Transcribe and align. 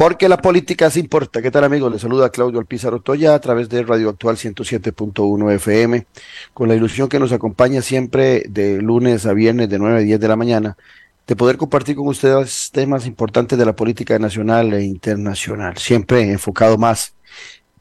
Porque 0.00 0.30
la 0.30 0.38
política 0.38 0.88
se 0.88 0.98
importa. 0.98 1.42
¿Qué 1.42 1.50
tal 1.50 1.62
amigos? 1.62 1.92
Les 1.92 2.00
saluda 2.00 2.30
Claudio 2.30 2.58
Alpizar 2.58 2.94
Otoya 2.94 3.34
a 3.34 3.38
través 3.38 3.68
de 3.68 3.82
Radio 3.82 4.08
Actual 4.08 4.38
107.1 4.38 5.52
FM, 5.56 6.06
con 6.54 6.68
la 6.68 6.74
ilusión 6.74 7.06
que 7.06 7.18
nos 7.18 7.32
acompaña 7.32 7.82
siempre 7.82 8.44
de 8.48 8.80
lunes 8.80 9.26
a 9.26 9.34
viernes 9.34 9.68
de 9.68 9.78
9 9.78 9.98
a 9.98 10.00
10 10.00 10.18
de 10.18 10.28
la 10.28 10.36
mañana, 10.36 10.78
de 11.26 11.36
poder 11.36 11.58
compartir 11.58 11.96
con 11.96 12.08
ustedes 12.08 12.70
temas 12.72 13.04
importantes 13.04 13.58
de 13.58 13.66
la 13.66 13.76
política 13.76 14.18
nacional 14.18 14.72
e 14.72 14.84
internacional, 14.84 15.76
siempre 15.76 16.22
enfocado 16.32 16.78
más, 16.78 17.12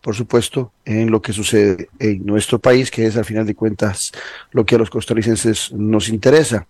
por 0.02 0.14
supuesto, 0.14 0.74
en 0.84 1.12
lo 1.12 1.22
que 1.22 1.32
sucede 1.32 1.88
en 2.00 2.26
nuestro 2.26 2.60
país, 2.60 2.92
que 2.92 3.06
es 3.06 3.16
al 3.16 3.24
final 3.24 3.46
de 3.46 3.56
cuentas 3.56 4.12
lo 4.52 4.66
que 4.66 4.76
a 4.76 4.78
los 4.78 4.90
costarricenses 4.90 5.72
nos 5.72 6.10
interesa. 6.10 6.68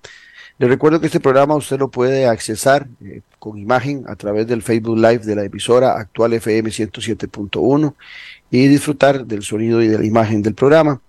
Les 0.59 0.67
recuerdo 0.67 0.99
que 0.99 1.05
este 1.05 1.21
programa 1.21 1.55
usted 1.55 1.79
lo 1.79 1.89
puede 1.89 2.27
accesar 2.27 2.89
eh, 3.01 3.21
con 3.39 3.57
imagen 3.57 4.03
a 4.07 4.17
través 4.17 4.45
del 4.45 4.61
Facebook 4.61 4.97
Live 4.97 5.19
de 5.19 5.33
la 5.33 5.45
emisora 5.45 5.97
actual 5.97 6.33
FM 6.33 6.69
107.1 6.69 7.95
y 8.51 8.67
disfrutar 8.67 9.25
del 9.25 9.41
sonido 9.41 9.81
y 9.81 9.87
de 9.87 9.97
la 9.97 10.05
imagen 10.05 10.41
del 10.41 10.55
programa. 10.55 10.99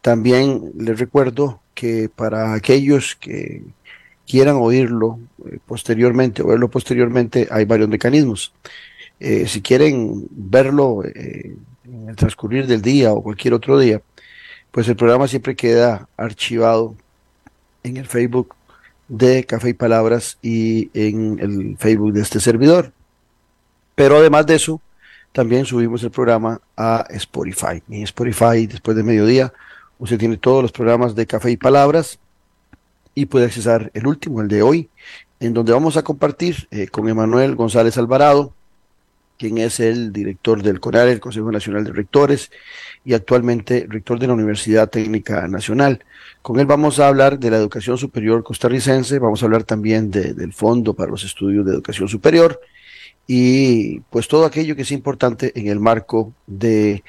También 0.00 0.70
les 0.78 0.96
recuerdo 0.96 1.60
que 1.74 2.08
para 2.08 2.54
aquellos 2.54 3.16
que 3.16 3.64
quieran 4.28 4.58
oírlo 4.60 5.18
eh, 5.44 5.58
posteriormente 5.66 6.42
o 6.42 6.46
verlo 6.46 6.70
posteriormente, 6.70 7.48
hay 7.50 7.64
varios 7.64 7.88
mecanismos. 7.88 8.52
Eh, 9.18 9.48
si 9.48 9.60
quieren 9.60 10.28
verlo 10.30 11.02
en 11.04 12.08
el 12.08 12.14
transcurrir 12.14 12.68
del 12.68 12.80
día 12.80 13.12
o 13.12 13.24
cualquier 13.24 13.54
otro 13.54 13.76
día, 13.76 14.00
pues 14.70 14.86
el 14.86 14.94
programa 14.94 15.26
siempre 15.26 15.56
queda 15.56 16.08
archivado 16.16 16.94
en 17.82 17.96
el 17.96 18.06
Facebook 18.06 18.54
de 19.08 19.44
Café 19.44 19.70
y 19.70 19.74
Palabras 19.74 20.38
y 20.42 20.90
en 20.94 21.38
el 21.38 21.76
Facebook 21.78 22.12
de 22.12 22.22
este 22.22 22.40
servidor. 22.40 22.92
Pero 23.94 24.16
además 24.16 24.46
de 24.46 24.56
eso, 24.56 24.80
también 25.32 25.66
subimos 25.66 26.02
el 26.02 26.10
programa 26.10 26.60
a 26.76 27.06
Spotify. 27.10 27.82
En 27.88 28.02
Spotify, 28.02 28.66
después 28.66 28.96
de 28.96 29.02
mediodía, 29.02 29.52
usted 29.98 30.18
tiene 30.18 30.36
todos 30.36 30.62
los 30.62 30.72
programas 30.72 31.14
de 31.14 31.26
Café 31.26 31.50
y 31.50 31.56
Palabras 31.56 32.18
y 33.14 33.26
puede 33.26 33.46
accesar 33.46 33.90
el 33.94 34.06
último, 34.06 34.40
el 34.40 34.48
de 34.48 34.62
hoy, 34.62 34.90
en 35.40 35.54
donde 35.54 35.72
vamos 35.72 35.96
a 35.96 36.02
compartir 36.02 36.68
eh, 36.70 36.88
con 36.88 37.08
Emanuel 37.08 37.54
González 37.54 37.96
Alvarado, 37.98 38.52
quien 39.38 39.58
es 39.58 39.80
el 39.80 40.12
director 40.12 40.62
del 40.62 40.80
CONAR, 40.80 41.08
el 41.08 41.20
Consejo 41.20 41.50
Nacional 41.50 41.84
de 41.84 41.92
Rectores, 41.92 42.50
y 43.04 43.14
actualmente 43.14 43.86
rector 43.88 44.18
de 44.18 44.26
la 44.26 44.34
Universidad 44.34 44.88
Técnica 44.88 45.46
Nacional. 45.48 46.04
Con 46.42 46.60
él 46.60 46.66
vamos 46.66 46.98
a 46.98 47.08
hablar 47.08 47.38
de 47.38 47.50
la 47.50 47.56
educación 47.56 47.98
superior 47.98 48.42
costarricense, 48.42 49.18
vamos 49.18 49.42
a 49.42 49.46
hablar 49.46 49.64
también 49.64 50.10
del 50.10 50.52
Fondo 50.52 50.94
para 50.94 51.10
los 51.10 51.24
Estudios 51.24 51.64
de 51.66 51.72
Educación 51.72 52.08
Superior 52.08 52.60
y 53.26 54.00
pues 54.10 54.28
todo 54.28 54.44
aquello 54.44 54.76
que 54.76 54.82
es 54.82 54.92
importante 54.92 55.52
en 55.58 55.68
el 55.68 55.80
marco 55.80 56.32
de 56.46 57.02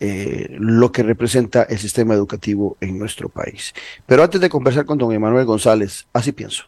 eh, 0.00 0.48
lo 0.58 0.90
que 0.90 1.04
representa 1.04 1.62
el 1.62 1.78
sistema 1.78 2.14
educativo 2.14 2.76
en 2.80 2.98
nuestro 2.98 3.28
país. 3.28 3.72
Pero 4.04 4.24
antes 4.24 4.40
de 4.40 4.48
conversar 4.48 4.84
con 4.84 4.98
don 4.98 5.12
Emanuel 5.12 5.44
González, 5.44 6.06
así 6.12 6.32
pienso. 6.32 6.64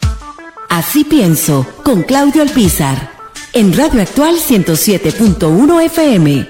Así 0.69 1.05
pienso, 1.05 1.67
con 1.85 2.03
Claudio 2.05 2.43
Alpizar, 2.43 3.11
en 3.55 3.73
Radio 3.73 4.03
Actual 4.03 4.35
107.1 4.35 5.85
FM. 5.85 6.49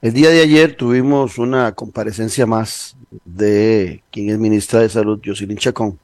El 0.00 0.12
día 0.14 0.30
de 0.30 0.40
ayer 0.40 0.74
tuvimos 0.74 1.36
una 1.36 1.72
comparecencia 1.72 2.46
más 2.46 2.96
de 3.26 4.02
quien 4.10 4.30
es 4.30 4.38
ministra 4.38 4.80
de 4.80 4.88
Salud, 4.88 5.20
Jocelyn 5.22 5.58
Chacón, 5.58 5.98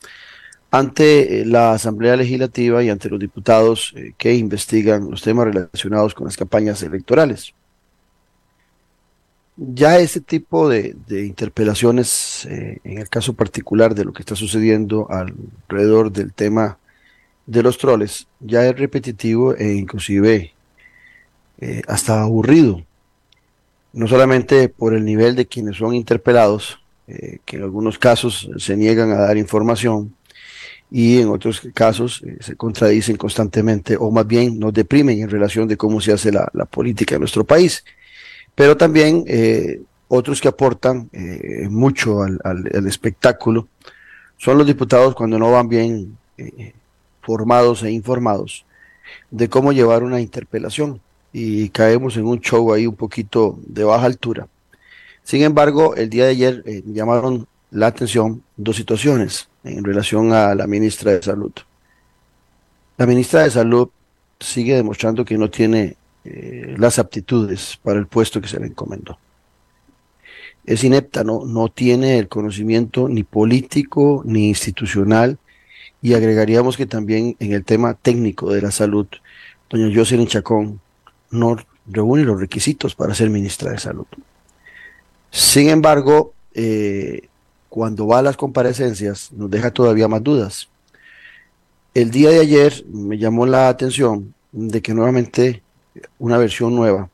ante 0.71 1.41
eh, 1.41 1.47
la 1.47 1.73
Asamblea 1.73 2.17
Legislativa 2.17 2.83
y 2.85 2.91
ante 2.91 3.09
los 3.09 3.19
diputados 3.19 3.95
eh, 3.97 4.13
que 4.19 4.35
investigan 4.35 5.11
los 5.11 5.23
temas 5.23 5.47
relacionados 5.47 6.13
con 6.13 6.27
las 6.27 6.37
campañas 6.37 6.83
electorales. 6.83 7.55
Ya 9.57 9.99
ese 9.99 10.21
tipo 10.21 10.69
de, 10.69 10.95
interpelaciones, 11.09 12.45
eh, 12.45 12.79
en 12.85 12.99
el 12.99 13.09
caso 13.09 13.33
particular 13.33 13.95
de 13.95 14.05
lo 14.05 14.13
que 14.13 14.21
está 14.21 14.37
sucediendo 14.37 15.09
alrededor 15.11 16.13
del 16.13 16.35
tema 16.35 16.79
de 17.49 17.63
los 17.63 17.79
troles, 17.79 18.29
ya 18.39 18.65
es 18.67 18.79
repetitivo 18.79 19.55
e 19.55 19.73
inclusive 19.75 20.53
hasta 21.89 22.23
aburrido 22.23 22.85
no 23.93 24.07
solamente 24.07 24.69
por 24.69 24.95
el 24.95 25.05
nivel 25.05 25.35
de 25.35 25.47
quienes 25.47 25.77
son 25.77 25.95
interpelados, 25.95 26.81
eh, 27.07 27.39
que 27.45 27.57
en 27.57 27.63
algunos 27.63 27.99
casos 27.99 28.49
se 28.59 28.77
niegan 28.77 29.11
a 29.11 29.17
dar 29.17 29.37
información 29.37 30.15
y 30.91 31.21
en 31.21 31.29
otros 31.29 31.63
casos 31.75 32.23
eh, 32.25 32.37
se 32.41 32.57
contradicen 32.57 33.17
constantemente 33.17 33.97
o 33.99 34.11
más 34.11 34.27
bien 34.27 34.59
nos 34.59 34.73
deprimen 34.73 35.21
en 35.21 35.31
relación 35.31 35.67
de 35.69 35.77
cómo 35.77 36.01
se 36.01 36.13
hace 36.13 36.31
la, 36.33 36.47
política 36.71 37.15
en 37.15 37.21
nuestro 37.21 37.45
país. 37.45 37.85
Pero 38.55 38.77
también 38.77 39.25
eh, 39.27 39.81
otros 40.09 40.41
que 40.41 40.49
aportan 40.49 41.11
mucho 41.69 42.23
al, 42.23 42.39
al, 42.45 42.87
espectáculo 42.87 43.69
son 44.37 44.59
los 44.59 44.67
diputados 44.67 45.15
cuando 45.15 45.39
no 45.39 45.53
van 45.53 45.69
bien 45.69 46.17
formados 47.21 47.83
e 47.83 47.91
informados 47.91 48.65
de 49.31 49.49
cómo 49.49 49.73
llevar 49.73 50.03
una 50.03 50.21
interpelación 50.21 51.01
y 51.33 51.69
caemos 51.71 52.17
en 52.17 52.27
un 52.27 52.41
show 52.41 52.73
ahí 52.73 52.87
un 52.87 52.97
poquito 52.97 53.59
de 53.67 53.85
baja 53.85 54.07
altura. 54.07 54.49
Sin 55.23 55.43
embargo, 55.43 55.95
el 55.95 56.09
día 56.09 56.25
de 56.25 56.31
ayer 56.31 56.63
eh, 56.67 56.83
llamaron 56.87 57.47
la 57.71 57.89
atención 57.89 58.43
dos 58.57 58.77
situaciones 58.77 59.49
en 59.63 59.85
relación 59.85 60.33
a 60.33 60.55
la 60.55 60.67
ministra 60.67 61.13
de 61.13 61.23
Salud. 61.23 61.53
La 62.97 63.07
ministra 63.07 63.43
de 63.43 63.51
Salud 63.51 63.91
sigue 64.41 64.75
demostrando 64.75 65.25
que 65.25 65.37
no 65.37 65.51
tiene 65.51 65.97
eh, 66.25 66.75
las 66.79 66.99
aptitudes 66.99 67.79
para 67.83 67.99
el 67.99 68.07
puesto 68.07 68.41
que 68.41 68.49
se 68.49 68.59
le 68.59 68.67
encomendó. 68.67 69.19
Es 70.65 70.85
inepta, 70.85 71.25
¿no? 71.25 71.45
no 71.45 71.69
tiene 71.69 72.19
el 72.19 72.29
conocimiento 72.29 73.09
ni 73.09 73.23
político 73.23 74.23
ni 74.25 74.49
institucional 74.49 75.39
y 76.01 76.15
agregaríamos 76.15 76.77
que 76.77 76.87
también 76.87 77.37
en 77.41 77.53
el 77.53 77.65
tema 77.65 77.95
técnico 77.95 78.53
de 78.53 78.63
la 78.63 78.71
salud, 78.71 79.07
doña 79.69 79.95
Jocelyn 79.95 80.27
Chacón 80.27 80.81
no 81.31 81.57
reúne 81.87 82.25
los 82.25 82.41
requisitos 82.41 82.95
para 82.95 83.15
ser 83.15 83.31
ministra 83.31 83.73
de 83.73 83.79
Salud. 83.79 84.07
Sin 85.31 85.69
embargo, 85.69 86.33
eh, 86.55 87.29
cuando 87.69 88.07
va 88.07 88.21
a 88.21 88.23
las 88.23 88.37
comparecencias 88.37 89.31
nos 89.33 89.51
deja 89.51 89.71
todavía 89.71 90.09
más 90.09 90.23
dudas. 90.23 90.69
El 91.95 92.11
día 92.11 92.31
de 92.31 92.41
ayer 92.41 92.85
me 92.91 93.19
llamó 93.19 93.47
la 93.47 93.69
atención 93.69 94.35
de 94.53 94.81
que 94.81 94.95
nuevamente 94.95 95.63
una 96.19 96.39
versión 96.39 96.75
nueva 96.75 97.11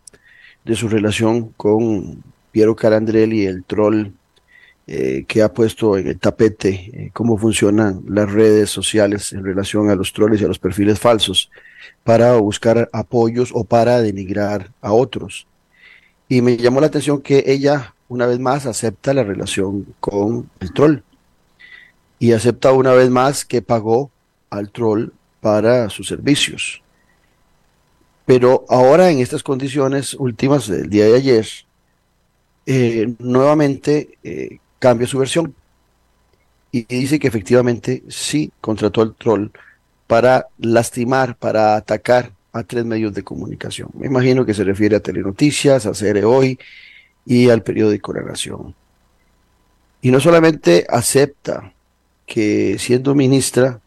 de 0.64 0.76
su 0.76 0.88
relación 0.88 1.50
con 1.56 2.22
Piero 2.52 2.76
Calandrelli, 2.76 3.42
y 3.42 3.46
el 3.46 3.64
troll 3.64 4.12
eh, 4.86 5.24
que 5.26 5.40
ha 5.40 5.50
puesto 5.50 5.96
en 5.96 6.08
el 6.08 6.18
tapete 6.18 6.68
eh, 6.92 7.10
cómo 7.14 7.38
funcionan 7.38 8.02
las 8.06 8.30
redes 8.30 8.68
sociales 8.68 9.32
en 9.32 9.42
relación 9.42 9.88
a 9.88 9.94
los 9.94 10.12
trolls 10.12 10.42
y 10.42 10.44
a 10.44 10.48
los 10.48 10.58
perfiles 10.58 11.00
falsos 11.00 11.50
para 12.02 12.36
buscar 12.36 12.90
apoyos 12.92 13.50
o 13.54 13.64
para 13.64 14.02
denigrar 14.02 14.72
a 14.82 14.92
otros. 14.92 15.46
Y 16.28 16.42
me 16.42 16.58
llamó 16.58 16.82
la 16.82 16.88
atención 16.88 17.22
que 17.22 17.44
ella, 17.46 17.94
una 18.08 18.26
vez 18.26 18.38
más, 18.38 18.66
acepta 18.66 19.14
la 19.14 19.24
relación 19.24 19.86
con 20.00 20.50
el 20.60 20.72
troll. 20.74 20.98
Y 22.18 22.32
acepta 22.32 22.72
una 22.72 22.92
vez 22.92 23.08
más 23.08 23.46
que 23.46 23.62
pagó 23.62 24.10
al 24.50 24.70
troll 24.70 25.08
para 25.40 25.88
sus 25.88 26.08
servicios. 26.08 26.82
Pero 28.26 28.66
ahora 28.68 29.10
en 29.10 29.20
estas 29.20 29.42
condiciones 29.42 30.12
últimas 30.12 30.68
del 30.68 30.90
día 30.90 31.06
de 31.06 31.16
ayer, 31.16 31.46
eh, 32.66 33.14
nuevamente 33.18 34.18
cambia 34.84 35.06
su 35.06 35.18
versión 35.18 35.54
y 36.70 36.84
dice 36.84 37.18
que 37.18 37.26
efectivamente 37.26 38.02
sí 38.10 38.52
contrató 38.60 39.00
al 39.00 39.14
troll 39.14 39.46
para 40.06 40.48
lastimar, 40.58 41.36
para 41.36 41.76
atacar 41.76 42.32
a 42.52 42.64
tres 42.64 42.84
medios 42.84 43.14
de 43.14 43.22
comunicación. 43.22 43.88
Me 43.94 44.08
imagino 44.08 44.44
que 44.44 44.52
se 44.52 44.62
refiere 44.62 44.94
a 44.94 45.00
Telenoticias, 45.00 45.86
a 45.86 45.92
CR 45.92 46.26
Hoy 46.26 46.58
y 47.24 47.48
al 47.48 47.62
periódico 47.62 48.12
La 48.12 48.24
Nación. 48.24 48.74
Y 50.02 50.10
no 50.10 50.20
solamente 50.20 50.86
acepta 50.90 51.72
que 52.26 52.76
siendo 52.78 53.14
ministra 53.14 53.80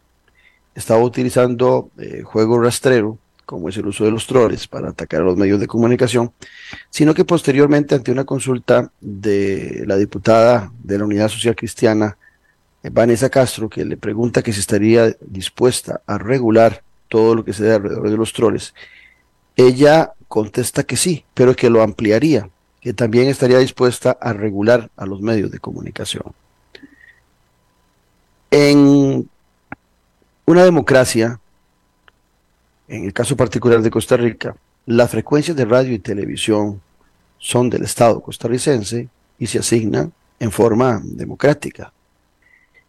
estaba 0.73 1.03
utilizando 1.03 1.91
eh, 1.99 2.23
juego 2.23 2.59
rastrero 2.59 3.19
como 3.47 3.69
es 3.69 3.77
el 3.77 3.87
uso 3.87 4.03
de 4.03 4.11
los 4.11 4.27
troles 4.27 4.67
para 4.67 4.89
atacar 4.89 5.21
a 5.21 5.23
los 5.23 5.37
medios 5.37 5.57
de 5.61 5.67
comunicación, 5.67 6.33
sino 6.89 7.13
que 7.13 7.23
posteriormente 7.23 7.95
ante 7.95 8.11
una 8.11 8.25
consulta 8.25 8.91
de 8.99 9.85
la 9.87 9.95
diputada 9.95 10.69
de 10.83 10.97
la 10.99 11.05
Unidad 11.05 11.29
Social 11.29 11.55
Cristiana, 11.55 12.17
eh, 12.83 12.89
Vanessa 12.91 13.29
Castro, 13.29 13.69
que 13.69 13.85
le 13.85 13.95
pregunta 13.95 14.43
que 14.43 14.51
si 14.51 14.59
estaría 14.59 15.15
dispuesta 15.21 16.01
a 16.05 16.17
regular 16.17 16.83
todo 17.07 17.35
lo 17.35 17.45
que 17.45 17.53
se 17.53 17.63
da 17.63 17.75
alrededor 17.75 18.09
de 18.09 18.17
los 18.17 18.33
troles, 18.33 18.73
ella 19.55 20.11
contesta 20.27 20.83
que 20.83 20.97
sí, 20.97 21.23
pero 21.33 21.55
que 21.55 21.69
lo 21.69 21.81
ampliaría, 21.81 22.49
que 22.81 22.91
también 22.91 23.29
estaría 23.29 23.59
dispuesta 23.59 24.17
a 24.19 24.33
regular 24.33 24.91
a 24.97 25.05
los 25.05 25.21
medios 25.21 25.51
de 25.51 25.59
comunicación. 25.59 26.33
En 28.51 29.29
una 30.45 30.65
democracia, 30.65 31.39
en 32.87 33.03
el 33.03 33.13
caso 33.13 33.35
particular 33.35 33.81
de 33.81 33.91
Costa 33.91 34.17
Rica, 34.17 34.55
las 34.85 35.11
frecuencias 35.11 35.57
de 35.57 35.65
radio 35.65 35.93
y 35.93 35.99
televisión 35.99 36.81
son 37.37 37.69
del 37.69 37.83
Estado 37.83 38.21
costarricense 38.21 39.09
y 39.37 39.47
se 39.47 39.59
asignan 39.59 40.13
en 40.39 40.51
forma 40.51 41.01
democrática. 41.03 41.91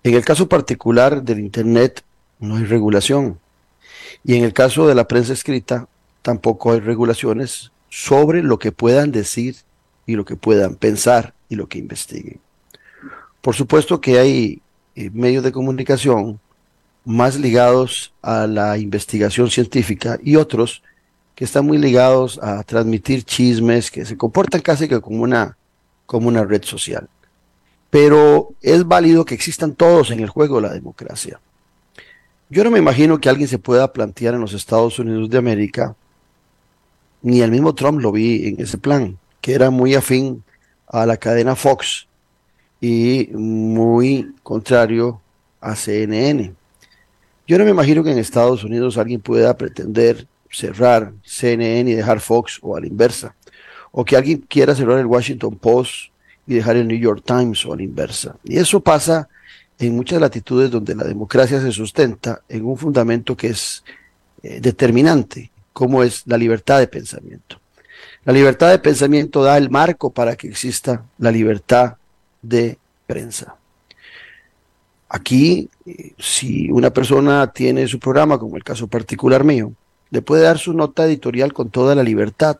En 0.03 0.15
el 0.15 0.25
caso 0.25 0.49
particular 0.49 1.23
del 1.23 1.41
Internet 1.41 2.05
no 2.39 2.56
hay 2.56 2.65
regulación. 2.65 3.39
Y 4.25 4.37
en 4.37 4.45
el 4.45 4.53
caso 4.53 4.87
de 4.87 4.95
la 4.95 5.09
prensa 5.09 5.33
escrita 5.33 5.89
tampoco 6.23 6.73
hay 6.73 6.81
regulaciones 6.81 7.73
sobre 7.89 8.43
lo 8.43 8.59
que 8.59 8.73
puedan 8.73 9.12
decir 9.12 9.56
y 10.06 10.15
lo 10.15 10.25
que 10.25 10.37
puedan 10.37 10.77
pensar 10.77 11.35
y 11.49 11.56
lo 11.56 11.69
que 11.69 11.79
investiguen. 11.79 12.41
Por 13.41 13.55
supuesto 13.55 14.00
que 14.00 14.19
hay 14.19 14.62
eh, 14.95 15.11
medios 15.12 15.45
de 15.45 15.53
comunicación 15.53 16.41
más 17.08 17.38
ligados 17.38 18.12
a 18.20 18.46
la 18.46 18.76
investigación 18.76 19.50
científica 19.50 20.19
y 20.22 20.37
otros 20.37 20.82
que 21.34 21.46
están 21.46 21.64
muy 21.64 21.78
ligados 21.78 22.38
a 22.43 22.62
transmitir 22.64 23.22
chismes, 23.22 23.90
que 23.90 24.05
se 24.05 24.19
comportan 24.19 24.60
casi 24.60 24.88
que 24.88 25.00
como 25.00 25.22
una, 25.22 25.56
como 26.05 26.28
una 26.28 26.44
red 26.44 26.62
social. 26.64 27.08
Pero 27.88 28.50
es 28.60 28.87
válido 28.87 29.25
que 29.25 29.34
existan 29.34 29.75
todos 29.75 30.10
en 30.10 30.20
el 30.20 30.28
juego 30.28 30.56
de 30.56 30.69
la 30.69 30.75
democracia. 30.75 31.40
Yo 32.50 32.62
no 32.62 32.70
me 32.70 32.78
imagino 32.78 33.19
que 33.19 33.31
alguien 33.31 33.49
se 33.49 33.58
pueda 33.58 33.90
plantear 33.90 34.34
en 34.34 34.43
los 34.43 34.52
Estados 34.52 34.99
Unidos 34.99 35.31
de 35.31 35.38
América, 35.38 35.96
ni 37.22 37.40
el 37.40 37.50
mismo 37.50 37.75
Trump 37.75 38.00
lo 38.02 38.12
vi 38.12 38.49
en 38.49 38.61
ese 38.61 38.76
plan, 38.76 39.16
que 39.40 39.54
era 39.54 39.70
muy 39.70 39.94
afín 39.94 40.44
a 40.87 41.06
la 41.06 41.16
cadena 41.16 41.56
Fox 41.56 42.06
y 42.82 43.31
muy 43.32 44.34
contrario 44.43 45.22
a 45.62 45.75
CNN. 45.75 46.57
Yo 47.49 47.56
no 47.56 47.65
me 47.65 47.71
imagino 47.71 48.05
que 48.05 48.12
en 48.12 48.19
Estados 48.19 48.62
Unidos 48.62 48.99
alguien 48.99 49.23
pueda 49.23 49.56
pretender 49.56 50.27
cerrar 50.50 51.15
CNN 51.25 51.91
y 51.91 51.95
dejar 51.95 52.21
Fox 52.21 52.59
o 52.61 52.77
a 52.77 52.81
la 52.81 52.87
inversa. 52.87 53.35
O 53.91 54.05
que 54.05 54.17
alguien 54.17 54.45
quiera 54.47 54.75
cerrar 54.75 54.99
el 54.99 55.06
Washington 55.06 55.56
Post 55.56 56.11
y 56.47 56.56
dejar 56.56 56.77
el 56.77 56.87
New 56.87 56.99
York 56.99 57.23
Times 57.25 57.65
o 57.65 57.73
a 57.73 57.77
la 57.77 57.83
inversa. 57.83 58.37
Y 58.45 58.59
eso 58.59 58.81
pasa 58.81 59.31
en 59.79 59.97
muchas 59.97 60.21
latitudes 60.21 60.71
donde 60.71 60.95
la 60.95 61.05
democracia 61.05 61.59
se 61.59 61.73
sustenta 61.73 62.43
en 62.50 62.67
un 62.67 62.77
fundamento 62.77 63.35
que 63.35 63.49
es 63.49 63.83
eh, 64.43 64.61
determinante, 64.61 65.50
como 65.73 66.03
es 66.03 66.25
la 66.27 66.37
libertad 66.37 66.81
de 66.81 66.87
pensamiento. 66.87 67.59
La 68.27 68.35
libertad 68.35 68.69
de 68.69 68.79
pensamiento 68.79 69.43
da 69.43 69.56
el 69.56 69.71
marco 69.71 70.11
para 70.11 70.37
que 70.37 70.49
exista 70.49 71.03
la 71.17 71.33
libertad 71.33 71.95
de 72.43 72.77
prensa. 73.06 73.57
Aquí, 75.08 75.70
eh, 75.87 76.12
si 76.19 76.70
una 76.70 76.90
persona 76.90 77.50
tiene 77.50 77.88
su 77.88 77.99
programa, 77.99 78.38
como 78.38 78.56
el 78.56 78.64
caso 78.64 78.87
particular 78.88 79.43
mío, 79.43 79.72
le 80.10 80.22
puede 80.22 80.43
dar 80.43 80.58
su 80.58 80.75
nota 80.75 81.06
editorial 81.06 81.52
con 81.52 81.70
toda 81.70 81.94
la 81.94 82.02
libertad 82.02 82.58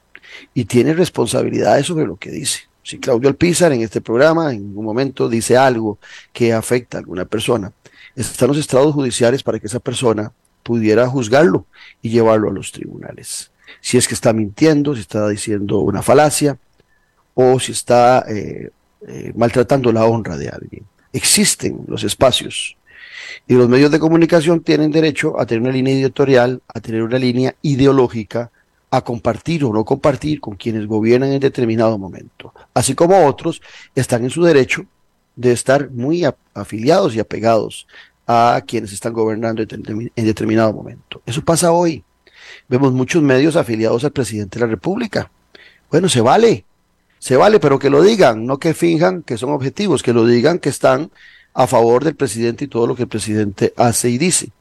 y 0.55 0.65
tiene 0.65 0.95
responsabilidades 0.95 1.87
sobre 1.87 2.07
lo 2.07 2.17
que 2.17 2.31
dice. 2.31 2.61
Si 2.83 2.99
Claudio 2.99 3.29
Alpizar 3.29 3.73
en 3.73 3.83
este 3.83 4.01
programa 4.01 4.53
en 4.53 4.77
un 4.77 4.85
momento 4.85 5.29
dice 5.29 5.59
algo 5.59 5.99
que 6.33 6.55
afecta 6.55 6.97
a 6.97 7.01
alguna 7.01 7.27
persona, 7.27 7.73
están 8.17 8.49
los 8.49 8.57
estados 8.57 8.95
judiciales 8.95 9.43
para 9.43 9.59
que 9.59 9.67
esa 9.67 9.81
persona 9.81 10.33
pudiera 10.63 11.07
juzgarlo 11.07 11.67
y 12.01 12.09
llevarlo 12.09 12.49
a 12.49 12.53
los 12.53 12.73
tribunales. 12.73 13.51
Si 13.83 13.99
es 13.99 14.09
que 14.09 14.15
está 14.15 14.33
mintiendo, 14.33 14.95
si 14.95 15.03
está 15.03 15.29
diciendo 15.29 15.81
una 15.81 16.01
falacia 16.01 16.59
o 17.35 17.61
si 17.61 17.73
está 17.73 18.25
eh, 18.27 18.71
eh, 19.07 19.33
maltratando 19.37 19.93
la 19.93 20.07
honra 20.07 20.39
de 20.39 20.49
alguien 20.49 20.85
existen 21.19 21.85
los 21.87 22.05
espacios. 22.05 22.77
Y 23.47 23.55
los 23.55 23.69
medios 23.69 23.91
de 23.91 23.99
comunicación 23.99 24.61
tienen 24.61 24.91
derecho 24.91 25.39
a 25.39 25.47
tener 25.47 25.63
una 25.63 25.73
línea 25.73 25.95
editorial, 25.95 26.63
a 26.67 26.81
tener 26.81 27.03
una 27.03 27.19
línea 27.19 27.55
ideológica, 27.63 28.51
a 28.91 29.03
compartir 29.03 29.65
o 29.65 29.73
no 29.73 29.85
compartir 29.85 30.41
con 30.41 30.57
quienes 30.57 30.87
gobiernan 30.87 31.33
en 31.33 31.41
determinado 31.41 31.99
momento. 31.99 32.55
Así 32.73 32.95
como 32.95 33.27
otros 33.27 33.61
están 33.95 34.25
en 34.25 34.31
su 34.31 34.43
derecho 34.43 34.87
de 35.37 35.53
estar 35.53 35.91
muy 35.91 36.25
afiliados 36.55 37.15
y 37.15 37.21
apegados 37.21 37.87
a 38.27 38.63
quienes 38.67 38.93
están 38.93 39.13
gobernando 39.13 39.63
en 39.63 40.25
determinado 40.27 40.73
momento. 40.73 41.23
Eso 41.25 41.43
pasa 41.43 41.73
hoy. 41.73 42.05
Vemos 42.69 42.93
muchos 42.93 43.23
medios 43.23 43.57
afiliados 43.57 44.05
al 44.05 44.13
presidente 44.13 44.59
de 44.59 44.67
la 44.67 44.71
República. 44.71 45.31
Bueno, 45.91 46.09
se 46.09 46.21
vale, 46.21 46.65
se 47.19 47.37
vale, 47.37 47.61
pero 47.61 47.79
que 47.79 47.91
lo 47.91 48.03
digan, 48.03 48.47
no 48.47 48.59
que 48.59 48.75
finjan 48.75 49.23
que 49.23 49.37
son 49.37 49.51
objetivos, 49.51 50.03
que 50.03 50.13
lo 50.13 50.25
digan 50.25 50.59
que 50.59 50.69
están 50.69 51.11
a 51.55 51.67
favor 51.67 52.05
del 52.05 52.15
presidente 52.15 52.65
y 52.65 52.69
todo 52.69 52.87
lo 52.87 52.95
que 52.95 53.03
el 53.03 53.09
presidente 53.09 53.73
hace 53.77 54.11
y 54.11 54.19
dice. 54.19 54.53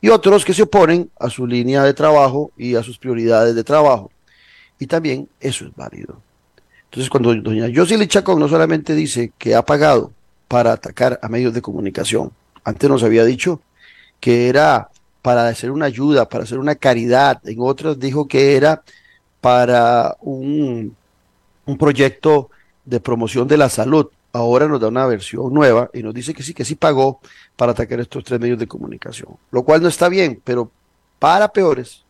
Y 0.00 0.10
otros 0.10 0.44
que 0.44 0.54
se 0.54 0.62
oponen 0.62 1.10
a 1.18 1.30
su 1.30 1.46
línea 1.46 1.82
de 1.82 1.94
trabajo 1.94 2.52
y 2.56 2.76
a 2.76 2.82
sus 2.82 2.98
prioridades 2.98 3.54
de 3.54 3.64
trabajo. 3.64 4.10
Y 4.78 4.86
también 4.86 5.28
eso 5.40 5.64
es 5.64 5.74
válido. 5.74 6.20
Entonces, 6.84 7.10
cuando 7.10 7.34
doña 7.34 7.66
Yosili 7.68 8.06
Chacón 8.06 8.38
no 8.38 8.48
solamente 8.48 8.94
dice 8.94 9.32
que 9.36 9.54
ha 9.54 9.64
pagado 9.64 10.12
para 10.46 10.72
atacar 10.72 11.18
a 11.22 11.28
medios 11.28 11.52
de 11.54 11.62
comunicación, 11.62 12.30
antes 12.62 12.88
nos 12.88 13.02
había 13.02 13.24
dicho 13.24 13.60
que 14.20 14.48
era 14.48 14.90
para 15.22 15.48
hacer 15.48 15.70
una 15.70 15.86
ayuda, 15.86 16.28
para 16.28 16.44
hacer 16.44 16.58
una 16.58 16.74
caridad, 16.74 17.40
en 17.48 17.56
otras 17.60 17.98
dijo 17.98 18.28
que 18.28 18.56
era 18.56 18.82
para 19.40 20.16
un 20.20 20.94
un 21.66 21.78
proyecto 21.78 22.50
de 22.84 23.00
promoción 23.00 23.48
de 23.48 23.56
la 23.56 23.68
salud. 23.68 24.06
Ahora 24.32 24.66
nos 24.66 24.80
da 24.80 24.88
una 24.88 25.06
versión 25.06 25.52
nueva 25.54 25.90
y 25.92 26.02
nos 26.02 26.12
dice 26.12 26.34
que 26.34 26.42
sí, 26.42 26.54
que 26.54 26.64
sí 26.64 26.74
pagó 26.74 27.20
para 27.56 27.72
atacar 27.72 28.00
estos 28.00 28.24
tres 28.24 28.40
medios 28.40 28.58
de 28.58 28.66
comunicación, 28.66 29.36
lo 29.50 29.62
cual 29.62 29.80
no 29.80 29.88
está 29.88 30.08
bien, 30.08 30.40
pero 30.42 30.70
para 31.18 31.48
peores, 31.48 32.04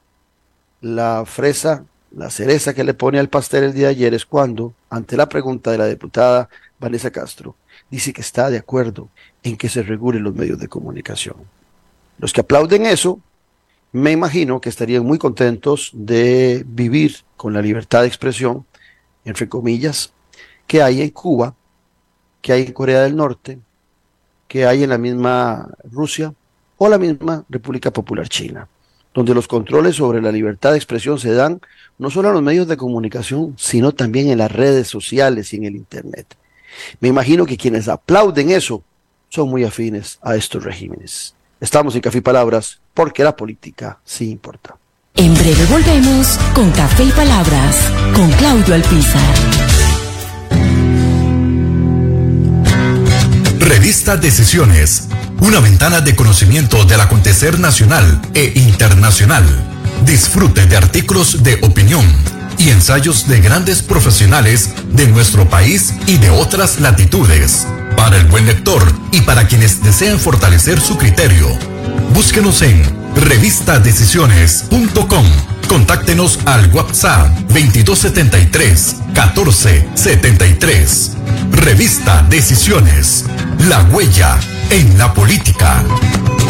la 0.80 1.24
fresa, 1.26 1.84
la 2.16 2.30
cereza 2.30 2.74
que 2.74 2.84
le 2.84 2.94
pone 2.94 3.18
al 3.18 3.28
pastel 3.28 3.64
el 3.64 3.74
día 3.74 3.86
de 3.86 3.92
ayer 3.92 4.14
es 4.14 4.24
cuando, 4.24 4.74
ante 4.88 5.16
la 5.16 5.28
pregunta 5.28 5.70
de 5.70 5.78
la 5.78 5.86
diputada 5.86 6.48
Vanessa 6.78 7.10
Castro, 7.10 7.56
dice 7.90 8.12
que 8.12 8.22
está 8.22 8.50
de 8.50 8.58
acuerdo 8.58 9.08
en 9.42 9.56
que 9.56 9.68
se 9.68 9.82
regulen 9.82 10.22
los 10.22 10.34
medios 10.34 10.58
de 10.58 10.68
comunicación. 10.68 11.36
Los 12.18 12.32
que 12.32 12.40
aplauden 12.40 12.86
eso, 12.86 13.20
me 13.92 14.12
imagino 14.12 14.60
que 14.60 14.68
estarían 14.68 15.04
muy 15.04 15.18
contentos 15.18 15.90
de 15.92 16.64
vivir 16.66 17.18
con 17.36 17.52
la 17.52 17.62
libertad 17.62 18.00
de 18.00 18.08
expresión 18.08 18.66
entre 19.24 19.48
comillas, 19.48 20.12
que 20.66 20.82
hay 20.82 21.02
en 21.02 21.10
Cuba, 21.10 21.54
que 22.42 22.52
hay 22.52 22.62
en 22.62 22.72
Corea 22.72 23.02
del 23.02 23.16
Norte, 23.16 23.58
que 24.48 24.66
hay 24.66 24.82
en 24.82 24.90
la 24.90 24.98
misma 24.98 25.68
Rusia 25.90 26.34
o 26.76 26.88
la 26.88 26.98
misma 26.98 27.44
República 27.48 27.90
Popular 27.90 28.28
China, 28.28 28.68
donde 29.12 29.34
los 29.34 29.48
controles 29.48 29.96
sobre 29.96 30.20
la 30.20 30.32
libertad 30.32 30.72
de 30.72 30.76
expresión 30.76 31.18
se 31.18 31.32
dan 31.32 31.60
no 31.98 32.10
solo 32.10 32.28
en 32.28 32.34
los 32.34 32.42
medios 32.42 32.68
de 32.68 32.76
comunicación, 32.76 33.54
sino 33.56 33.92
también 33.92 34.28
en 34.28 34.38
las 34.38 34.52
redes 34.52 34.88
sociales 34.88 35.52
y 35.52 35.56
en 35.56 35.64
el 35.64 35.76
Internet. 35.76 36.36
Me 37.00 37.08
imagino 37.08 37.46
que 37.46 37.56
quienes 37.56 37.88
aplauden 37.88 38.50
eso 38.50 38.82
son 39.28 39.48
muy 39.48 39.64
afines 39.64 40.18
a 40.22 40.36
estos 40.36 40.64
regímenes. 40.64 41.34
Estamos 41.60 41.94
en 41.94 42.00
Café 42.00 42.20
Palabras 42.20 42.80
porque 42.92 43.24
la 43.24 43.36
política 43.36 43.98
sí 44.04 44.30
importa. 44.30 44.76
En 45.16 45.32
breve 45.32 45.64
volvemos 45.66 46.40
con 46.54 46.72
Café 46.72 47.04
y 47.04 47.12
Palabras 47.12 47.76
con 48.16 48.32
Claudio 48.32 48.74
Alpizar. 48.74 49.34
Revista 53.60 54.16
Decisiones, 54.16 55.06
una 55.40 55.60
ventana 55.60 56.00
de 56.00 56.16
conocimiento 56.16 56.84
del 56.84 57.00
acontecer 57.00 57.60
nacional 57.60 58.20
e 58.34 58.54
internacional. 58.56 59.44
Disfrute 60.04 60.66
de 60.66 60.76
artículos 60.76 61.44
de 61.44 61.60
opinión 61.62 62.04
y 62.58 62.70
ensayos 62.70 63.28
de 63.28 63.40
grandes 63.40 63.82
profesionales 63.82 64.70
de 64.90 65.06
nuestro 65.06 65.48
país 65.48 65.94
y 66.08 66.18
de 66.18 66.30
otras 66.30 66.80
latitudes. 66.80 67.68
Para 67.96 68.16
el 68.16 68.26
buen 68.26 68.46
lector 68.46 68.82
y 69.12 69.20
para 69.20 69.46
quienes 69.46 69.80
desean 69.80 70.18
fortalecer 70.18 70.80
su 70.80 70.98
criterio, 70.98 71.56
búsquenos 72.12 72.62
en 72.62 73.03
revistadecisiones.com. 73.16 75.26
Contáctenos 75.68 76.38
al 76.44 76.72
WhatsApp 76.72 77.28
2273 77.48 78.96
1473. 79.14 81.12
Revista 81.50 82.24
Decisiones. 82.28 83.24
La 83.68 83.82
huella 83.84 84.38
en 84.70 84.98
la 84.98 85.14
política. 85.14 85.82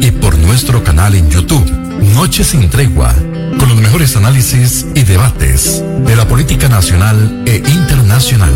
y 0.00 0.12
por 0.12 0.38
nuestro 0.38 0.84
canal 0.84 1.16
en 1.16 1.28
YouTube, 1.28 1.68
Noche 2.14 2.44
sin 2.44 2.70
Tregua, 2.70 3.12
con 3.58 3.68
los 3.68 3.80
mejores 3.80 4.16
análisis 4.16 4.86
y 4.94 5.02
debates 5.02 5.82
de 6.04 6.16
la 6.16 6.26
política 6.26 6.68
nacional 6.68 7.42
e 7.46 7.56
internacional. 7.56 8.54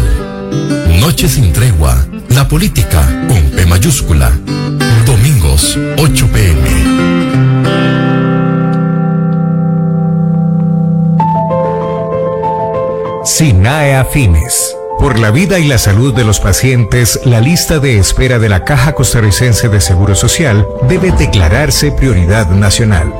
Noche 1.00 1.28
sin 1.28 1.52
Tregua, 1.52 2.06
la 2.30 2.48
política 2.48 3.06
con 3.28 3.50
P 3.50 3.66
mayúscula. 3.66 4.32
Domingos, 5.06 5.78
8 5.96 6.28
pm. 6.32 7.08
SINAE 13.24 13.94
Afines. 13.96 14.74
Por 14.98 15.18
la 15.18 15.30
vida 15.30 15.60
y 15.60 15.68
la 15.68 15.78
salud 15.78 16.12
de 16.12 16.24
los 16.24 16.40
pacientes, 16.40 17.20
la 17.24 17.40
lista 17.40 17.78
de 17.78 17.98
espera 17.98 18.38
de 18.38 18.48
la 18.48 18.64
Caja 18.64 18.94
Costarricense 18.94 19.68
de 19.68 19.80
Seguro 19.80 20.16
Social 20.16 20.66
debe 20.88 21.12
declararse 21.12 21.92
prioridad 21.92 22.50
nacional. 22.50 23.12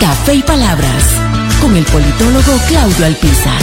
Café 0.00 0.34
y 0.34 0.42
Palabras 0.42 1.04
con 1.60 1.76
el 1.76 1.84
politólogo 1.84 2.52
Claudio 2.68 3.06
Alpizar. 3.06 3.62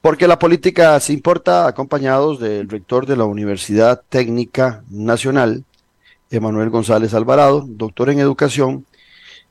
Porque 0.00 0.26
la 0.26 0.38
política 0.38 0.98
se 1.00 1.12
importa 1.12 1.66
acompañados 1.66 2.40
del 2.40 2.68
rector 2.68 3.06
de 3.06 3.16
la 3.16 3.24
Universidad 3.24 4.02
Técnica 4.08 4.82
Nacional, 4.90 5.64
Emanuel 6.30 6.70
González 6.70 7.14
Alvarado, 7.14 7.64
doctor 7.66 8.10
en 8.10 8.18
educación, 8.18 8.86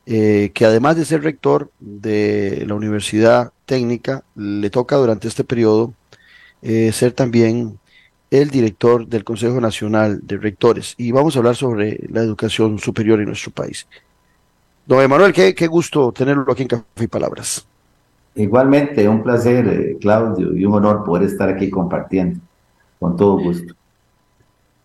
eh, 0.05 0.51
que 0.53 0.65
además 0.65 0.95
de 0.97 1.05
ser 1.05 1.23
rector 1.23 1.71
de 1.79 2.65
la 2.67 2.75
Universidad 2.75 3.53
Técnica, 3.65 4.23
le 4.35 4.69
toca 4.69 4.95
durante 4.97 5.27
este 5.27 5.43
periodo 5.43 5.93
eh, 6.61 6.91
ser 6.91 7.13
también 7.13 7.79
el 8.31 8.49
director 8.49 9.05
del 9.05 9.25
Consejo 9.25 9.59
Nacional 9.59 10.21
de 10.23 10.37
Rectores. 10.37 10.95
Y 10.97 11.11
vamos 11.11 11.35
a 11.35 11.39
hablar 11.39 11.55
sobre 11.55 11.99
la 12.09 12.21
educación 12.21 12.79
superior 12.79 13.19
en 13.19 13.27
nuestro 13.27 13.51
país. 13.51 13.85
Don 14.85 15.01
Emanuel, 15.01 15.33
qué, 15.33 15.53
qué 15.53 15.67
gusto 15.67 16.11
tenerlo 16.11 16.45
aquí 16.49 16.63
en 16.63 16.69
Café 16.69 17.03
y 17.03 17.07
Palabras. 17.07 17.67
Igualmente, 18.35 19.07
un 19.07 19.21
placer, 19.21 19.67
eh, 19.67 19.97
Claudio, 19.99 20.55
y 20.55 20.65
un 20.65 20.73
honor 20.73 21.03
poder 21.03 21.27
estar 21.27 21.49
aquí 21.49 21.69
compartiendo, 21.69 22.39
con 22.97 23.17
todo 23.17 23.37
gusto. 23.37 23.73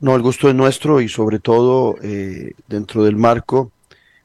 No, 0.00 0.16
el 0.16 0.22
gusto 0.22 0.48
es 0.48 0.54
nuestro 0.54 1.00
y 1.00 1.08
sobre 1.08 1.38
todo 1.38 1.94
eh, 2.02 2.52
dentro 2.66 3.04
del 3.04 3.16
marco 3.16 3.70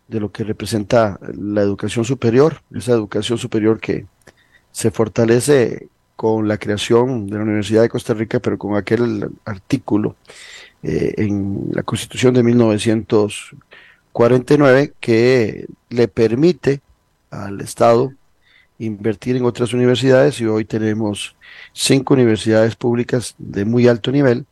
de 0.07 0.19
lo 0.19 0.31
que 0.31 0.43
representa 0.43 1.19
la 1.37 1.61
educación 1.61 2.03
superior, 2.03 2.61
esa 2.75 2.93
educación 2.93 3.37
superior 3.37 3.79
que 3.79 4.05
se 4.71 4.91
fortalece 4.91 5.87
con 6.21 6.47
la 6.47 6.59
creación 6.59 7.25
de 7.25 7.37
la 7.37 7.41
Universidad 7.41 7.81
de 7.81 7.89
Costa 7.89 8.13
Rica, 8.13 8.39
pero 8.39 8.59
con 8.59 8.75
aquel 8.75 9.27
artículo 9.43 10.15
eh, 10.83 11.15
en 11.17 11.69
la 11.71 11.81
Constitución 11.81 12.35
de 12.35 12.43
1949 12.43 14.93
que 14.99 15.65
le 15.89 16.07
permite 16.07 16.81
al 17.31 17.59
Estado 17.61 18.13
invertir 18.77 19.35
en 19.35 19.45
otras 19.45 19.73
universidades 19.73 20.39
y 20.39 20.45
hoy 20.45 20.63
tenemos 20.63 21.35
cinco 21.73 22.13
universidades 22.13 22.75
públicas 22.75 23.33
de 23.39 23.65
muy 23.65 23.87
alto 23.87 24.11
nivel 24.11 24.45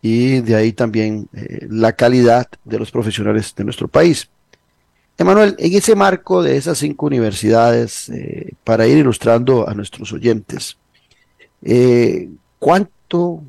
y 0.00 0.40
de 0.40 0.54
ahí 0.54 0.72
también 0.72 1.28
eh, 1.34 1.66
la 1.68 1.92
calidad 1.92 2.48
de 2.64 2.78
los 2.78 2.90
profesionales 2.90 3.54
de 3.54 3.64
nuestro 3.64 3.86
país. 3.86 4.30
Emanuel, 5.18 5.56
en 5.58 5.74
ese 5.74 5.94
marco 5.94 6.42
de 6.42 6.56
esas 6.56 6.78
cinco 6.78 7.04
universidades, 7.04 8.08
eh, 8.08 8.54
para 8.64 8.86
ir 8.86 8.96
ilustrando 8.96 9.68
a 9.68 9.74
nuestros 9.74 10.10
oyentes, 10.14 10.78
eh, 11.62 12.28
¿cuánto, 12.58 13.42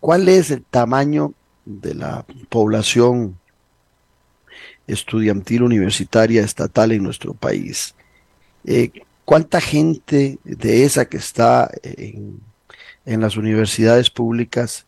cuál 0.00 0.28
es 0.28 0.50
el 0.50 0.62
tamaño 0.62 1.32
de 1.64 1.94
la 1.94 2.24
población 2.48 3.38
estudiantil 4.86 5.62
universitaria 5.62 6.42
estatal 6.42 6.92
en 6.92 7.02
nuestro 7.02 7.34
país? 7.34 7.94
¿Cuánta 9.26 9.60
gente 9.60 10.38
de 10.44 10.84
esa 10.84 11.06
que 11.06 11.16
está 11.16 11.68
en, 11.82 12.40
las 13.04 13.36
universidades 13.36 14.08
públicas 14.08 14.86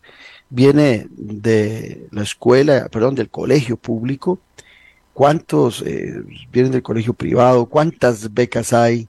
viene 0.48 1.08
de 1.10 2.06
la 2.12 2.22
escuela, 2.22 2.88
perdón, 2.88 3.16
del 3.16 3.30
colegio 3.30 3.76
público? 3.76 4.38
¿Cuántos 5.12 5.82
eh, 5.84 6.22
vienen 6.52 6.70
del 6.70 6.84
colegio 6.84 7.14
privado? 7.14 7.66
¿Cuántas 7.66 8.32
becas 8.32 8.72
hay? 8.72 9.08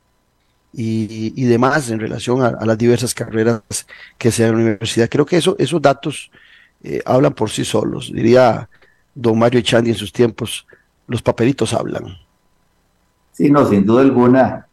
Y, 0.71 1.43
demás 1.45 1.89
en 1.89 1.99
relación 1.99 2.41
a, 2.43 2.63
las 2.65 2.77
diversas 2.77 3.13
carreras 3.13 3.61
que 4.17 4.31
se 4.31 4.43
dan 4.43 4.51
en 4.51 4.57
la 4.57 4.63
universidad. 4.63 5.09
Creo 5.09 5.25
que 5.25 5.37
eso, 5.37 5.55
esos 5.57 5.81
datos 5.81 6.31
eh, 6.83 7.01
hablan 7.05 7.33
por 7.33 7.49
sí 7.49 7.65
solos. 7.65 8.11
Diría 8.13 8.69
don 9.15 9.37
Mario 9.37 9.59
Echandi 9.59 9.89
en 9.89 9.95
sus 9.95 10.13
tiempos, 10.13 10.65
los 11.07 11.21
papelitos 11.21 11.73
hablan. 11.73 12.05
Sí, 13.31 13.49
no, 13.49 13.67
sin 13.67 13.85
duda 13.85 14.01
alguna, 14.01 14.67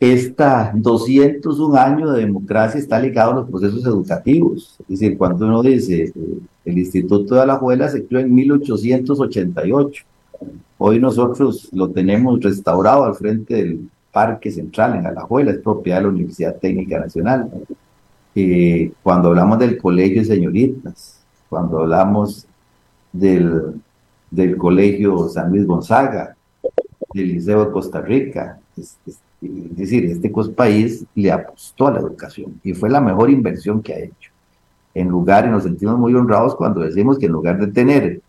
esta 0.00 0.72
201 0.74 1.76
años 1.76 2.12
de 2.14 2.20
democracia 2.20 2.78
está 2.78 2.98
ligado 2.98 3.32
a 3.32 3.34
los 3.36 3.48
procesos 3.48 3.84
educativos. 3.84 4.76
Es 4.80 5.00
decir, 5.00 5.16
cuando 5.16 5.46
uno 5.46 5.62
dice, 5.62 6.04
eh, 6.04 6.38
el 6.64 6.78
Instituto 6.78 7.34
de 7.34 7.42
Alajuela 7.42 7.88
se 7.88 8.04
creó 8.04 8.20
en 8.20 8.34
1888. 8.34 10.04
Hoy 10.78 10.98
nosotros 10.98 11.68
lo 11.72 11.88
tenemos 11.90 12.40
restaurado 12.40 13.04
al 13.04 13.14
frente 13.14 13.54
del 13.54 13.88
Parque 14.14 14.52
Central 14.52 14.94
en 14.94 15.06
Alajuela, 15.06 15.50
es 15.50 15.58
propiedad 15.58 15.98
de 15.98 16.04
la 16.04 16.10
Universidad 16.10 16.56
Técnica 16.56 17.00
Nacional. 17.00 17.50
Eh, 18.36 18.92
cuando 19.02 19.30
hablamos 19.30 19.58
del 19.58 19.76
Colegio 19.76 20.22
de 20.22 20.28
Señoritas, 20.28 21.20
cuando 21.48 21.80
hablamos 21.80 22.46
del, 23.12 23.74
del 24.30 24.56
Colegio 24.56 25.28
San 25.28 25.50
Luis 25.50 25.66
Gonzaga, 25.66 26.36
del 27.12 27.28
Liceo 27.28 27.64
de 27.64 27.72
Costa 27.72 28.00
Rica, 28.00 28.60
es, 28.76 28.96
decir, 29.40 30.04
este 30.04 30.30
país 30.56 31.04
le 31.16 31.32
apostó 31.32 31.88
a 31.88 31.92
la 31.92 31.98
educación 31.98 32.60
y 32.62 32.72
fue 32.72 32.88
la 32.88 33.00
mejor 33.00 33.30
inversión 33.30 33.82
que 33.82 33.94
ha 33.94 33.98
hecho. 33.98 34.30
En 34.94 35.08
lugar, 35.08 35.44
y 35.46 35.50
nos 35.50 35.64
sentimos 35.64 35.98
muy 35.98 36.14
honrados 36.14 36.54
cuando 36.54 36.80
decimos 36.82 37.18
que 37.18 37.26
en 37.26 37.32
lugar 37.32 37.58
de 37.58 37.66
tener 37.66 38.20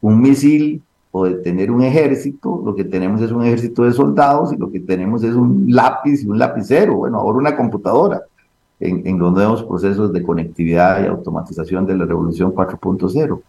un 0.00 0.20
misil 0.20 0.82
o 1.12 1.24
de 1.24 1.34
tener 1.36 1.70
un 1.70 1.82
ejército, 1.82 2.62
lo 2.64 2.74
que 2.74 2.84
tenemos 2.84 3.20
es 3.20 3.32
un 3.32 3.44
ejército 3.44 3.84
de 3.84 3.92
soldados 3.92 4.52
y 4.52 4.56
lo 4.56 4.70
que 4.70 4.80
tenemos 4.80 5.24
es 5.24 5.34
un 5.34 5.66
lápiz 5.68 6.22
y 6.22 6.28
un 6.28 6.38
lapicero, 6.38 6.96
bueno, 6.96 7.18
ahora 7.18 7.38
una 7.38 7.56
computadora 7.56 8.22
en, 8.80 9.18
los 9.18 9.32
nuevos 9.32 9.62
procesos 9.64 10.12
de 10.12 10.22
conectividad 10.22 11.02
y 11.02 11.06
automatización 11.06 11.86
de 11.86 11.96
la 11.96 12.06
revolución 12.06 12.54
4.0. 12.54 13.40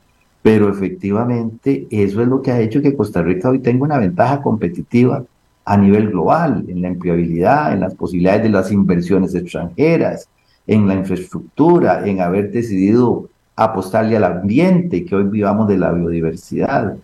Pero 0.41 0.70
efectivamente 0.70 1.88
eso 1.91 2.22
es 2.22 2.27
lo 2.27 2.41
que 2.41 2.51
ha 2.51 2.60
hecho 2.60 2.82
que 2.82 2.96
Costa 2.96 3.22
Rica 3.22 3.50
hoy 3.50 3.60
tenga 3.60 3.84
una 3.84 4.00
ventaja 4.00 4.41
competitiva 4.41 5.24
a 5.63 5.77
nivel 5.77 6.10
global, 6.10 6.65
en 6.68 6.82
la 6.82 6.88
empleabilidad, 6.88 7.74
en 7.74 7.82
las 7.82 7.94
posibilidades 7.94 8.44
de 8.44 8.50
las 8.50 8.72
inversiones 8.72 9.36
extranjeras, 9.36 10.27
en 10.65 10.88
la 10.88 10.96
infraestructura, 10.96 12.06
en 12.08 12.22
haber 12.22 12.51
decidido 12.51 13.30
apostarle 13.56 14.18
al 14.18 14.24
ambiente, 14.24 15.06
que 15.06 15.15
hoy 15.15 15.25
vivamos 15.25 15.68
de 15.68 15.77
la 15.77 15.91
biodiversidad. 15.91 16.98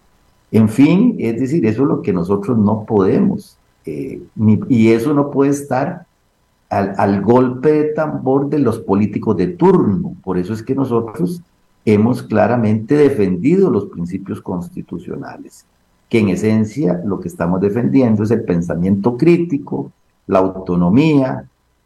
En 0.51 0.69
fin, 0.69 1.15
es 1.19 1.39
decir, 1.39 1.65
eso 1.65 1.83
es 1.83 1.89
lo 1.89 2.01
que 2.01 2.13
nosotros 2.13 2.57
no 2.57 2.85
podemos. 2.85 3.57
Eh, 3.85 4.21
y 4.69 4.89
eso 4.89 5.13
no 5.13 5.31
puede 5.31 5.51
estar 5.51 6.05
al, 6.69 7.21
golpe 7.21 7.71
de 7.71 7.83
tambor 7.93 8.49
de 8.49 8.59
los 8.59 8.79
políticos 8.79 9.37
de 9.37 9.47
turno. 9.47 10.15
Por 10.23 10.37
eso 10.37 10.53
es 10.53 10.63
que 10.63 10.75
nosotros 10.75 11.41
hemos 11.85 12.23
claramente 12.23 12.95
defendido 12.95 13.69
los 13.69 13.85
principios 13.85 14.41
constitucionales, 14.41 15.65
que 16.09 16.19
en 16.19 16.29
esencia 16.29 17.01
lo 17.05 17.19
que 17.19 17.29
estamos 17.29 17.61
defendiendo 17.61 18.23
es 18.23 18.31
el 18.31 18.43
pensamiento 18.43 19.15
crítico, 19.15 19.91
la 20.27 20.39
autonomía 20.39 21.45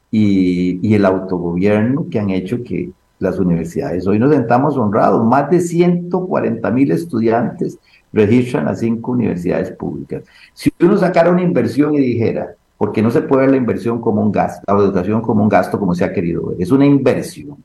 y, 0.10 0.80
y 0.88 0.96
el 0.96 1.06
autogobierno 1.06 2.08
que 2.10 2.20
han 2.20 2.32
hecho 2.32 2.64
que 2.64 2.92
las 3.20 3.38
universidades 3.38 4.08
hoy 4.08 4.18
nos 4.18 4.34
sentamos 4.34 4.76
honrados. 4.78 5.24
Más 5.24 5.52
de 5.52 5.60
140 5.60 6.72
mil 6.72 6.92
estudiantes 6.92 7.78
registran 8.14 8.66
las 8.66 8.80
cinco 8.80 9.12
universidades 9.12 9.72
públicas. 9.72 10.24
Si 10.54 10.72
uno 10.82 10.98
sacara 10.98 11.32
una 11.32 11.42
inversión 11.42 11.94
y 11.96 12.00
dijera, 12.00 12.56
porque 12.78 13.02
no 13.02 13.12
se 13.12 13.22
puede 13.22 13.44
ver 13.44 13.52
la 13.52 13.58
inversión 13.58 14.02
como 14.02 14.22
un 14.22 14.32
gasto, 14.32 14.64
la 14.68 14.84
educación 14.84 15.22
como 15.22 15.44
un 15.44 15.50
gasto 15.50 15.80
como 15.80 15.94
se 15.94 16.04
ha 16.04 16.14
querido 16.14 16.48
ver, 16.48 16.58
es 16.60 16.72
una 16.72 16.86
inversión. 16.86 17.58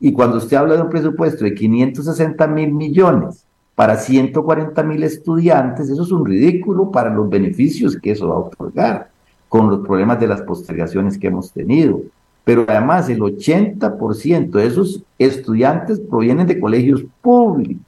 Y 0.00 0.12
cuando 0.12 0.38
usted 0.38 0.56
habla 0.56 0.76
de 0.76 0.82
un 0.82 0.90
presupuesto 0.90 1.44
de 1.44 1.54
560 1.54 2.46
mil 2.48 2.72
millones 2.72 3.44
para 3.74 3.96
140 3.96 4.82
mil 4.84 5.02
estudiantes, 5.02 5.88
eso 5.88 6.02
es 6.02 6.12
un 6.12 6.24
ridículo 6.24 6.90
para 6.90 7.10
los 7.10 7.28
beneficios 7.28 7.96
que 7.96 8.12
eso 8.12 8.28
va 8.28 8.36
a 8.36 8.38
otorgar, 8.38 9.10
con 9.48 9.68
los 9.70 9.80
problemas 9.80 10.20
de 10.20 10.28
las 10.28 10.42
postergaciones 10.42 11.18
que 11.18 11.28
hemos 11.28 11.52
tenido. 11.52 12.02
Pero 12.44 12.64
además 12.68 13.08
el 13.08 13.20
80% 13.20 14.50
de 14.50 14.66
esos 14.66 15.02
estudiantes 15.18 15.98
provienen 15.98 16.46
de 16.46 16.60
colegios 16.60 17.04
públicos 17.22 17.82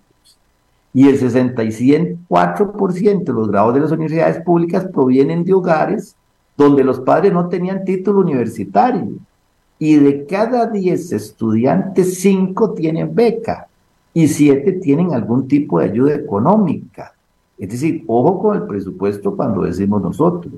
y 0.96 1.06
el 1.08 1.20
64% 1.20 3.24
de 3.24 3.32
los 3.34 3.50
grados 3.50 3.74
de 3.74 3.80
las 3.80 3.92
universidades 3.92 4.42
públicas 4.42 4.88
provienen 4.90 5.44
de 5.44 5.52
hogares 5.52 6.16
donde 6.56 6.82
los 6.82 7.00
padres 7.00 7.34
no 7.34 7.50
tenían 7.50 7.84
título 7.84 8.20
universitario. 8.20 9.10
Y 9.78 9.96
de 9.96 10.24
cada 10.24 10.68
10 10.68 11.12
estudiantes, 11.12 12.18
5 12.20 12.72
tienen 12.72 13.14
beca 13.14 13.68
y 14.14 14.26
7 14.26 14.72
tienen 14.72 15.12
algún 15.12 15.46
tipo 15.46 15.80
de 15.80 15.84
ayuda 15.84 16.14
económica. 16.14 17.12
Es 17.58 17.68
decir, 17.68 18.02
ojo 18.06 18.40
con 18.40 18.56
el 18.56 18.62
presupuesto 18.62 19.36
cuando 19.36 19.64
decimos 19.64 20.00
nosotros. 20.00 20.54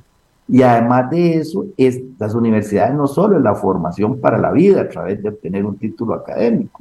Y 0.46 0.62
además 0.62 1.11
de 1.11 1.38
eso, 1.38 1.66
es, 1.77 2.01
las 2.16 2.37
universidades 2.37 2.94
no 2.94 3.09
solo 3.09 3.38
es 3.38 3.42
la 3.42 3.57
formación 3.57 4.20
para 4.20 4.38
la 4.38 4.53
vida 4.53 4.83
a 4.83 4.88
través 4.88 5.20
de 5.20 5.31
obtener 5.31 5.66
un 5.66 5.77
título 5.77 6.14
académico, 6.14 6.81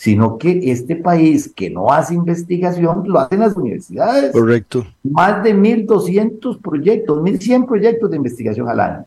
sino 0.00 0.38
que 0.38 0.72
este 0.72 0.96
país 0.96 1.52
que 1.54 1.68
no 1.68 1.92
hace 1.92 2.14
investigación 2.14 3.02
lo 3.06 3.18
hacen 3.18 3.40
las 3.40 3.54
universidades. 3.54 4.32
Correcto. 4.32 4.86
Más 5.02 5.44
de 5.44 5.54
1.200 5.54 6.58
proyectos, 6.62 7.18
1.100 7.18 7.66
proyectos 7.66 8.10
de 8.10 8.16
investigación 8.16 8.66
al 8.70 8.80
año. 8.80 9.04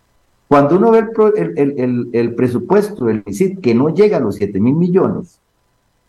Cuando 0.47 0.77
uno 0.77 0.91
ve 0.91 1.05
el, 1.35 1.57
el, 1.57 1.79
el, 1.79 2.09
el 2.13 2.35
presupuesto 2.35 3.05
del 3.05 3.23
MISID 3.25 3.57
que 3.57 3.73
no 3.73 3.89
llega 3.89 4.17
a 4.17 4.19
los 4.19 4.35
7 4.35 4.59
mil 4.59 4.75
millones, 4.75 5.39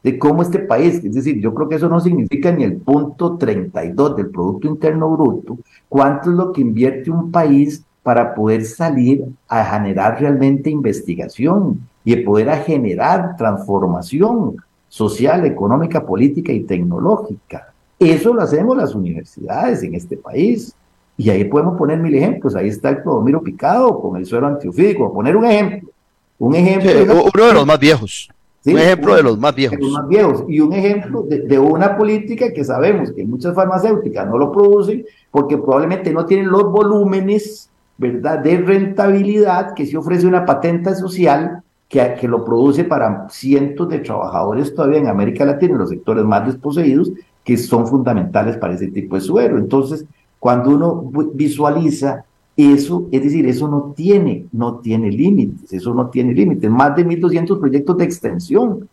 de 0.02 0.18
cómo 0.18 0.42
este 0.42 0.58
país, 0.58 1.02
es 1.02 1.14
decir, 1.14 1.40
yo 1.40 1.54
creo 1.54 1.66
que 1.70 1.76
eso 1.76 1.88
no 1.88 1.98
significa 1.98 2.52
ni 2.52 2.64
el 2.64 2.76
punto 2.76 3.38
32 3.38 4.16
del 4.16 4.28
Producto 4.28 4.68
Interno 4.68 5.08
Bruto, 5.08 5.56
cuánto 5.88 6.28
es 6.28 6.36
lo 6.36 6.52
que 6.52 6.60
invierte 6.60 7.10
un 7.10 7.30
país 7.30 7.82
para 8.02 8.34
poder 8.34 8.66
salir 8.66 9.24
a 9.48 9.64
generar 9.64 10.20
realmente 10.20 10.68
investigación 10.68 11.80
y 12.04 12.16
poder 12.16 12.50
a 12.50 12.58
generar 12.58 13.34
transformación 13.38 14.56
social, 14.94 15.44
económica, 15.44 16.06
política 16.06 16.52
y 16.52 16.60
tecnológica. 16.60 17.74
Eso 17.98 18.32
lo 18.32 18.42
hacemos 18.42 18.76
las 18.76 18.94
universidades 18.94 19.82
en 19.82 19.96
este 19.96 20.16
país. 20.16 20.72
Y 21.16 21.30
ahí 21.30 21.42
podemos 21.46 21.76
poner 21.76 21.98
mil 21.98 22.14
ejemplos. 22.14 22.54
Ahí 22.54 22.68
está 22.68 22.90
el 22.90 23.02
Clodomiro 23.02 23.42
Picado 23.42 24.00
con 24.00 24.16
el 24.16 24.24
suelo 24.24 24.46
antiofídico. 24.46 25.12
Poner 25.12 25.36
un 25.36 25.46
ejemplo. 25.46 25.90
Un 26.38 26.54
ejemplo. 26.54 27.24
uno 27.34 27.44
de 27.44 27.54
los 27.54 27.66
más 27.66 27.80
viejos. 27.80 28.28
un 28.64 28.78
ejemplo 28.78 29.16
de 29.16 29.24
los 29.24 29.36
más 29.36 29.52
viejos. 29.52 29.80
los 29.80 29.90
más 29.90 30.06
viejos. 30.06 30.44
Y 30.48 30.60
un 30.60 30.72
ejemplo 30.72 31.22
de, 31.22 31.40
de, 31.40 31.58
una 31.58 31.96
política 31.96 32.52
que 32.52 32.62
sabemos 32.62 33.10
que 33.10 33.24
muchas 33.24 33.52
farmacéuticas 33.52 34.28
no 34.28 34.38
lo 34.38 34.52
producen 34.52 35.04
porque 35.32 35.58
probablemente 35.58 36.12
no 36.12 36.24
tienen 36.24 36.50
los 36.50 36.70
volúmenes 36.70 37.68
¿verdad? 37.98 38.38
de 38.38 38.58
rentabilidad 38.58 39.74
que 39.74 39.86
se 39.86 39.96
ofrece 39.96 40.24
una 40.24 40.46
patente 40.46 40.94
social 40.94 41.63
que, 41.94 42.16
que, 42.20 42.26
lo 42.26 42.44
produce 42.44 42.82
para 42.82 43.28
cientos 43.30 43.88
de 43.88 44.00
trabajadores 44.00 44.74
todavía 44.74 44.98
en 44.98 45.06
América 45.06 45.44
Latina, 45.44 45.74
en 45.74 45.78
los 45.78 45.90
sectores 45.90 46.24
más 46.24 46.44
desposeídos, 46.44 47.12
que 47.44 47.56
son 47.56 47.86
fundamentales 47.86 48.56
para 48.56 48.74
ese 48.74 48.88
tipo 48.88 49.14
de 49.14 49.20
suero. 49.20 49.58
Entonces, 49.58 50.04
cuando 50.40 50.70
uno 50.70 51.12
visualiza 51.34 52.24
eso, 52.56 53.06
es 53.12 53.22
decir, 53.22 53.46
eso 53.46 53.68
no 53.68 53.92
tiene, 53.96 54.46
no 54.50 54.78
tiene 54.78 55.12
límites, 55.12 55.72
eso 55.72 55.94
no 55.94 56.08
tiene 56.08 56.34
límites. 56.34 56.68
Más 56.68 56.96
de 56.96 57.06
1.200 57.06 57.60
proyectos 57.60 57.96
de 57.96 58.04
extensión. 58.04 58.88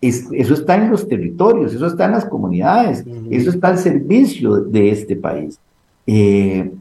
Es, 0.00 0.26
eso 0.32 0.54
está 0.54 0.74
en 0.76 0.90
los 0.90 1.06
territorios, 1.06 1.74
eso 1.74 1.86
está 1.86 2.06
en 2.06 2.12
las 2.12 2.24
comunidades, 2.24 3.04
eso 3.30 3.50
está 3.50 3.68
al 3.68 3.78
servicio 3.78 4.56
de 4.56 4.90
este 4.90 5.16
país. 5.16 5.60
Eh, 6.06 6.72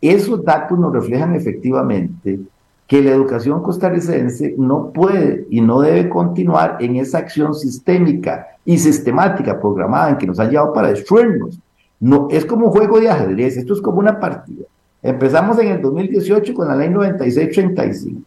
esos 0.00 0.44
datos 0.44 0.78
nos 0.78 0.92
reflejan 0.92 1.34
efectivamente 1.36 2.40
que 2.86 3.02
la 3.02 3.10
educación 3.10 3.62
costarricense 3.62 4.54
no 4.56 4.92
puede 4.92 5.46
y 5.50 5.60
no 5.60 5.80
debe 5.80 6.08
continuar 6.08 6.76
en 6.80 6.96
esa 6.96 7.18
acción 7.18 7.54
sistémica 7.54 8.46
y 8.64 8.78
sistemática 8.78 9.60
programada 9.60 10.10
en 10.10 10.18
que 10.18 10.26
nos 10.26 10.38
ha 10.38 10.48
llevado 10.48 10.72
para 10.72 10.88
destruirnos. 10.88 11.58
No, 11.98 12.28
es 12.30 12.44
como 12.44 12.66
un 12.66 12.72
juego 12.72 13.00
de 13.00 13.10
ajedrez, 13.10 13.56
esto 13.56 13.74
es 13.74 13.80
como 13.80 13.98
una 13.98 14.20
partida. 14.20 14.64
Empezamos 15.02 15.58
en 15.58 15.68
el 15.68 15.82
2018 15.82 16.54
con 16.54 16.68
la 16.68 16.76
ley 16.76 16.90
9635. 16.90 18.22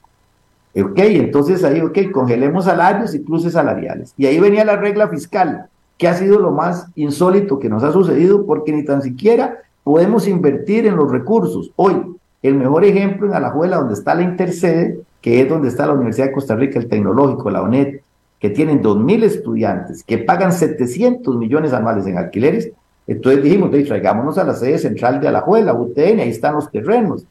Ok, 0.75 0.99
entonces 0.99 1.63
ahí, 1.63 1.81
ok, 1.81 2.11
congelemos 2.11 2.65
salarios 2.65 3.13
y 3.15 3.23
cruces 3.23 3.53
salariales. 3.53 4.13
Y 4.17 4.25
ahí 4.25 4.39
venía 4.39 4.63
la 4.65 4.75
regla 4.75 5.07
fiscal, 5.07 5.67
que 5.97 6.07
ha 6.07 6.13
sido 6.13 6.39
lo 6.39 6.51
más 6.51 6.87
insólito 6.95 7.59
que 7.59 7.69
nos 7.69 7.83
ha 7.83 7.91
sucedido 7.91 8.45
porque 8.45 8.71
ni 8.71 8.85
tan 8.85 9.01
siquiera 9.01 9.57
podemos 9.83 10.27
invertir 10.27 10.85
en 10.85 10.95
los 10.95 11.11
recursos. 11.11 11.71
Hoy, 11.75 12.15
el 12.41 12.55
mejor 12.55 12.85
ejemplo 12.85 13.27
en 13.27 13.33
Alajuela, 13.33 13.77
donde 13.77 13.93
está 13.93 14.15
la 14.15 14.21
Intercede, 14.21 15.01
que 15.21 15.41
es 15.41 15.49
donde 15.49 15.67
está 15.67 15.85
la 15.85 15.93
Universidad 15.93 16.27
de 16.27 16.31
Costa 16.31 16.55
Rica, 16.55 16.79
el 16.79 16.87
Tecnológico, 16.87 17.49
la 17.49 17.61
ONET, 17.61 18.01
que 18.39 18.49
tienen 18.49 18.81
2.000 18.81 19.23
estudiantes, 19.23 20.03
que 20.03 20.19
pagan 20.19 20.53
700 20.53 21.35
millones 21.35 21.73
anuales 21.73 22.07
en 22.07 22.17
alquileres. 22.17 22.71
Entonces 23.05 23.43
dijimos, 23.43 23.71
traigámonos 23.71 24.37
a 24.37 24.45
la 24.45 24.53
sede 24.53 24.77
central 24.77 25.19
de 25.19 25.27
Alajuela, 25.27 25.73
UTN, 25.73 26.21
ahí 26.21 26.29
están 26.29 26.55
los 26.55 26.71
terrenos. 26.71 27.25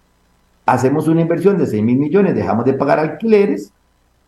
Hacemos 0.67 1.09
una 1.09 1.23
inversión 1.23 1.57
de 1.57 1.67
6 1.67 1.83
mil 1.83 1.97
millones, 1.97 2.35
dejamos 2.35 2.67
de 2.67 2.75
pagar 2.75 2.99
alquileres 2.99 3.73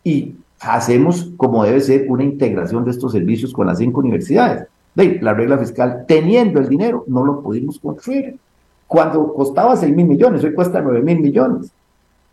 y 0.03 0.33
hacemos, 0.59 1.29
como 1.37 1.63
debe 1.63 1.81
ser, 1.81 2.05
una 2.09 2.23
integración 2.23 2.83
de 2.83 2.91
estos 2.91 3.11
servicios 3.11 3.53
con 3.53 3.67
las 3.67 3.77
cinco 3.77 3.99
universidades. 3.99 4.65
La 4.95 5.35
regla 5.35 5.59
fiscal, 5.59 6.05
teniendo 6.07 6.59
el 6.59 6.67
dinero, 6.67 7.03
no 7.07 7.23
lo 7.23 7.41
pudimos 7.41 7.79
construir 7.79 8.39
cuando 8.91 9.33
costaba 9.33 9.77
6 9.77 9.95
mil 9.95 10.05
millones, 10.05 10.43
hoy 10.43 10.53
cuesta 10.53 10.81
9 10.81 11.01
mil 11.01 11.21
millones. 11.21 11.71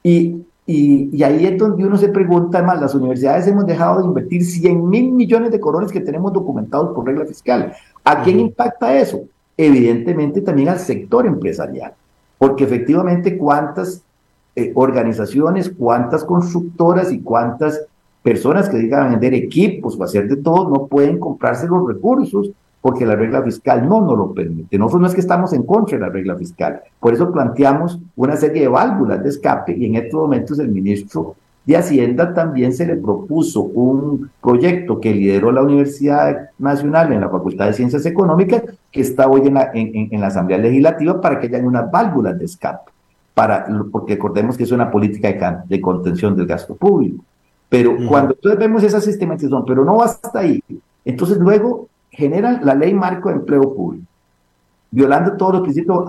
Y, 0.03 0.45
y, 0.67 1.09
y, 1.13 1.23
ahí 1.23 1.47
es 1.47 1.57
donde 1.57 1.87
uno 1.87 1.97
se 1.97 2.09
pregunta, 2.09 2.61
más 2.65 2.81
las 2.81 2.97
universidades 2.97 3.47
hemos 3.47 3.65
dejado 3.65 4.01
de 4.01 4.07
invertir 4.07 4.45
100 4.45 4.91
mil 4.91 5.13
millones 5.13 5.53
de 5.53 5.61
colones 5.61 5.93
que 5.93 6.01
tenemos 6.01 6.33
documentados 6.33 6.93
por 6.97 7.07
regla 7.07 7.27
fiscal. 7.27 7.75
¿A 8.03 8.25
quién 8.25 8.41
impacta 8.41 8.99
eso? 8.99 9.21
Evidentemente 9.57 10.41
también 10.41 10.71
al 10.71 10.81
sector 10.81 11.27
empresarial, 11.27 11.93
porque 12.39 12.65
efectivamente 12.65 13.39
cuántas 13.39 14.03
eh, 14.57 14.73
organizaciones, 14.75 15.71
cuántas 15.79 16.25
constructoras 16.25 17.13
y 17.13 17.21
cuántas 17.21 17.83
personas 18.21 18.69
que 18.69 18.79
digan 18.79 19.13
vender 19.13 19.33
equipos 19.35 19.97
o 19.97 20.03
hacer 20.03 20.27
de 20.27 20.39
todo 20.39 20.69
no 20.71 20.87
pueden 20.89 21.21
comprarse 21.21 21.69
los 21.69 21.87
recursos 21.87 22.51
porque 22.89 23.05
la 23.05 23.17
regla 23.17 23.43
fiscal 23.43 23.87
no 23.87 24.01
nos 24.01 24.17
lo 24.17 24.33
permite. 24.33 24.79
Nosotros 24.79 25.03
no 25.03 25.07
es 25.09 25.15
que 25.15 25.21
estamos 25.21 25.53
en 25.53 25.65
contra 25.65 25.99
de 25.99 26.07
la 26.07 26.11
regla 26.11 26.37
fiscal, 26.37 26.81
por 26.99 27.13
eso 27.13 27.31
planteamos 27.31 28.01
una 28.17 28.35
serie 28.35 28.63
de 28.63 28.69
válvulas 28.69 29.23
de 29.23 29.29
escape 29.29 29.77
y 29.77 29.85
en 29.85 29.97
estos 29.97 30.19
momentos 30.19 30.59
el 30.59 30.69
ministro 30.69 31.37
de 31.67 31.77
Hacienda 31.77 32.33
también 32.33 32.73
se 32.73 32.87
le 32.87 32.97
propuso 32.97 33.61
un 33.61 34.31
proyecto 34.41 34.99
que 34.99 35.13
lideró 35.13 35.53
la 35.53 35.61
Universidad 35.61 36.49
Nacional 36.59 37.13
en 37.13 37.21
la 37.21 37.29
Facultad 37.29 37.67
de 37.67 37.75
Ciencias 37.75 38.07
Económicas, 38.07 38.63
que 38.91 39.03
está 39.03 39.29
hoy 39.29 39.43
en 39.47 39.53
la, 39.53 39.71
en, 39.75 40.19
la 40.19 40.29
Asamblea 40.29 40.57
Legislativa 40.57 41.21
para 41.21 41.39
que 41.39 41.49
haya 41.49 41.59
unas 41.59 41.91
válvulas 41.91 42.39
de 42.39 42.47
escape, 42.47 42.91
para, 43.35 43.67
porque 43.93 44.15
recordemos 44.15 44.57
que 44.57 44.63
es 44.63 44.73
una 44.73 44.91
política 44.91 45.31
de, 45.31 45.77
de 45.77 45.81
contención 45.83 46.35
del 46.35 46.47
gasto 46.47 46.75
público. 46.75 47.23
Pero 47.69 47.99
cuando 48.09 48.33
entonces 48.33 48.59
vemos 48.59 48.83
esa 48.83 49.03
sistematización, 49.03 49.67
pero 49.67 49.85
no 49.85 49.99
basta 49.99 50.39
ahí, 50.39 50.65
entonces 51.05 51.37
luego 51.37 51.89
generan 52.19 52.61
la 52.65 52.75
ley 52.75 52.93
marco 52.93 53.29
de 53.29 53.37
empleo 53.37 53.73
público, 53.73 54.05
violando 54.91 55.37
todos 55.37 55.53
los 55.53 55.63
principios 55.63 56.09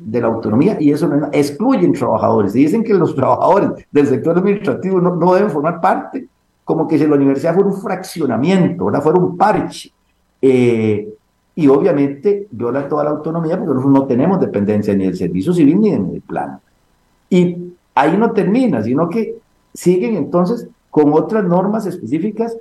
de 0.00 0.20
la 0.20 0.26
autonomía 0.26 0.76
y 0.80 0.90
eso 0.90 1.06
no, 1.06 1.28
excluyen 1.30 1.92
trabajadores. 1.92 2.56
Y 2.56 2.64
dicen 2.64 2.82
que 2.82 2.92
los 2.92 3.14
trabajadores 3.14 3.86
del 3.92 4.08
sector 4.08 4.36
administrativo 4.36 5.00
no, 5.00 5.34
deben 5.34 5.50
formar 5.50 5.80
parte, 5.80 6.26
como 6.64 6.88
que 6.88 6.98
si 6.98 7.06
la 7.06 7.14
universidad 7.14 7.54
fuera 7.54 7.68
un 7.68 7.80
fraccionamiento, 7.80 8.86
¿verdad? 8.86 9.02
fuera 9.02 9.20
un 9.20 9.36
parche. 9.36 9.92
Eh, 10.42 11.08
y 11.54 11.68
obviamente 11.68 12.48
viola 12.50 12.88
toda 12.88 13.04
la 13.04 13.10
autonomía 13.10 13.56
porque 13.56 13.74
nosotros 13.74 13.92
no 13.92 14.06
tenemos 14.06 14.40
dependencia 14.40 14.94
ni 14.96 15.04
del 15.04 15.16
servicio 15.16 15.52
civil 15.52 15.80
ni 15.80 15.90
del 15.92 16.22
plan. 16.22 16.58
Y 17.28 17.72
ahí 17.94 18.16
no 18.16 18.32
termina, 18.32 18.82
sino 18.82 19.08
que 19.08 19.36
siguen 19.72 20.16
entonces 20.16 20.66
con 20.90 21.12
otras 21.12 21.44
normas 21.44 21.86
específicas 21.86 22.56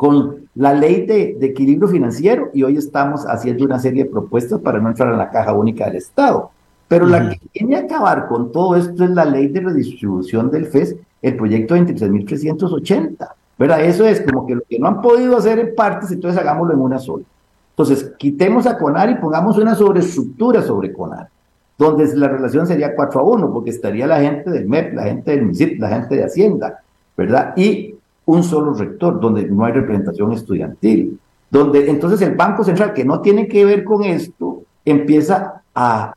con 0.00 0.48
la 0.54 0.72
ley 0.72 1.04
de, 1.04 1.36
equilibrio 1.42 1.86
financiero 1.86 2.48
y 2.54 2.62
hoy 2.62 2.78
estamos 2.78 3.26
haciendo 3.26 3.66
una 3.66 3.78
serie 3.78 4.04
de 4.04 4.08
propuestas 4.08 4.58
para 4.58 4.80
no 4.80 4.88
entrar 4.88 5.12
en 5.12 5.18
la 5.18 5.28
caja 5.28 5.52
única 5.52 5.84
del 5.84 5.96
Estado. 5.96 6.52
Pero 6.88 7.04
la 7.04 7.28
que 7.28 7.38
viene 7.52 7.76
a 7.76 7.80
acabar 7.80 8.26
con 8.26 8.50
todo 8.50 8.76
esto 8.76 9.04
es 9.04 9.10
la 9.10 9.26
ley 9.26 9.48
de 9.48 9.60
redistribución 9.60 10.50
del 10.50 10.68
FES, 10.68 10.96
el 11.20 11.36
proyecto 11.36 11.76
23.380. 11.76 13.28
¿Verdad? 13.58 13.84
Eso 13.84 14.06
es 14.06 14.22
como 14.22 14.46
que 14.46 14.54
lo 14.54 14.62
que 14.66 14.78
no 14.78 14.88
han 14.88 15.02
podido 15.02 15.36
hacer 15.36 15.58
en 15.58 15.74
partes, 15.74 16.10
entonces 16.10 16.40
hagámoslo 16.40 16.72
en 16.72 16.80
una 16.80 16.98
sola. 16.98 17.24
Entonces, 17.72 18.10
quitemos 18.16 18.66
a 18.66 18.78
CONAR 18.78 19.10
y 19.10 19.16
pongamos 19.16 19.58
una 19.58 19.74
sobreestructura 19.74 20.62
sobre 20.62 20.94
CONAR, 20.94 21.28
donde 21.76 22.06
la 22.16 22.28
relación 22.28 22.66
sería 22.66 22.96
4 22.96 23.20
a 23.20 23.22
1, 23.22 23.52
porque 23.52 23.68
estaría 23.68 24.06
la 24.06 24.18
gente 24.20 24.48
del 24.50 24.66
MEP, 24.66 24.94
la 24.94 25.02
gente 25.02 25.32
del 25.32 25.44
MISIP, 25.44 25.78
la 25.78 25.90
gente 25.90 26.16
de 26.16 26.24
Hacienda, 26.24 26.80
¿verdad? 27.18 27.52
Y 27.54 27.96
un 28.26 28.42
solo 28.42 28.74
rector, 28.74 29.20
donde 29.20 29.46
no 29.46 29.64
hay 29.64 29.72
representación 29.72 30.32
estudiantil, 30.32 31.18
donde 31.50 31.90
entonces 31.90 32.20
el 32.22 32.34
Banco 32.34 32.62
Central, 32.64 32.92
que 32.92 33.04
no 33.04 33.20
tiene 33.20 33.48
que 33.48 33.64
ver 33.64 33.84
con 33.84 34.04
esto, 34.04 34.62
empieza 34.84 35.62
a, 35.74 36.14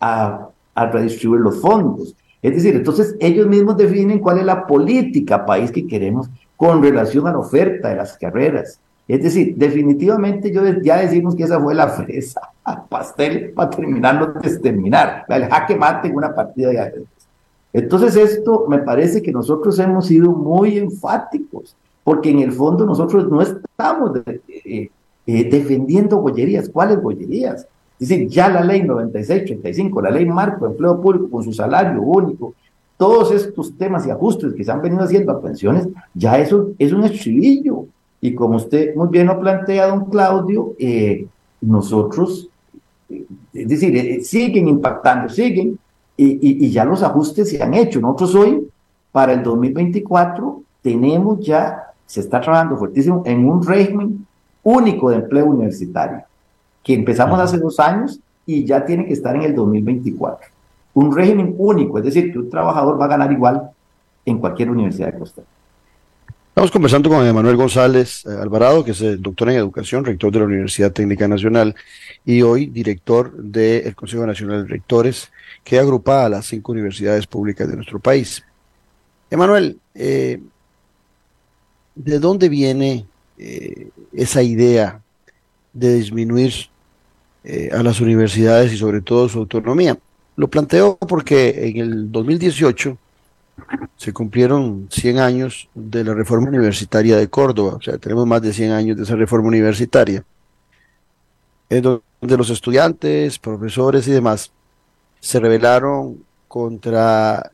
a, 0.00 0.48
redistribuir 0.74 1.42
los 1.42 1.60
fondos. 1.60 2.14
Es 2.40 2.54
decir, 2.54 2.74
entonces 2.74 3.14
ellos 3.20 3.46
mismos 3.46 3.76
definen 3.76 4.18
cuál 4.18 4.38
es 4.38 4.44
la 4.46 4.66
política 4.66 5.44
país 5.44 5.70
que 5.70 5.86
queremos 5.86 6.30
con 6.56 6.82
relación 6.82 7.26
a 7.26 7.32
la 7.32 7.38
oferta 7.38 7.90
de 7.90 7.96
las 7.96 8.16
carreras. 8.16 8.80
Es 9.06 9.22
decir, 9.22 9.56
definitivamente 9.56 10.50
yo 10.50 10.62
ya 10.82 10.98
decimos 10.98 11.34
que 11.34 11.42
esa 11.42 11.60
fue 11.60 11.74
la 11.74 11.88
fresa 11.88 12.40
pastel 12.88 13.52
para 13.52 13.70
terminarlo 13.70 14.32
de 14.34 14.58
terminar, 14.58 15.24
el 15.28 15.46
jaque 15.46 15.76
mate 15.76 16.08
en 16.08 16.16
una 16.16 16.34
partida 16.34 16.70
de 16.70 16.80
ajedrez. 16.80 17.08
Entonces 17.72 18.16
esto 18.16 18.66
me 18.68 18.78
parece 18.78 19.22
que 19.22 19.32
nosotros 19.32 19.78
hemos 19.78 20.06
sido 20.06 20.32
muy 20.32 20.78
enfáticos, 20.78 21.76
porque 22.02 22.30
en 22.30 22.40
el 22.40 22.52
fondo 22.52 22.84
nosotros 22.84 23.28
no 23.28 23.40
estamos 23.40 24.20
eh, 24.26 24.90
eh, 25.26 25.44
defendiendo 25.50 26.20
bollerías. 26.20 26.68
¿Cuáles 26.68 27.00
bollerías? 27.00 27.66
Es 28.00 28.08
decir, 28.08 28.28
ya 28.28 28.48
la 28.48 28.64
ley 28.64 28.82
9635, 28.82 30.00
la 30.00 30.10
ley 30.10 30.24
marco 30.24 30.64
de 30.64 30.72
empleo 30.72 31.00
público 31.00 31.30
con 31.30 31.44
su 31.44 31.52
salario 31.52 32.00
único, 32.00 32.54
todos 32.96 33.30
estos 33.32 33.76
temas 33.76 34.06
y 34.06 34.10
ajustes 34.10 34.54
que 34.54 34.64
se 34.64 34.70
han 34.70 34.82
venido 34.82 35.02
haciendo 35.02 35.32
a 35.32 35.40
pensiones, 35.40 35.86
ya 36.14 36.38
eso 36.38 36.70
es 36.78 36.92
un 36.92 37.04
estribillo. 37.04 37.86
Y 38.20 38.34
como 38.34 38.56
usted 38.56 38.94
muy 38.94 39.08
bien 39.08 39.26
lo 39.26 39.38
plantea, 39.38 39.86
don 39.86 40.06
Claudio, 40.06 40.74
eh, 40.78 41.26
nosotros, 41.60 42.48
es 43.08 43.68
decir, 43.68 44.24
siguen 44.24 44.68
impactando, 44.68 45.28
siguen, 45.28 45.78
y, 46.22 46.70
ya 46.70 46.84
los 46.84 47.02
ajustes 47.02 47.50
se 47.50 47.62
han 47.62 47.74
hecho. 47.74 48.00
Nosotros 48.00 48.34
hoy, 48.34 48.68
para 49.12 49.32
el 49.32 49.42
2024, 49.42 50.62
tenemos 50.82 51.40
ya, 51.40 51.92
se 52.06 52.20
está 52.20 52.40
trabajando 52.40 52.76
fuertísimo 52.76 53.22
en 53.24 53.48
un 53.48 53.64
régimen 53.64 54.26
único 54.62 55.10
de 55.10 55.16
empleo 55.16 55.46
universitario, 55.46 56.22
que 56.82 56.94
empezamos 56.94 57.40
hace 57.40 57.58
dos 57.58 57.80
años 57.80 58.20
y 58.44 58.64
ya 58.64 58.84
tiene 58.84 59.06
que 59.06 59.12
estar 59.12 59.34
en 59.34 59.42
el 59.42 59.54
2024. 59.54 60.48
Un 60.94 61.14
régimen 61.14 61.54
único, 61.56 61.98
es 61.98 62.04
decir, 62.04 62.32
que 62.32 62.38
un 62.38 62.50
trabajador 62.50 63.00
va 63.00 63.06
a 63.06 63.08
ganar 63.08 63.32
igual 63.32 63.70
en 64.24 64.38
cualquier 64.38 64.70
universidad 64.70 65.12
de 65.12 65.18
Costa 65.18 65.40
Rica. 65.42 65.59
Estamos 66.60 66.72
conversando 66.72 67.08
con 67.08 67.26
Emanuel 67.26 67.56
González 67.56 68.22
eh, 68.26 68.36
Alvarado, 68.38 68.84
que 68.84 68.90
es 68.90 69.00
doctor 69.22 69.48
en 69.48 69.56
educación, 69.56 70.04
rector 70.04 70.30
de 70.30 70.40
la 70.40 70.44
Universidad 70.44 70.92
Técnica 70.92 71.26
Nacional 71.26 71.74
y 72.22 72.42
hoy 72.42 72.66
director 72.66 73.32
del 73.32 73.94
Consejo 73.94 74.26
Nacional 74.26 74.64
de 74.64 74.68
Rectores 74.68 75.32
que 75.64 75.78
agrupa 75.78 76.26
a 76.26 76.28
las 76.28 76.44
cinco 76.44 76.72
universidades 76.72 77.26
públicas 77.26 77.66
de 77.66 77.76
nuestro 77.76 77.98
país. 77.98 78.44
Emanuel, 79.30 79.78
eh, 79.94 80.38
¿de 81.94 82.18
dónde 82.18 82.50
viene 82.50 83.06
eh, 83.38 83.88
esa 84.12 84.42
idea 84.42 85.00
de 85.72 85.94
disminuir 85.94 86.52
eh, 87.42 87.70
a 87.72 87.82
las 87.82 88.02
universidades 88.02 88.70
y 88.70 88.76
sobre 88.76 89.00
todo 89.00 89.30
su 89.30 89.38
autonomía? 89.38 89.96
Lo 90.36 90.48
planteo 90.48 90.98
porque 90.98 91.70
en 91.70 91.76
el 91.78 92.12
2018 92.12 92.98
se 93.96 94.12
cumplieron 94.12 94.88
100 94.90 95.18
años 95.18 95.68
de 95.74 96.04
la 96.04 96.14
reforma 96.14 96.48
universitaria 96.48 97.16
de 97.16 97.28
Córdoba, 97.28 97.76
o 97.76 97.82
sea, 97.82 97.98
tenemos 97.98 98.26
más 98.26 98.42
de 98.42 98.52
100 98.52 98.72
años 98.72 98.96
de 98.96 99.02
esa 99.02 99.16
reforma 99.16 99.48
universitaria, 99.48 100.24
en 101.68 101.82
donde 101.82 102.36
los 102.36 102.50
estudiantes, 102.50 103.38
profesores 103.38 104.08
y 104.08 104.12
demás 104.12 104.52
se 105.20 105.38
rebelaron 105.38 106.24
contra 106.48 107.50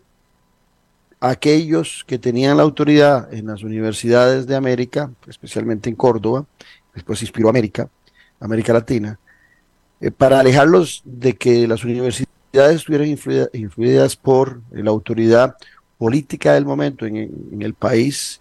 aquellos 1.21 2.05
que 2.07 2.19
tenían 2.19 2.57
la 2.57 2.63
autoridad 2.63 3.33
en 3.33 3.47
las 3.47 3.63
universidades 3.63 4.47
de 4.47 4.57
América, 4.57 5.11
especialmente 5.27 5.89
en 5.89 5.97
Córdoba, 5.97 6.47
después 6.95 7.21
inspiró 7.23 7.49
América, 7.49 7.89
América 8.41 8.73
Latina, 8.73 9.19
eh, 10.01 10.11
para 10.11 10.41
alejarlos 10.41 11.03
de 11.05 11.35
que 11.35 11.67
las 11.67 11.85
universidades 11.85 12.29
estuvieran 12.77 13.09
influidas 13.53 14.17
por 14.17 14.61
la 14.71 14.91
autoridad 14.91 15.57
política 15.99 16.55
del 16.55 16.65
momento 16.65 17.07
en, 17.07 17.61
el 17.61 17.75
país 17.75 18.41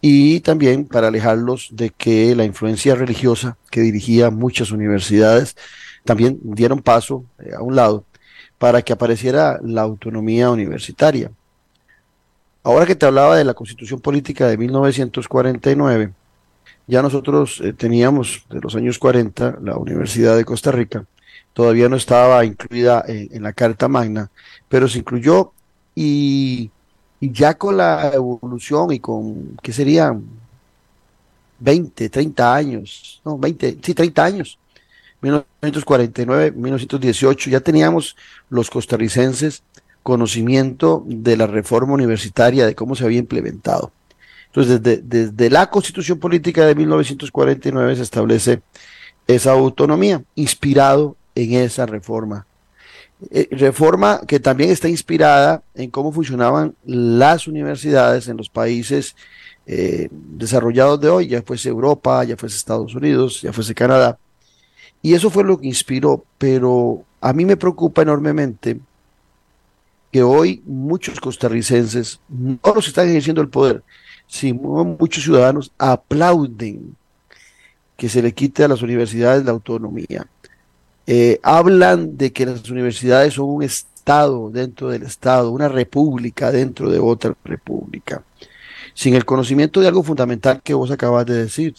y 0.00 0.40
también 0.40 0.84
para 0.86 1.08
alejarlos 1.08 1.68
de 1.72 1.90
que 1.90 2.34
la 2.34 2.44
influencia 2.44 2.94
religiosa 2.94 3.56
que 3.70 3.80
dirigía 3.80 4.30
muchas 4.30 4.70
universidades 4.70 5.56
también 6.04 6.38
dieron 6.42 6.80
paso 6.82 7.24
eh, 7.38 7.52
a 7.56 7.62
un 7.62 7.76
lado 7.76 8.04
para 8.58 8.82
que 8.82 8.92
apareciera 8.92 9.58
la 9.62 9.82
autonomía 9.82 10.50
universitaria. 10.50 11.30
Ahora 12.64 12.86
que 12.86 12.94
te 12.94 13.06
hablaba 13.06 13.36
de 13.36 13.44
la 13.44 13.54
constitución 13.54 14.00
política 14.00 14.46
de 14.46 14.56
1949, 14.56 16.12
ya 16.86 17.02
nosotros 17.02 17.60
eh, 17.60 17.72
teníamos 17.72 18.44
de 18.50 18.60
los 18.60 18.74
años 18.76 18.98
40 18.98 19.58
la 19.62 19.76
Universidad 19.76 20.36
de 20.36 20.44
Costa 20.44 20.70
Rica, 20.70 21.04
todavía 21.52 21.88
no 21.88 21.96
estaba 21.96 22.44
incluida 22.44 23.04
en, 23.06 23.42
la 23.42 23.52
Carta 23.52 23.88
Magna, 23.88 24.30
pero 24.68 24.88
se 24.88 24.98
incluyó 24.98 25.52
y, 25.94 26.70
y, 27.22 27.32
ya 27.32 27.54
con 27.54 27.76
la 27.76 28.10
evolución 28.12 28.92
y 28.92 28.98
con, 28.98 29.56
¿qué 29.62 29.72
serían? 29.72 30.24
20, 31.60 32.08
30 32.10 32.54
años, 32.54 33.20
no, 33.24 33.38
20, 33.38 33.78
sí, 33.80 33.94
30 33.94 34.24
años 34.24 34.58
1949, 35.22 36.50
1918, 36.50 37.50
ya 37.50 37.60
teníamos 37.60 38.16
los 38.50 38.68
costarricenses 38.68 39.62
conocimiento 40.02 41.04
de 41.06 41.36
la 41.36 41.46
reforma 41.46 41.94
universitaria, 41.94 42.66
de 42.66 42.74
cómo 42.74 42.96
se 42.96 43.04
había 43.04 43.20
implementado. 43.20 43.92
Entonces, 44.46 44.82
desde, 44.82 45.02
desde 45.02 45.48
la 45.48 45.70
constitución 45.70 46.18
política 46.18 46.66
de 46.66 46.74
1949 46.74 47.96
se 47.96 48.02
establece 48.02 48.62
esa 49.28 49.52
autonomía, 49.52 50.24
inspirado 50.34 51.16
en 51.36 51.54
esa 51.54 51.86
reforma 51.86 52.46
Eh, 53.30 53.48
reforma 53.52 54.20
que 54.26 54.40
también 54.40 54.70
está 54.70 54.88
inspirada 54.88 55.62
en 55.74 55.90
cómo 55.90 56.12
funcionaban 56.12 56.74
las 56.84 57.46
universidades 57.46 58.26
en 58.28 58.36
los 58.36 58.48
países 58.48 59.14
eh, 59.66 60.08
desarrollados 60.10 61.00
de 61.00 61.08
hoy, 61.08 61.28
ya 61.28 61.42
fuese 61.42 61.68
Europa, 61.68 62.24
ya 62.24 62.36
fuese 62.36 62.56
Estados 62.56 62.94
Unidos, 62.94 63.42
ya 63.42 63.52
fuese 63.52 63.74
Canadá. 63.74 64.18
Y 65.02 65.14
eso 65.14 65.30
fue 65.30 65.44
lo 65.44 65.58
que 65.58 65.68
inspiró, 65.68 66.24
pero 66.38 67.04
a 67.20 67.32
mí 67.32 67.44
me 67.44 67.56
preocupa 67.56 68.02
enormemente 68.02 68.80
que 70.10 70.22
hoy 70.22 70.62
muchos 70.66 71.20
costarricenses, 71.20 72.20
no 72.28 72.74
los 72.74 72.88
están 72.88 73.08
ejerciendo 73.08 73.40
el 73.40 73.48
poder, 73.48 73.82
sino 74.26 74.84
muchos 74.84 75.24
ciudadanos 75.24 75.72
aplauden 75.78 76.96
que 77.96 78.08
se 78.08 78.20
le 78.20 78.32
quite 78.32 78.64
a 78.64 78.68
las 78.68 78.82
universidades 78.82 79.44
la 79.44 79.52
autonomía. 79.52 80.26
Eh, 81.06 81.40
hablan 81.42 82.16
de 82.16 82.32
que 82.32 82.46
las 82.46 82.68
universidades 82.70 83.34
son 83.34 83.48
un 83.48 83.62
Estado 83.62 84.50
dentro 84.50 84.88
del 84.88 85.02
Estado, 85.02 85.50
una 85.50 85.68
república 85.68 86.50
dentro 86.50 86.90
de 86.90 86.98
otra 86.98 87.34
república, 87.44 88.22
sin 88.94 89.14
el 89.14 89.24
conocimiento 89.24 89.80
de 89.80 89.88
algo 89.88 90.02
fundamental 90.02 90.60
que 90.62 90.74
vos 90.74 90.90
acabas 90.90 91.26
de 91.26 91.34
decir, 91.34 91.74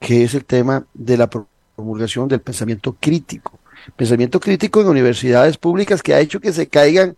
que 0.00 0.24
es 0.24 0.34
el 0.34 0.44
tema 0.44 0.84
de 0.94 1.16
la 1.16 1.28
promulgación 1.28 2.28
del 2.28 2.40
pensamiento 2.40 2.96
crítico. 2.98 3.58
Pensamiento 3.96 4.40
crítico 4.40 4.80
en 4.80 4.88
universidades 4.88 5.56
públicas 5.56 6.02
que 6.02 6.14
ha 6.14 6.20
hecho 6.20 6.40
que 6.40 6.52
se 6.52 6.68
caigan 6.68 7.16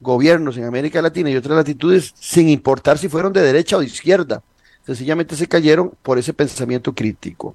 gobiernos 0.00 0.56
en 0.56 0.64
América 0.64 1.00
Latina 1.00 1.30
y 1.30 1.36
otras 1.36 1.56
latitudes 1.56 2.12
sin 2.18 2.48
importar 2.48 2.98
si 2.98 3.08
fueron 3.08 3.32
de 3.32 3.40
derecha 3.40 3.76
o 3.76 3.80
de 3.80 3.86
izquierda. 3.86 4.42
Sencillamente 4.84 5.36
se 5.36 5.46
cayeron 5.46 5.92
por 6.02 6.18
ese 6.18 6.32
pensamiento 6.32 6.92
crítico. 6.92 7.54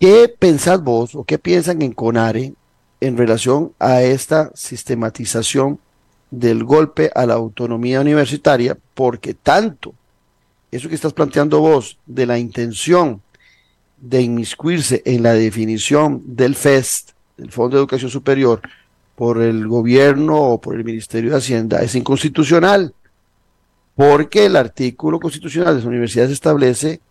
¿Qué 0.00 0.34
pensás 0.34 0.82
vos 0.82 1.14
o 1.14 1.24
qué 1.24 1.38
piensan 1.38 1.82
en 1.82 1.92
CONARE 1.92 2.54
en 3.02 3.18
relación 3.18 3.74
a 3.78 4.00
esta 4.00 4.50
sistematización 4.54 5.78
del 6.30 6.64
golpe 6.64 7.10
a 7.14 7.26
la 7.26 7.34
autonomía 7.34 8.00
universitaria? 8.00 8.78
Porque 8.94 9.34
tanto 9.34 9.92
eso 10.70 10.88
que 10.88 10.94
estás 10.94 11.12
planteando 11.12 11.60
vos 11.60 11.98
de 12.06 12.24
la 12.24 12.38
intención 12.38 13.20
de 13.98 14.22
inmiscuirse 14.22 15.02
en 15.04 15.22
la 15.22 15.34
definición 15.34 16.22
del 16.24 16.54
FEST, 16.54 17.10
el 17.36 17.52
Fondo 17.52 17.76
de 17.76 17.82
Educación 17.82 18.10
Superior, 18.10 18.62
por 19.16 19.42
el 19.42 19.68
gobierno 19.68 20.38
o 20.38 20.62
por 20.62 20.76
el 20.76 20.84
Ministerio 20.84 21.32
de 21.32 21.36
Hacienda 21.36 21.82
es 21.82 21.94
inconstitucional, 21.94 22.94
porque 23.96 24.46
el 24.46 24.56
artículo 24.56 25.20
constitucional 25.20 25.74
de 25.74 25.80
las 25.80 25.84
universidades 25.84 26.30
establece 26.30 27.02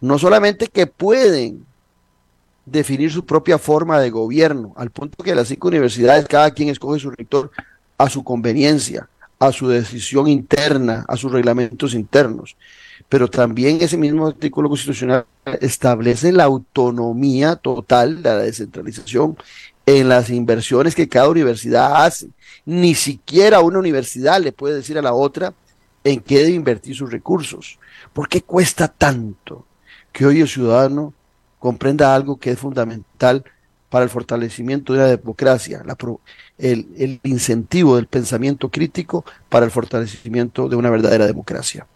no 0.00 0.18
solamente 0.18 0.66
que 0.66 0.88
pueden 0.88 1.70
definir 2.64 3.10
su 3.10 3.24
propia 3.24 3.58
forma 3.58 4.00
de 4.00 4.10
gobierno, 4.10 4.72
al 4.76 4.90
punto 4.90 5.22
que 5.22 5.34
las 5.34 5.48
cinco 5.48 5.68
universidades, 5.68 6.26
cada 6.26 6.50
quien 6.50 6.68
escoge 6.68 7.00
su 7.00 7.10
rector 7.10 7.50
a 7.98 8.08
su 8.08 8.22
conveniencia, 8.22 9.08
a 9.38 9.52
su 9.52 9.68
decisión 9.68 10.28
interna, 10.28 11.04
a 11.08 11.16
sus 11.16 11.32
reglamentos 11.32 11.94
internos. 11.94 12.56
Pero 13.08 13.28
también 13.28 13.78
ese 13.80 13.96
mismo 13.96 14.28
artículo 14.28 14.68
constitucional 14.68 15.26
establece 15.60 16.32
la 16.32 16.44
autonomía 16.44 17.56
total, 17.56 18.22
la 18.22 18.38
descentralización 18.38 19.36
en 19.84 20.08
las 20.08 20.30
inversiones 20.30 20.94
que 20.94 21.08
cada 21.08 21.28
universidad 21.28 22.04
hace. 22.04 22.28
Ni 22.64 22.94
siquiera 22.94 23.60
una 23.60 23.80
universidad 23.80 24.40
le 24.40 24.52
puede 24.52 24.76
decir 24.76 24.96
a 24.96 25.02
la 25.02 25.12
otra 25.12 25.52
en 26.04 26.20
qué 26.20 26.38
debe 26.38 26.50
invertir 26.50 26.94
sus 26.94 27.10
recursos. 27.10 27.78
¿Por 28.12 28.28
qué 28.28 28.42
cuesta 28.42 28.88
tanto 28.88 29.66
que 30.12 30.26
hoy 30.26 30.40
el 30.40 30.48
ciudadano 30.48 31.12
comprenda 31.62 32.12
algo 32.12 32.38
que 32.38 32.50
es 32.50 32.58
fundamental 32.58 33.44
para 33.88 34.02
el 34.02 34.10
fortalecimiento 34.10 34.94
de 34.94 34.98
la 34.98 35.06
democracia, 35.06 35.84
el, 36.58 37.20
incentivo 37.22 37.94
del 37.94 38.08
pensamiento 38.08 38.68
crítico 38.68 39.24
para 39.48 39.64
el 39.64 39.70
fortalecimiento 39.70 40.68
de 40.68 40.74
una 40.74 40.90
verdadera 40.90 41.24
democracia? 41.24 41.86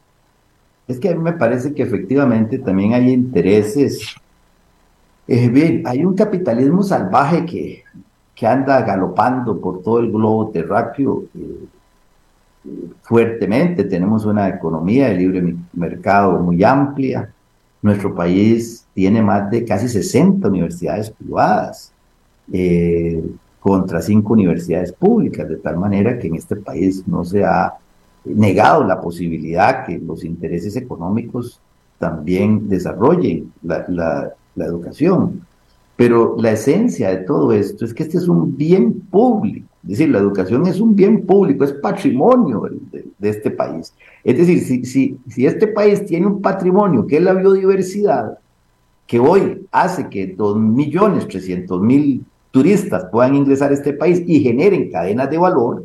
Es 0.87 1.01
que 1.01 1.09
a 1.09 1.17
mí 1.17 1.21
me 1.21 1.33
parece 1.33 1.75
que 1.75 1.83
efectivamente 1.83 2.61
también 2.61 2.95
hay 2.95 3.11
intereses 3.11 4.15
eh, 5.27 5.49
bien, 5.49 5.83
hay 5.85 6.05
un 6.05 6.15
capitalismo 6.15 6.85
salvaje 6.85 7.45
que, 7.45 7.83
que 8.37 8.47
anda 8.47 8.81
galopando 8.83 9.61
por 9.61 9.83
todo 9.83 9.99
el 9.99 10.13
globo 10.13 10.51
terráqueo 10.51 11.25
eh, 11.35 11.67
fuertemente. 13.03 13.83
Tenemos 13.83 14.25
una 14.27 14.49
economía 14.49 15.09
de 15.09 15.15
libre 15.17 15.57
mercado 15.73 16.39
muy 16.39 16.63
amplia. 16.63 17.33
Nuestro 17.87 18.15
país 18.15 18.85
tiene 18.95 19.23
más 19.23 19.51
de 19.51 19.65
casi 19.65 19.89
60 19.89 20.49
universidades 20.49 21.11
privadas 21.11 21.93
eh, 22.53 23.23
contra 23.61 24.03
cinco 24.03 24.33
universidades 24.33 24.93
públicas, 24.93 25.49
de 25.49 25.57
tal 25.57 25.77
manera 25.77 26.19
que 26.19 26.29
en 26.29 26.37
este 26.37 26.57
país 26.57 27.07
no 27.07 27.25
se 27.25 27.45
ha 27.45 27.75
negado 28.25 28.85
la 28.85 29.01
posibilidad 29.01 29.87
que 29.87 29.99
los 29.99 30.25
intereses 30.25 30.77
económicos 30.77 31.61
también 31.99 32.69
desarrollen 32.69 33.53
la 33.63 34.35
la 34.57 34.65
educación. 34.65 35.47
Pero 35.95 36.37
la 36.39 36.53
esencia 36.53 37.11
de 37.11 37.19
todo 37.19 37.53
esto 37.53 37.85
es 37.85 37.95
que 37.95 38.03
este 38.03 38.19
es 38.19 38.29
un 38.29 38.57
bien 38.57 39.01
público. 39.01 39.66
Es 39.87 39.99
decir, 39.99 40.11
la 40.11 40.19
educación 40.19 40.67
es 40.67 40.81
un 40.81 40.97
bien 40.97 41.25
público, 41.25 41.65
es 41.65 41.73
patrimonio 41.73 42.69
de, 43.19 43.29
este 43.29 43.51
país. 43.51 43.95
Es 44.25 44.37
decir, 44.37 44.61
si, 44.61 44.85
si, 44.85 45.17
si 45.29 45.47
este 45.47 45.69
país 45.69 46.05
tiene 46.05 46.27
un 46.27 46.43
patrimonio 46.43 47.07
que 47.07 47.19
es 47.19 47.23
la 47.23 47.33
biodiversidad, 47.33 48.39
que 49.07 49.21
hoy 49.21 49.67
hace 49.71 50.09
que 50.09 50.37
2.300.000 50.37 52.21
turistas 52.51 53.07
puedan 53.13 53.37
ingresar 53.37 53.71
a 53.71 53.75
este 53.75 53.93
país 53.93 54.23
y 54.27 54.41
generen 54.41 54.91
cadenas 54.91 55.31
de 55.31 55.39
valor, 55.39 55.85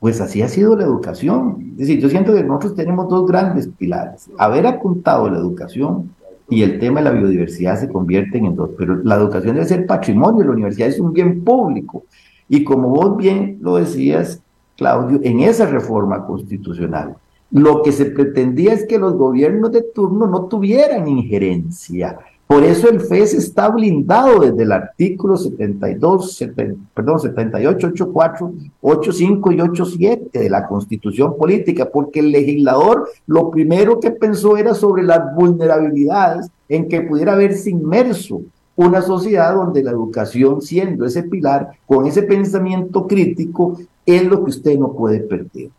pues 0.00 0.20
así 0.20 0.42
ha 0.42 0.48
sido 0.48 0.76
la 0.76 0.84
educación. 0.84 1.72
Es 1.72 1.78
decir, 1.78 2.00
yo 2.00 2.10
siento 2.10 2.34
que 2.34 2.44
nosotros 2.44 2.74
tenemos 2.74 3.08
dos 3.08 3.26
grandes 3.26 3.68
pilares. 3.68 4.28
Haber 4.36 4.66
apuntado 4.66 5.30
la 5.30 5.38
educación 5.38 6.10
y 6.50 6.62
el 6.62 6.78
tema 6.78 7.00
de 7.00 7.04
la 7.04 7.10
biodiversidad 7.12 7.80
se 7.80 7.88
convierte 7.88 8.36
en 8.36 8.54
dos. 8.54 8.70
Pero 8.76 8.96
la 9.02 9.14
educación 9.14 9.54
debe 9.54 9.66
ser 9.66 9.86
patrimonio, 9.86 10.44
la 10.44 10.52
universidad 10.52 10.88
es 10.88 11.00
un 11.00 11.12
bien 11.12 11.42
público. 11.42 12.04
Y 12.48 12.64
como 12.64 12.88
vos 12.88 13.16
bien 13.16 13.58
lo 13.60 13.76
decías, 13.76 14.40
Claudio, 14.76 15.20
en 15.22 15.40
esa 15.40 15.66
reforma 15.66 16.26
constitucional, 16.26 17.16
lo 17.50 17.82
que 17.82 17.92
se 17.92 18.06
pretendía 18.06 18.72
es 18.72 18.86
que 18.86 18.98
los 18.98 19.14
gobiernos 19.14 19.70
de 19.70 19.82
turno 19.82 20.26
no 20.26 20.46
tuvieran 20.46 21.06
injerencia. 21.06 22.18
Por 22.46 22.62
eso 22.62 22.90
el 22.90 23.00
FES 23.00 23.34
está 23.34 23.68
blindado 23.70 24.40
desde 24.40 24.64
el 24.64 24.72
artículo 24.72 25.36
72, 25.36 26.44
perdón, 26.92 27.18
78, 27.18 27.86
84, 27.86 28.52
85 28.82 29.52
y 29.52 29.60
87 29.62 30.38
de 30.38 30.50
la 30.50 30.66
Constitución 30.66 31.36
Política, 31.38 31.88
porque 31.90 32.20
el 32.20 32.32
legislador 32.32 33.08
lo 33.26 33.50
primero 33.50 33.98
que 33.98 34.10
pensó 34.10 34.58
era 34.58 34.74
sobre 34.74 35.04
las 35.04 35.34
vulnerabilidades 35.34 36.50
en 36.68 36.88
que 36.88 37.00
pudiera 37.00 37.32
haberse 37.32 37.70
inmerso 37.70 38.42
una 38.76 39.02
sociedad 39.02 39.54
donde 39.54 39.82
la 39.82 39.90
educación, 39.90 40.60
siendo 40.60 41.04
ese 41.04 41.22
pilar, 41.24 41.72
con 41.86 42.06
ese 42.06 42.22
pensamiento 42.22 43.06
crítico, 43.06 43.78
es 44.04 44.24
lo 44.26 44.42
que 44.42 44.50
usted 44.50 44.78
no 44.78 44.92
puede 44.92 45.20
perder. 45.20 45.70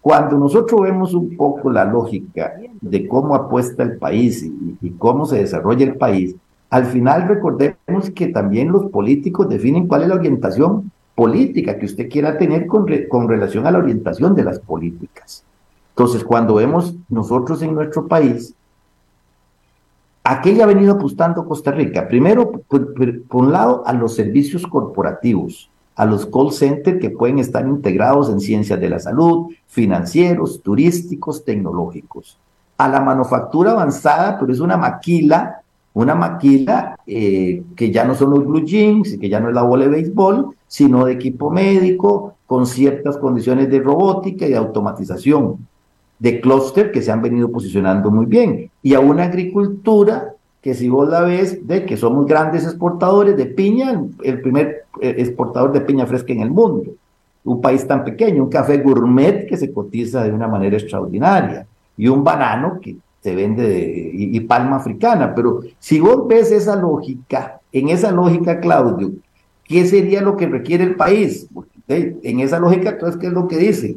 Cuando 0.00 0.36
nosotros 0.36 0.80
vemos 0.82 1.14
un 1.14 1.36
poco 1.36 1.70
la 1.70 1.84
lógica 1.84 2.54
de 2.80 3.06
cómo 3.06 3.36
apuesta 3.36 3.84
el 3.84 3.98
país 3.98 4.42
y, 4.42 4.90
cómo 4.98 5.26
se 5.26 5.38
desarrolla 5.38 5.84
el 5.86 5.94
país, 5.94 6.34
al 6.70 6.86
final 6.86 7.28
recordemos 7.28 8.10
que 8.12 8.28
también 8.28 8.72
los 8.72 8.86
políticos 8.86 9.48
definen 9.48 9.86
cuál 9.86 10.02
es 10.02 10.08
la 10.08 10.16
orientación 10.16 10.90
política 11.14 11.78
que 11.78 11.86
usted 11.86 12.08
quiera 12.08 12.36
tener 12.36 12.66
con, 12.66 12.86
con 13.08 13.28
relación 13.28 13.66
a 13.66 13.70
la 13.70 13.78
orientación 13.78 14.34
de 14.34 14.42
las 14.42 14.58
políticas. 14.58 15.44
Entonces, 15.90 16.24
cuando 16.24 16.54
vemos 16.54 16.96
nosotros 17.08 17.62
en 17.62 17.74
nuestro 17.74 18.08
país, 18.08 18.54
¿a 20.24 20.40
qué 20.40 20.54
ya 20.54 20.64
ha 20.64 20.66
venido 20.66 20.94
apostando 20.94 21.46
Costa 21.46 21.70
Rica? 21.72 22.08
Primero, 22.08 22.52
por, 22.68 22.94
por 22.94 23.42
un 23.42 23.52
lado, 23.52 23.82
a 23.86 23.92
los 23.92 24.14
servicios 24.14 24.66
corporativos 24.66 25.70
a 25.94 26.06
los 26.06 26.26
call 26.26 26.52
centers 26.52 27.00
que 27.00 27.10
pueden 27.10 27.38
estar 27.38 27.66
integrados 27.66 28.30
en 28.30 28.40
ciencias 28.40 28.80
de 28.80 28.88
la 28.88 28.98
salud, 28.98 29.48
financieros, 29.66 30.62
turísticos, 30.62 31.44
tecnológicos. 31.44 32.38
A 32.78 32.88
la 32.88 33.00
manufactura 33.00 33.72
avanzada, 33.72 34.38
pero 34.38 34.52
es 34.52 34.60
una 34.60 34.76
maquila, 34.76 35.62
una 35.94 36.14
maquila 36.14 36.96
eh, 37.06 37.62
que 37.76 37.90
ya 37.90 38.04
no 38.04 38.14
son 38.14 38.30
los 38.30 38.46
blue 38.46 38.64
jeans, 38.64 39.18
que 39.20 39.28
ya 39.28 39.40
no 39.40 39.48
es 39.48 39.54
la 39.54 39.62
bola 39.62 39.84
de 39.84 39.90
béisbol, 39.90 40.56
sino 40.66 41.04
de 41.04 41.12
equipo 41.12 41.50
médico, 41.50 42.34
con 42.46 42.66
ciertas 42.66 43.18
condiciones 43.18 43.70
de 43.70 43.80
robótica 43.80 44.46
y 44.46 44.50
de 44.50 44.56
automatización, 44.56 45.68
de 46.22 46.40
clúster 46.40 46.92
que 46.92 47.02
se 47.02 47.10
han 47.10 47.20
venido 47.20 47.50
posicionando 47.50 48.08
muy 48.08 48.26
bien, 48.26 48.70
y 48.80 48.94
a 48.94 49.00
una 49.00 49.24
agricultura 49.24 50.34
que 50.60 50.72
si 50.72 50.88
vos 50.88 51.08
la 51.08 51.22
ves, 51.22 51.66
de 51.66 51.84
que 51.84 51.96
somos 51.96 52.26
grandes 52.26 52.62
exportadores 52.62 53.36
de 53.36 53.46
piña, 53.46 54.00
el 54.22 54.40
primer 54.40 54.84
eh, 55.00 55.16
exportador 55.18 55.72
de 55.72 55.80
piña 55.80 56.06
fresca 56.06 56.32
en 56.32 56.42
el 56.42 56.52
mundo. 56.52 56.92
Un 57.42 57.60
país 57.60 57.84
tan 57.88 58.04
pequeño, 58.04 58.44
un 58.44 58.48
café 58.48 58.78
gourmet 58.78 59.48
que 59.48 59.56
se 59.56 59.72
cotiza 59.72 60.22
de 60.22 60.30
una 60.30 60.46
manera 60.46 60.76
extraordinaria 60.76 61.66
y 61.96 62.06
un 62.06 62.22
banano 62.22 62.78
que 62.80 62.94
se 63.20 63.34
vende 63.34 64.12
y, 64.14 64.38
palma 64.42 64.76
africana. 64.76 65.34
Pero 65.34 65.62
si 65.80 65.98
vos 65.98 66.28
ves 66.28 66.52
esa 66.52 66.76
lógica, 66.76 67.60
en 67.72 67.88
esa 67.88 68.12
lógica, 68.12 68.60
Claudio, 68.60 69.10
¿qué 69.64 69.84
sería 69.86 70.20
lo 70.20 70.36
que 70.36 70.46
requiere 70.46 70.84
el 70.84 70.94
país? 70.94 71.48
En 71.88 72.38
esa 72.38 72.60
lógica, 72.60 72.90
entonces, 72.90 73.20
¿qué 73.20 73.26
es 73.26 73.32
lo 73.32 73.48
que 73.48 73.56
dice? 73.56 73.96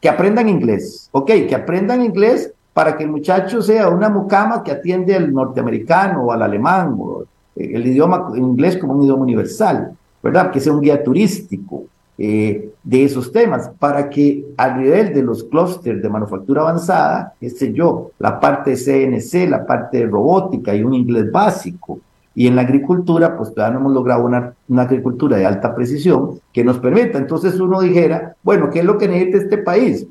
Que 0.00 0.08
aprendan 0.08 0.48
inglés. 0.48 1.08
Ok, 1.12 1.30
que 1.48 1.54
aprendan 1.54 2.02
inglés 2.02 2.52
para 2.72 2.96
que 2.96 3.04
el 3.04 3.10
muchacho 3.10 3.60
sea 3.60 3.88
una 3.88 4.08
mucama 4.08 4.62
que 4.62 4.70
atiende 4.70 5.14
al 5.14 5.32
norteamericano 5.32 6.24
o 6.24 6.32
al 6.32 6.42
alemán, 6.42 6.96
o 6.98 7.24
el 7.56 7.86
idioma 7.86 8.32
inglés 8.36 8.78
como 8.78 8.94
un 8.94 9.02
idioma 9.02 9.22
universal, 9.22 9.96
¿verdad? 10.22 10.50
Que 10.50 10.60
sea 10.60 10.72
un 10.72 10.80
guía 10.80 11.02
turístico 11.02 11.84
eh, 12.16 12.70
de 12.82 13.04
esos 13.04 13.32
temas, 13.32 13.70
para 13.78 14.08
que 14.08 14.44
a 14.56 14.76
nivel 14.76 15.12
de 15.12 15.22
los 15.22 15.44
clústeres 15.44 16.02
de 16.02 16.08
manufactura 16.08 16.62
avanzada, 16.62 17.34
qué 17.40 17.50
sé 17.50 17.72
yo, 17.72 18.12
la 18.18 18.38
parte 18.38 18.70
de 18.70 18.76
CNC, 18.76 19.48
la 19.48 19.66
parte 19.66 19.98
de 19.98 20.06
robótica 20.06 20.74
y 20.74 20.82
un 20.82 20.94
inglés 20.94 21.30
básico, 21.30 21.98
y 22.40 22.46
en 22.46 22.56
la 22.56 22.62
agricultura, 22.62 23.36
pues 23.36 23.52
todavía 23.52 23.74
no 23.74 23.80
hemos 23.80 23.92
logrado 23.92 24.24
una, 24.24 24.54
una, 24.66 24.84
agricultura 24.84 25.36
de 25.36 25.44
alta 25.44 25.74
precisión 25.74 26.40
que 26.54 26.64
nos 26.64 26.78
permita. 26.78 27.18
Entonces 27.18 27.60
uno 27.60 27.82
dijera, 27.82 28.34
bueno, 28.42 28.70
¿qué 28.70 28.78
es 28.78 28.84
lo 28.86 28.96
que 28.96 29.08
necesita 29.08 29.36
este 29.36 29.58
país? 29.58 30.06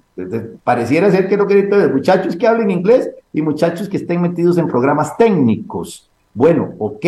pareciera 0.63 1.09
ser 1.09 1.27
que 1.27 1.37
lo 1.37 1.47
que 1.47 1.55
necesita 1.55 1.85
es 1.85 1.91
muchachos 1.91 2.35
que 2.35 2.45
hablen 2.45 2.69
inglés 2.69 3.09
y 3.33 3.41
muchachos 3.41 3.89
que 3.89 3.97
estén 3.97 4.21
metidos 4.21 4.59
en 4.59 4.67
programas 4.67 5.17
técnicos. 5.17 6.07
Bueno, 6.35 6.73
ok, 6.77 7.03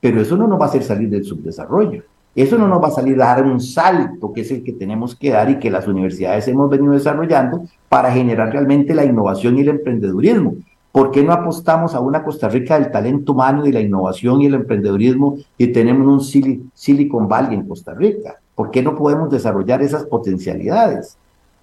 pero 0.00 0.22
eso 0.22 0.38
no 0.38 0.46
nos 0.46 0.58
va 0.58 0.64
a 0.64 0.68
hacer 0.68 0.84
salir 0.84 1.10
del 1.10 1.24
subdesarrollo. 1.24 2.04
Eso 2.34 2.56
no 2.56 2.66
nos 2.66 2.82
va 2.82 2.88
a 2.88 2.92
salir 2.92 3.20
a 3.20 3.26
dar 3.26 3.44
un 3.44 3.60
salto, 3.60 4.32
que 4.32 4.40
es 4.40 4.50
el 4.52 4.64
que 4.64 4.72
tenemos 4.72 5.14
que 5.14 5.32
dar 5.32 5.50
y 5.50 5.58
que 5.58 5.70
las 5.70 5.86
universidades 5.86 6.48
hemos 6.48 6.70
venido 6.70 6.94
desarrollando 6.94 7.66
para 7.90 8.10
generar 8.10 8.50
realmente 8.50 8.94
la 8.94 9.04
innovación 9.04 9.58
y 9.58 9.60
el 9.60 9.68
emprendedurismo. 9.68 10.54
¿Por 10.92 11.10
qué 11.10 11.22
no 11.22 11.32
apostamos 11.32 11.94
a 11.94 12.00
una 12.00 12.22
Costa 12.22 12.50
Rica 12.50 12.78
del 12.78 12.90
talento 12.90 13.32
humano 13.32 13.66
y 13.66 13.72
la 13.72 13.80
innovación 13.80 14.42
y 14.42 14.46
el 14.46 14.54
emprendedurismo 14.54 15.38
y 15.56 15.68
tenemos 15.68 16.06
un 16.06 16.70
Silicon 16.74 17.26
Valley 17.26 17.54
en 17.54 17.66
Costa 17.66 17.94
Rica? 17.94 18.38
¿Por 18.54 18.70
qué 18.70 18.82
no 18.82 18.94
podemos 18.94 19.30
desarrollar 19.30 19.82
esas 19.82 20.04
potencialidades? 20.04 21.16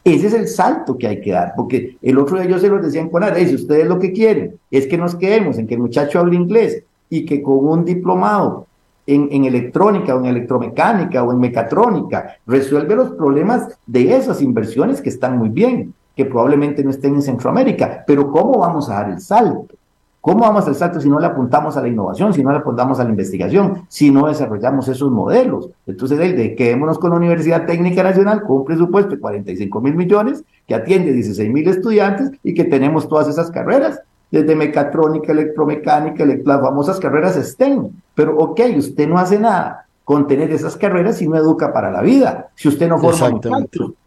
Ese 0.04 0.28
es 0.28 0.34
el 0.34 0.48
salto 0.48 0.98
que 0.98 1.08
hay 1.08 1.22
que 1.22 1.32
dar, 1.32 1.54
porque 1.56 1.98
el 2.02 2.18
otro 2.18 2.40
día 2.40 2.50
yo 2.50 2.58
se 2.58 2.70
lo 2.70 2.82
decía 2.82 3.02
en 3.02 3.10
Conar, 3.10 3.36
si 3.36 3.54
ustedes 3.54 3.88
lo 3.88 4.00
que 4.00 4.12
quieren 4.12 4.56
es 4.72 4.88
que 4.88 4.98
nos 4.98 5.14
quedemos 5.14 5.60
en 5.60 5.68
que 5.68 5.76
el 5.76 5.82
muchacho 5.82 6.20
hable 6.20 6.36
inglés 6.36 6.84
y 7.10 7.26
que 7.26 7.44
con 7.44 7.68
un 7.68 7.86
diplomado 7.86 8.66
en, 9.06 9.28
en, 9.32 9.46
electrónica 9.46 10.16
o 10.16 10.20
en 10.20 10.26
electromecánica 10.26 11.24
o 11.24 11.32
en 11.32 11.40
mecatrónica 11.40 12.38
resuelve 12.48 12.96
los 12.96 13.12
problemas 13.12 13.78
de 13.86 14.16
esas 14.16 14.42
inversiones 14.42 15.02
que 15.02 15.10
están 15.10 15.38
muy 15.38 15.50
bien, 15.50 15.94
que 16.20 16.26
probablemente 16.26 16.84
no 16.84 16.90
estén 16.90 17.16
en 17.16 17.22
Centroamérica, 17.22 18.04
pero 18.06 18.30
¿cómo 18.30 18.60
vamos 18.60 18.90
a 18.90 18.96
dar 18.96 19.10
el 19.10 19.22
salto? 19.22 19.74
¿Cómo 20.20 20.42
vamos 20.42 20.68
al 20.68 20.76
salto 20.76 21.00
si 21.00 21.08
no 21.08 21.18
le 21.18 21.28
apuntamos 21.28 21.78
a 21.78 21.82
la 21.82 21.88
innovación, 21.88 22.34
si 22.34 22.44
no 22.44 22.52
le 22.52 22.58
apuntamos 22.58 23.00
a 23.00 23.06
la 23.06 23.10
investigación, 23.10 23.84
si 23.88 24.12
no 24.12 24.28
desarrollamos 24.28 24.90
esos 24.90 25.10
modelos? 25.10 25.70
Entonces, 25.88 26.18
de, 26.20 26.56
quedémonos 26.56 27.00
con 27.00 27.12
la 27.12 27.16
Universidad 27.16 27.66
Técnica 27.66 28.04
Nacional 28.04 28.42
con 28.42 28.58
un 28.58 28.66
presupuesto 28.66 29.12
de 29.12 29.22
45 29.22 29.80
mil 29.80 29.96
millones, 29.96 30.44
que 30.68 30.76
atiende 30.76 31.14
16 31.14 31.50
mil 31.54 31.66
estudiantes 31.70 32.32
y 32.44 32.54
que 32.54 32.66
tenemos 32.66 33.08
todas 33.08 33.30
esas 33.30 33.50
carreras, 33.50 34.02
desde 34.30 34.58
mecatrónica, 34.58 35.32
electromecánica, 35.32 36.26
las 36.26 36.60
famosas 36.60 37.00
carreras 37.00 37.36
STEM. 37.36 37.92
Pero, 38.14 38.38
ok, 38.40 38.60
usted 38.76 39.08
no 39.08 39.18
hace 39.18 39.40
nada 39.40 39.86
con 40.10 40.26
tener 40.26 40.50
esas 40.50 40.76
carreras 40.76 41.18
si 41.18 41.28
no 41.28 41.36
educa 41.36 41.72
para 41.72 41.92
la 41.92 42.02
vida, 42.02 42.50
si 42.56 42.68
usted 42.68 42.90
no 42.90 42.98
forma 42.98 43.40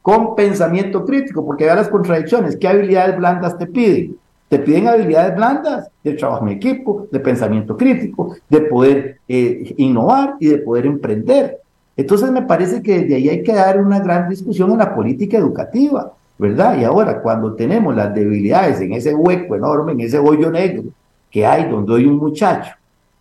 con 0.02 0.34
pensamiento 0.34 1.04
crítico, 1.04 1.46
porque 1.46 1.62
vea 1.62 1.76
las 1.76 1.88
contradicciones, 1.88 2.56
¿qué 2.56 2.66
habilidades 2.66 3.16
blandas 3.16 3.56
te 3.56 3.68
piden? 3.68 4.16
Te 4.48 4.58
piden 4.58 4.88
habilidades 4.88 5.36
blandas 5.36 5.90
de 6.02 6.14
trabajo 6.14 6.44
en 6.44 6.54
equipo, 6.54 7.06
de 7.12 7.20
pensamiento 7.20 7.76
crítico, 7.76 8.34
de 8.48 8.62
poder 8.62 9.20
eh, 9.28 9.74
innovar 9.76 10.34
y 10.40 10.48
de 10.48 10.58
poder 10.58 10.86
emprender. 10.86 11.60
Entonces 11.96 12.32
me 12.32 12.42
parece 12.42 12.82
que 12.82 13.02
desde 13.02 13.14
ahí 13.14 13.28
hay 13.28 13.42
que 13.44 13.52
dar 13.52 13.80
una 13.80 14.00
gran 14.00 14.28
discusión 14.28 14.72
en 14.72 14.78
la 14.78 14.92
política 14.92 15.38
educativa, 15.38 16.14
¿verdad? 16.36 16.80
Y 16.80 16.82
ahora 16.82 17.22
cuando 17.22 17.54
tenemos 17.54 17.94
las 17.94 18.12
debilidades 18.12 18.80
en 18.80 18.92
ese 18.92 19.14
hueco 19.14 19.54
enorme, 19.54 19.92
en 19.92 20.00
ese 20.00 20.18
hoyo 20.18 20.50
negro 20.50 20.82
que 21.30 21.46
hay 21.46 21.70
donde 21.70 21.94
hay 21.94 22.06
un 22.06 22.16
muchacho, 22.16 22.72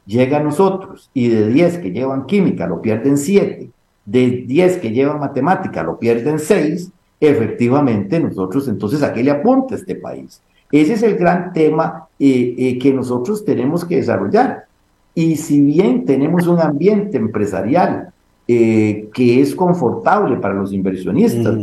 llega 0.05 0.37
a 0.37 0.43
nosotros 0.43 1.09
y 1.13 1.29
de 1.29 1.47
10 1.47 1.77
que 1.79 1.91
llevan 1.91 2.25
química 2.25 2.67
lo 2.67 2.81
pierden 2.81 3.17
7, 3.17 3.69
de 4.05 4.29
10 4.47 4.77
que 4.77 4.91
llevan 4.91 5.19
matemática 5.19 5.83
lo 5.83 5.97
pierden 5.97 6.39
6, 6.39 6.91
efectivamente 7.19 8.19
nosotros 8.19 8.67
entonces 8.67 9.03
a 9.03 9.13
qué 9.13 9.23
le 9.23 9.31
apunta 9.31 9.75
este 9.75 9.95
país. 9.95 10.41
Ese 10.71 10.93
es 10.93 11.03
el 11.03 11.17
gran 11.17 11.51
tema 11.53 12.07
eh, 12.17 12.55
eh, 12.57 12.79
que 12.79 12.93
nosotros 12.93 13.43
tenemos 13.43 13.83
que 13.83 13.97
desarrollar. 13.97 14.65
Y 15.13 15.35
si 15.35 15.59
bien 15.59 16.05
tenemos 16.05 16.47
un 16.47 16.59
ambiente 16.59 17.17
empresarial 17.17 18.13
eh, 18.47 19.09
que 19.13 19.41
es 19.41 19.53
confortable 19.53 20.37
para 20.37 20.53
los 20.53 20.71
inversionistas, 20.71 21.57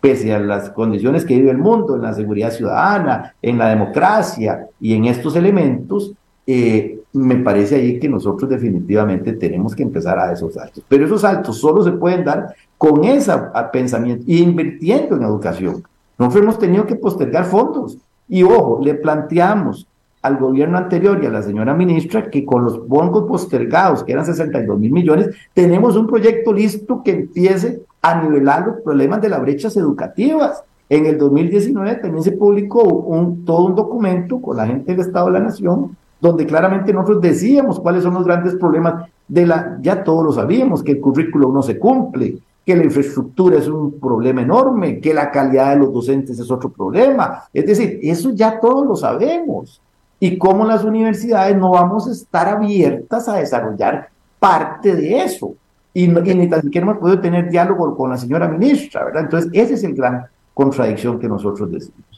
pese 0.00 0.32
a 0.32 0.38
las 0.38 0.70
condiciones 0.70 1.24
que 1.24 1.34
vive 1.34 1.50
el 1.50 1.58
mundo, 1.58 1.96
en 1.96 2.02
la 2.02 2.12
seguridad 2.12 2.52
ciudadana, 2.52 3.34
en 3.42 3.58
la 3.58 3.70
democracia 3.70 4.66
y 4.80 4.94
en 4.94 5.06
estos 5.06 5.34
elementos, 5.34 6.12
me 6.46 7.36
parece 7.36 7.76
ahí 7.76 7.98
que 7.98 8.08
nosotros 8.08 8.50
definitivamente 8.50 9.32
tenemos 9.34 9.74
que 9.74 9.82
empezar 9.82 10.18
a 10.18 10.32
esos 10.32 10.54
saltos. 10.54 10.84
Pero 10.88 11.06
esos 11.06 11.20
saltos 11.20 11.58
solo 11.58 11.82
se 11.82 11.92
pueden 11.92 12.24
dar 12.24 12.54
con 12.76 13.04
ese 13.04 13.32
pensamiento, 13.72 14.24
invirtiendo 14.26 15.16
en 15.16 15.22
educación. 15.22 15.82
Nosotros 16.18 16.42
hemos 16.42 16.58
tenido 16.58 16.86
que 16.86 16.96
postergar 16.96 17.44
fondos. 17.44 17.98
Y 18.28 18.42
ojo, 18.42 18.80
le 18.82 18.94
planteamos 18.94 19.86
al 20.22 20.38
gobierno 20.38 20.78
anterior 20.78 21.20
y 21.22 21.26
a 21.26 21.30
la 21.30 21.42
señora 21.42 21.74
ministra 21.74 22.30
que 22.30 22.46
con 22.46 22.64
los 22.64 22.88
bonos 22.88 23.24
postergados, 23.28 24.02
que 24.02 24.12
eran 24.12 24.24
62 24.24 24.78
mil 24.78 24.90
millones, 24.90 25.28
tenemos 25.52 25.96
un 25.96 26.06
proyecto 26.06 26.52
listo 26.52 27.02
que 27.04 27.10
empiece 27.10 27.82
a 28.00 28.22
nivelar 28.22 28.66
los 28.66 28.80
problemas 28.80 29.20
de 29.20 29.28
las 29.28 29.42
brechas 29.42 29.76
educativas. 29.76 30.64
En 30.88 31.06
el 31.06 31.18
2019 31.18 31.96
también 31.96 32.24
se 32.24 32.32
publicó 32.32 32.82
un, 32.82 33.44
todo 33.44 33.66
un 33.66 33.74
documento 33.74 34.40
con 34.40 34.56
la 34.56 34.66
gente 34.66 34.92
del 34.92 35.06
Estado 35.06 35.26
de 35.26 35.32
la 35.32 35.40
Nación, 35.40 35.96
donde 36.24 36.46
claramente 36.46 36.90
nosotros 36.90 37.20
decíamos 37.20 37.78
cuáles 37.78 38.02
son 38.02 38.14
los 38.14 38.24
grandes 38.24 38.54
problemas 38.54 39.10
de 39.28 39.46
la, 39.46 39.76
ya 39.82 40.02
todos 40.02 40.24
lo 40.24 40.32
sabíamos, 40.32 40.82
que 40.82 40.92
el 40.92 41.00
currículo 41.00 41.52
no 41.52 41.62
se 41.62 41.78
cumple, 41.78 42.38
que 42.64 42.74
la 42.74 42.84
infraestructura 42.84 43.58
es 43.58 43.68
un 43.68 44.00
problema 44.00 44.40
enorme, 44.40 45.00
que 45.00 45.12
la 45.12 45.30
calidad 45.30 45.74
de 45.74 45.80
los 45.80 45.92
docentes 45.92 46.38
es 46.38 46.50
otro 46.50 46.70
problema. 46.70 47.42
Es 47.52 47.66
decir, 47.66 47.98
eso 48.02 48.30
ya 48.32 48.58
todos 48.58 48.86
lo 48.86 48.96
sabemos. 48.96 49.82
Y 50.18 50.38
cómo 50.38 50.64
las 50.64 50.82
universidades 50.82 51.58
no 51.58 51.72
vamos 51.72 52.08
a 52.08 52.12
estar 52.12 52.48
abiertas 52.48 53.28
a 53.28 53.36
desarrollar 53.36 54.08
parte 54.38 54.96
de 54.96 55.24
eso. 55.24 55.54
Y, 55.92 56.08
ni 56.08 56.48
tan 56.48 56.62
siquiera 56.62 56.86
hemos 56.86 56.98
podido 56.98 57.20
tener 57.20 57.50
diálogo 57.50 57.94
con 57.94 58.08
la 58.08 58.16
señora 58.16 58.48
ministra, 58.48 59.04
¿verdad? 59.04 59.24
Entonces, 59.24 59.50
esa 59.52 59.74
es 59.74 59.84
el 59.84 59.94
gran 59.94 60.24
contradicción 60.54 61.18
que 61.18 61.28
nosotros 61.28 61.70
decimos. 61.70 62.13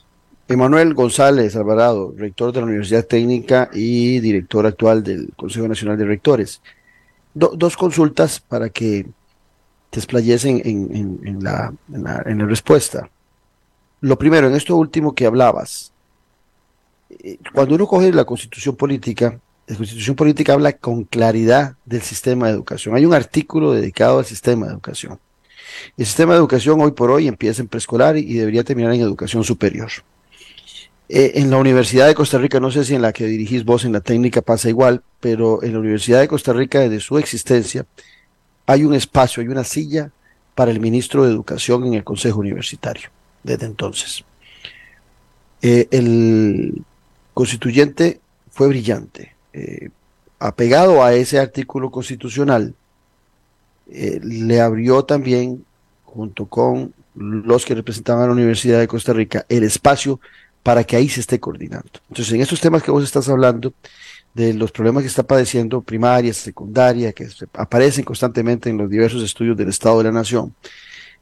Emanuel 0.48 0.94
González 0.94 1.56
Alvarado, 1.56 2.14
rector 2.16 2.52
de 2.52 2.60
la 2.60 2.66
Universidad 2.66 3.04
Técnica 3.04 3.68
y 3.72 4.20
director 4.20 4.64
actual 4.64 5.02
del 5.02 5.32
Consejo 5.34 5.66
Nacional 5.66 5.98
de 5.98 6.04
Rectores. 6.04 6.62
dos 7.34 7.76
consultas 7.76 8.40
para 8.40 8.68
que 8.70 9.06
desplayesen 9.90 10.62
en, 10.64 11.20
en, 11.24 11.42
la, 11.42 11.72
en, 11.92 12.04
la, 12.38 12.46
respuesta. 12.46 13.10
Lo 14.00 14.16
primero, 14.16 14.46
en 14.46 14.54
esto 14.54 14.76
último 14.76 15.14
que 15.14 15.26
hablabas, 15.26 15.92
eh, 17.10 17.38
cuando 17.52 17.74
uno 17.74 17.86
coge 17.86 18.12
la 18.12 18.24
constitución 18.24 18.76
política, 18.76 19.40
la 19.66 19.76
constitución 19.76 20.14
política 20.14 20.52
habla 20.52 20.74
con 20.74 21.04
claridad 21.04 21.74
del 21.84 22.02
sistema 22.02 22.46
de 22.46 22.52
educación. 22.52 22.94
Hay 22.94 23.04
un 23.04 23.14
artículo 23.14 23.72
dedicado 23.72 24.20
al 24.20 24.24
sistema 24.24 24.66
de 24.66 24.72
educación. 24.72 25.18
El 25.96 26.06
sistema 26.06 26.34
de 26.34 26.38
educación 26.38 26.80
hoy 26.80 26.92
por 26.92 27.10
hoy 27.10 27.26
empieza 27.26 27.62
en 27.62 27.68
preescolar 27.68 28.16
y 28.16 28.34
debería 28.34 28.62
terminar 28.62 28.92
en 28.92 29.00
educación 29.00 29.42
superior. 29.42 29.90
Eh, 31.08 31.32
en 31.36 31.50
la 31.50 31.58
Universidad 31.58 32.08
de 32.08 32.14
Costa 32.14 32.38
Rica, 32.38 32.58
no 32.58 32.70
sé 32.70 32.84
si 32.84 32.94
en 32.94 33.02
la 33.02 33.12
que 33.12 33.26
dirigís 33.26 33.64
vos 33.64 33.84
en 33.84 33.92
la 33.92 34.00
técnica 34.00 34.42
pasa 34.42 34.68
igual, 34.68 35.02
pero 35.20 35.62
en 35.62 35.72
la 35.72 35.78
Universidad 35.78 36.20
de 36.20 36.28
Costa 36.28 36.52
Rica, 36.52 36.80
desde 36.80 37.00
su 37.00 37.16
existencia, 37.16 37.86
hay 38.66 38.84
un 38.84 38.94
espacio, 38.94 39.40
hay 39.40 39.48
una 39.48 39.62
silla 39.62 40.10
para 40.56 40.72
el 40.72 40.80
ministro 40.80 41.24
de 41.24 41.30
Educación 41.30 41.84
en 41.86 41.94
el 41.94 42.02
Consejo 42.02 42.40
Universitario, 42.40 43.10
desde 43.44 43.66
entonces. 43.66 44.24
Eh, 45.62 45.86
el 45.92 46.82
constituyente 47.34 48.20
fue 48.50 48.66
brillante. 48.66 49.34
Eh, 49.52 49.90
apegado 50.40 51.04
a 51.04 51.14
ese 51.14 51.38
artículo 51.38 51.90
constitucional, 51.90 52.74
le 53.88 54.60
abrió 54.60 55.04
también, 55.04 55.64
junto 56.04 56.46
con 56.46 56.92
los 57.14 57.64
que 57.64 57.76
representaban 57.76 58.24
a 58.24 58.26
la 58.26 58.32
Universidad 58.32 58.80
de 58.80 58.88
Costa 58.88 59.12
Rica, 59.12 59.46
el 59.48 59.62
espacio 59.62 60.18
para 60.66 60.82
que 60.82 60.96
ahí 60.96 61.08
se 61.08 61.20
esté 61.20 61.38
coordinando. 61.38 61.88
Entonces, 62.08 62.34
en 62.34 62.40
estos 62.40 62.60
temas 62.60 62.82
que 62.82 62.90
vos 62.90 63.04
estás 63.04 63.28
hablando, 63.28 63.72
de 64.34 64.52
los 64.52 64.72
problemas 64.72 65.04
que 65.04 65.06
está 65.06 65.22
padeciendo 65.22 65.80
primaria, 65.80 66.34
secundaria, 66.34 67.12
que 67.12 67.28
aparecen 67.52 68.04
constantemente 68.04 68.68
en 68.68 68.76
los 68.76 68.90
diversos 68.90 69.22
estudios 69.22 69.56
del 69.56 69.68
Estado 69.68 69.98
de 69.98 70.04
la 70.04 70.10
Nación, 70.10 70.52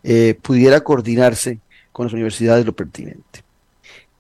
eh, 0.03 0.35
pudiera 0.41 0.81
coordinarse 0.81 1.59
con 1.93 2.07
las 2.07 2.15
universidades 2.15 2.65
lo 2.65 2.73
pertinente. 2.73 3.45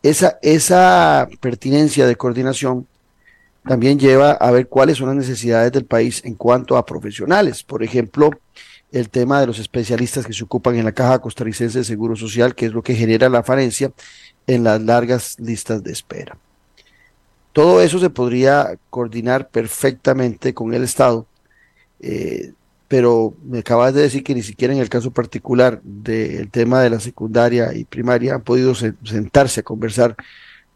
Esa, 0.02 0.38
esa 0.42 1.26
pertinencia 1.40 2.06
de 2.06 2.16
coordinación 2.16 2.86
también 3.66 3.98
lleva 3.98 4.32
a 4.32 4.50
ver 4.50 4.68
cuáles 4.68 4.98
son 4.98 5.06
las 5.06 5.16
necesidades 5.16 5.72
del 5.72 5.86
país 5.86 6.20
en 6.22 6.34
cuanto 6.34 6.76
a 6.76 6.84
profesionales. 6.84 7.62
Por 7.62 7.82
ejemplo, 7.82 8.28
el 8.92 9.08
tema 9.08 9.40
de 9.40 9.46
los 9.46 9.58
especialistas 9.58 10.26
que 10.26 10.34
se 10.34 10.44
ocupan 10.44 10.76
en 10.76 10.84
la 10.84 10.92
Caja 10.92 11.18
Costarricense 11.18 11.78
de 11.78 11.84
Seguro 11.84 12.14
Social, 12.14 12.54
que 12.54 12.66
es 12.66 12.72
lo 12.72 12.82
que 12.82 12.94
genera 12.94 13.30
la 13.30 13.42
falencia 13.42 13.90
en 14.46 14.64
las 14.64 14.80
largas 14.82 15.38
listas 15.38 15.82
de 15.82 15.92
espera. 15.92 16.36
Todo 17.52 17.80
eso 17.80 17.98
se 17.98 18.10
podría 18.10 18.76
coordinar 18.90 19.48
perfectamente 19.48 20.54
con 20.54 20.74
el 20.74 20.82
Estado, 20.82 21.26
eh, 22.00 22.52
pero 22.88 23.34
me 23.44 23.60
acabas 23.60 23.94
de 23.94 24.02
decir 24.02 24.24
que 24.24 24.34
ni 24.34 24.42
siquiera 24.42 24.74
en 24.74 24.80
el 24.80 24.88
caso 24.88 25.10
particular 25.10 25.80
del 25.82 26.50
tema 26.50 26.80
de 26.80 26.90
la 26.90 27.00
secundaria 27.00 27.72
y 27.74 27.84
primaria 27.84 28.34
han 28.34 28.42
podido 28.42 28.74
sentarse 28.74 29.60
a 29.60 29.62
conversar 29.62 30.16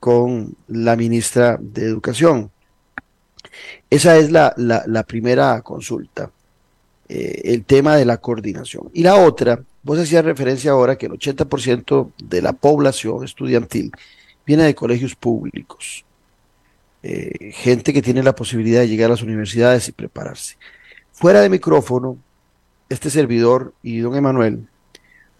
con 0.00 0.54
la 0.68 0.96
ministra 0.96 1.58
de 1.60 1.84
Educación. 1.84 2.50
Esa 3.90 4.16
es 4.16 4.30
la, 4.30 5.04
primera 5.06 5.60
consulta, 5.62 6.30
eh, 7.08 7.40
el 7.44 7.64
tema 7.64 7.96
de 7.96 8.04
la 8.04 8.18
coordinación. 8.18 8.90
Y 8.92 9.02
la 9.02 9.16
otra, 9.16 9.62
vos 9.82 9.98
hacías 9.98 10.22
referencia 10.22 10.72
ahora 10.72 10.96
que 10.96 11.06
el 11.06 11.12
80% 11.12 12.12
de 12.22 12.42
la 12.42 12.52
población 12.52 13.24
estudiantil 13.24 13.92
viene 14.44 14.64
de 14.64 14.74
colegios 14.74 15.14
públicos, 15.14 16.04
eh, 17.02 17.52
gente 17.52 17.94
que 17.94 18.02
tiene 18.02 18.22
la 18.22 18.34
posibilidad 18.34 18.80
de 18.80 18.88
llegar 18.88 19.06
a 19.06 19.14
las 19.14 19.22
universidades 19.22 19.88
y 19.88 19.92
prepararse. 19.92 20.58
Fuera 21.12 21.40
de 21.40 21.48
micrófono, 21.48 22.18
este 22.90 23.08
servidor 23.08 23.72
y 23.82 24.00
don 24.00 24.14
Emanuel 24.14 24.68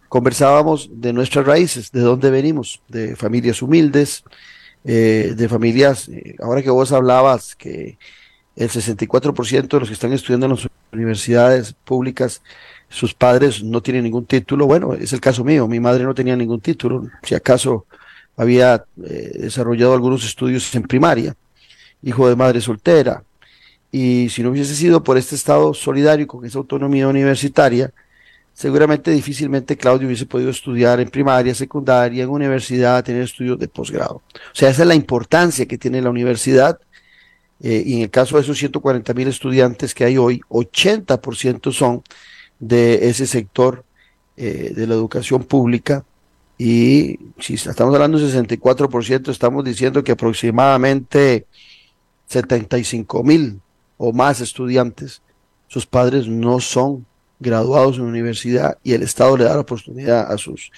conversábamos 0.08 0.88
de 0.90 1.12
nuestras 1.12 1.44
raíces, 1.44 1.92
de 1.92 2.00
dónde 2.00 2.30
venimos, 2.30 2.80
de 2.88 3.14
familias 3.14 3.60
humildes, 3.60 4.24
eh, 4.84 5.34
de 5.36 5.48
familias, 5.50 6.10
ahora 6.40 6.62
que 6.62 6.70
vos 6.70 6.92
hablabas 6.92 7.54
que 7.54 7.98
el 8.56 8.70
64% 8.70 9.76
de 9.76 9.80
los 9.80 9.88
que 9.88 9.94
están 9.94 10.14
estudiando 10.14 10.46
en 10.46 10.52
las 10.52 10.66
universidades 10.92 11.74
públicas, 11.84 12.42
sus 12.88 13.14
padres 13.14 13.62
no 13.62 13.82
tienen 13.82 14.04
ningún 14.04 14.24
título. 14.24 14.66
Bueno, 14.66 14.94
es 14.94 15.12
el 15.12 15.20
caso 15.20 15.44
mío, 15.44 15.68
mi 15.68 15.80
madre 15.80 16.04
no 16.04 16.14
tenía 16.14 16.36
ningún 16.36 16.60
título, 16.60 17.06
si 17.22 17.34
acaso 17.34 17.86
había 18.36 18.84
eh, 19.04 19.32
desarrollado 19.40 19.94
algunos 19.94 20.24
estudios 20.24 20.74
en 20.74 20.84
primaria, 20.84 21.34
hijo 22.02 22.28
de 22.28 22.36
madre 22.36 22.60
soltera. 22.60 23.22
Y 23.90 24.28
si 24.28 24.42
no 24.42 24.50
hubiese 24.50 24.74
sido 24.74 25.02
por 25.02 25.16
este 25.16 25.34
Estado 25.34 25.72
solidario 25.74 26.26
con 26.26 26.44
esa 26.44 26.58
autonomía 26.58 27.08
universitaria, 27.08 27.90
seguramente 28.52 29.10
difícilmente 29.10 29.76
Claudio 29.76 30.06
hubiese 30.06 30.26
podido 30.26 30.50
estudiar 30.50 31.00
en 31.00 31.08
primaria, 31.08 31.54
secundaria, 31.54 32.24
en 32.24 32.28
universidad, 32.28 33.02
tener 33.04 33.22
estudios 33.22 33.58
de 33.58 33.68
posgrado. 33.68 34.16
O 34.34 34.54
sea, 34.54 34.68
esa 34.68 34.82
es 34.82 34.88
la 34.88 34.94
importancia 34.94 35.66
que 35.66 35.78
tiene 35.78 36.02
la 36.02 36.10
universidad 36.10 36.78
eh, 37.60 37.82
y 37.84 37.96
en 37.96 38.02
el 38.02 38.10
caso 38.10 38.36
de 38.36 38.42
esos 38.42 38.58
140 38.58 39.12
mil 39.14 39.28
estudiantes 39.28 39.94
que 39.94 40.04
hay 40.04 40.16
hoy, 40.16 40.40
80% 40.48 41.72
son 41.72 42.02
de 42.58 43.08
ese 43.08 43.26
sector 43.26 43.84
eh, 44.36 44.72
de 44.74 44.86
la 44.86 44.94
educación 44.94 45.42
pública. 45.44 46.04
Y 46.56 47.18
si 47.38 47.54
estamos 47.54 47.94
hablando 47.94 48.18
de 48.18 48.26
64%, 48.26 49.30
estamos 49.30 49.64
diciendo 49.64 50.02
que 50.02 50.12
aproximadamente 50.12 51.46
75 52.28 53.22
mil 53.22 53.60
o 53.96 54.12
más 54.12 54.40
estudiantes, 54.40 55.22
sus 55.66 55.86
padres 55.86 56.26
no 56.28 56.60
son 56.60 57.06
graduados 57.40 57.96
en 57.96 58.04
universidad 58.04 58.78
y 58.82 58.92
el 58.92 59.02
Estado 59.02 59.36
le 59.36 59.44
da 59.44 59.54
la 59.54 59.60
oportunidad 59.60 60.30
a 60.32 60.38
sus, 60.38 60.70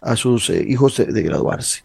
a 0.00 0.16
sus 0.16 0.50
eh, 0.50 0.64
hijos 0.66 0.96
de, 0.96 1.06
de, 1.06 1.22
graduarse. 1.22 1.84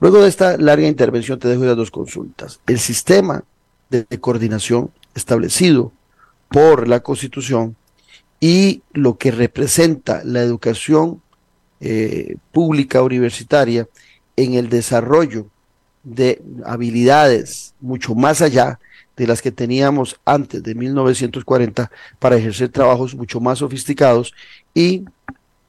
Luego 0.00 0.20
de 0.20 0.28
esta 0.28 0.56
larga 0.56 0.86
intervención 0.86 1.38
te 1.38 1.48
dejo 1.48 1.64
ya 1.64 1.74
dos 1.74 1.90
consultas. 1.90 2.60
El 2.66 2.78
sistema 2.78 3.44
de, 3.92 4.18
coordinación 4.18 4.90
establecido 5.14 5.92
por 6.48 6.88
la 6.88 7.00
Constitución 7.00 7.76
y 8.40 8.82
lo 8.92 9.18
que 9.18 9.30
representa 9.30 10.22
la 10.24 10.40
educación 10.40 11.22
eh, 11.80 12.36
pública 12.50 13.02
universitaria 13.02 13.88
en 14.36 14.54
el 14.54 14.68
desarrollo 14.68 15.46
de 16.02 16.42
habilidades 16.64 17.74
mucho 17.80 18.14
más 18.14 18.42
allá 18.42 18.80
de 19.16 19.26
las 19.26 19.42
que 19.42 19.52
teníamos 19.52 20.18
antes 20.24 20.62
de 20.62 20.74
1940 20.74 21.90
para 22.18 22.36
ejercer 22.36 22.70
trabajos 22.70 23.14
mucho 23.14 23.40
más 23.40 23.58
sofisticados 23.58 24.34
y 24.74 25.04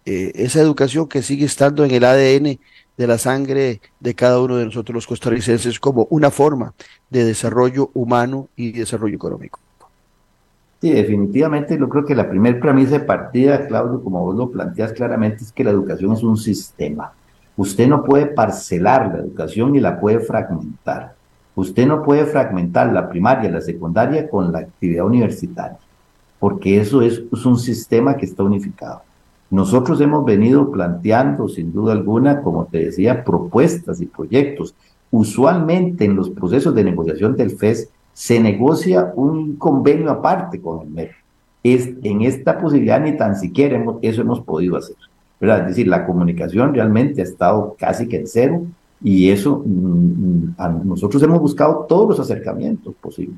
eh, 0.06 0.32
esa 0.36 0.60
educación 0.62 1.08
que 1.08 1.22
sigue 1.22 1.46
estando 1.46 1.86
en 1.86 1.92
el 1.92 2.04
ADN 2.04 2.60
de 2.98 3.08
la 3.08 3.18
sangre 3.18 3.82
de 4.00 4.16
cada 4.16 4.40
uno 4.40 4.58
de 4.58 4.66
nosotros 4.66 4.94
los 4.94 5.08
costarricenses 5.08 5.80
como 5.80 6.08
una 6.10 6.30
forma 6.30 6.74
de 7.10 7.26
desarrollo 7.26 7.90
humano 7.94 8.50
y 8.56 8.72
desarrollo 8.72 9.16
económico. 9.16 9.60
Sí, 10.82 10.92
definitivamente 10.92 11.78
yo 11.80 11.88
creo 11.88 12.06
que 12.06 12.14
la 12.14 12.30
primera 12.30 12.60
premisa 12.60 13.00
de 13.00 13.06
partida, 13.06 13.68
Claudio, 13.68 14.04
como 14.04 14.20
vos 14.20 14.36
lo 14.36 14.52
planteas 14.52 14.92
claramente, 14.92 15.44
es 15.44 15.52
que 15.52 15.64
la 15.64 15.72
educación 15.72 16.12
es 16.12 16.24
un 16.24 16.36
sistema. 16.36 17.14
Usted 17.56 17.88
no 17.88 18.04
puede 18.04 18.26
parcelar 18.26 19.08
la 19.14 19.20
educación 19.20 19.72
ni 19.72 19.80
la 19.80 20.00
puede 20.00 20.20
fragmentar. 20.20 21.16
Usted 21.56 21.88
no 21.88 22.04
puede 22.04 22.26
fragmentar 22.26 22.92
la 22.92 23.08
primaria, 23.08 23.50
la 23.50 23.62
secundaria 23.62 24.28
con 24.28 24.52
la 24.52 24.60
actividad 24.60 25.06
universitaria, 25.06 25.78
porque 26.40 26.80
eso 26.80 27.02
es 27.02 27.22
un 27.46 27.58
sistema 27.58 28.18
que 28.18 28.26
está 28.26 28.44
unificado. 28.44 29.04
Nosotros 29.54 30.02
hemos 30.02 30.26
venido 30.26 30.72
planteando, 30.72 31.48
sin 31.48 31.72
duda 31.72 31.94
alguna, 31.94 32.42
como 32.42 32.66
te 32.66 32.86
decía, 32.86 33.24
propuestas 33.24 34.02
y 34.02 34.08
proyectos. 34.08 34.74
Usualmente 35.12 36.06
en 36.06 36.16
los 36.16 36.32
procesos 36.32 36.74
de 36.74 36.84
negociación 36.84 37.36
del 37.36 37.52
FES 37.52 37.88
se 38.14 38.40
negocia 38.40 39.14
un 39.16 39.58
convenio 39.58 40.10
aparte 40.10 40.60
con 40.60 40.82
el 40.82 40.90
MEP. 40.90 41.12
Es, 41.62 41.88
en 42.02 42.24
esta 42.24 42.58
posibilidad 42.58 43.00
ni 43.00 43.16
tan 43.16 43.36
siquiera 43.36 43.80
eso 44.02 44.22
hemos 44.22 44.42
podido 44.42 44.76
hacer. 44.76 44.96
¿verdad? 45.40 45.60
Es 45.62 45.68
decir, 45.68 45.88
la 45.88 46.08
comunicación 46.08 46.74
realmente 46.74 47.22
ha 47.22 47.26
estado 47.26 47.76
casi 47.78 48.08
que 48.08 48.18
en 48.18 48.26
cero 48.26 48.66
y 49.04 49.30
eso 49.30 49.62
mm, 49.64 50.56
mm, 50.58 50.88
nosotros 50.88 51.22
hemos 51.22 51.40
buscado 51.40 51.86
todos 51.88 52.10
los 52.10 52.20
acercamientos 52.20 52.96
posibles 52.96 53.38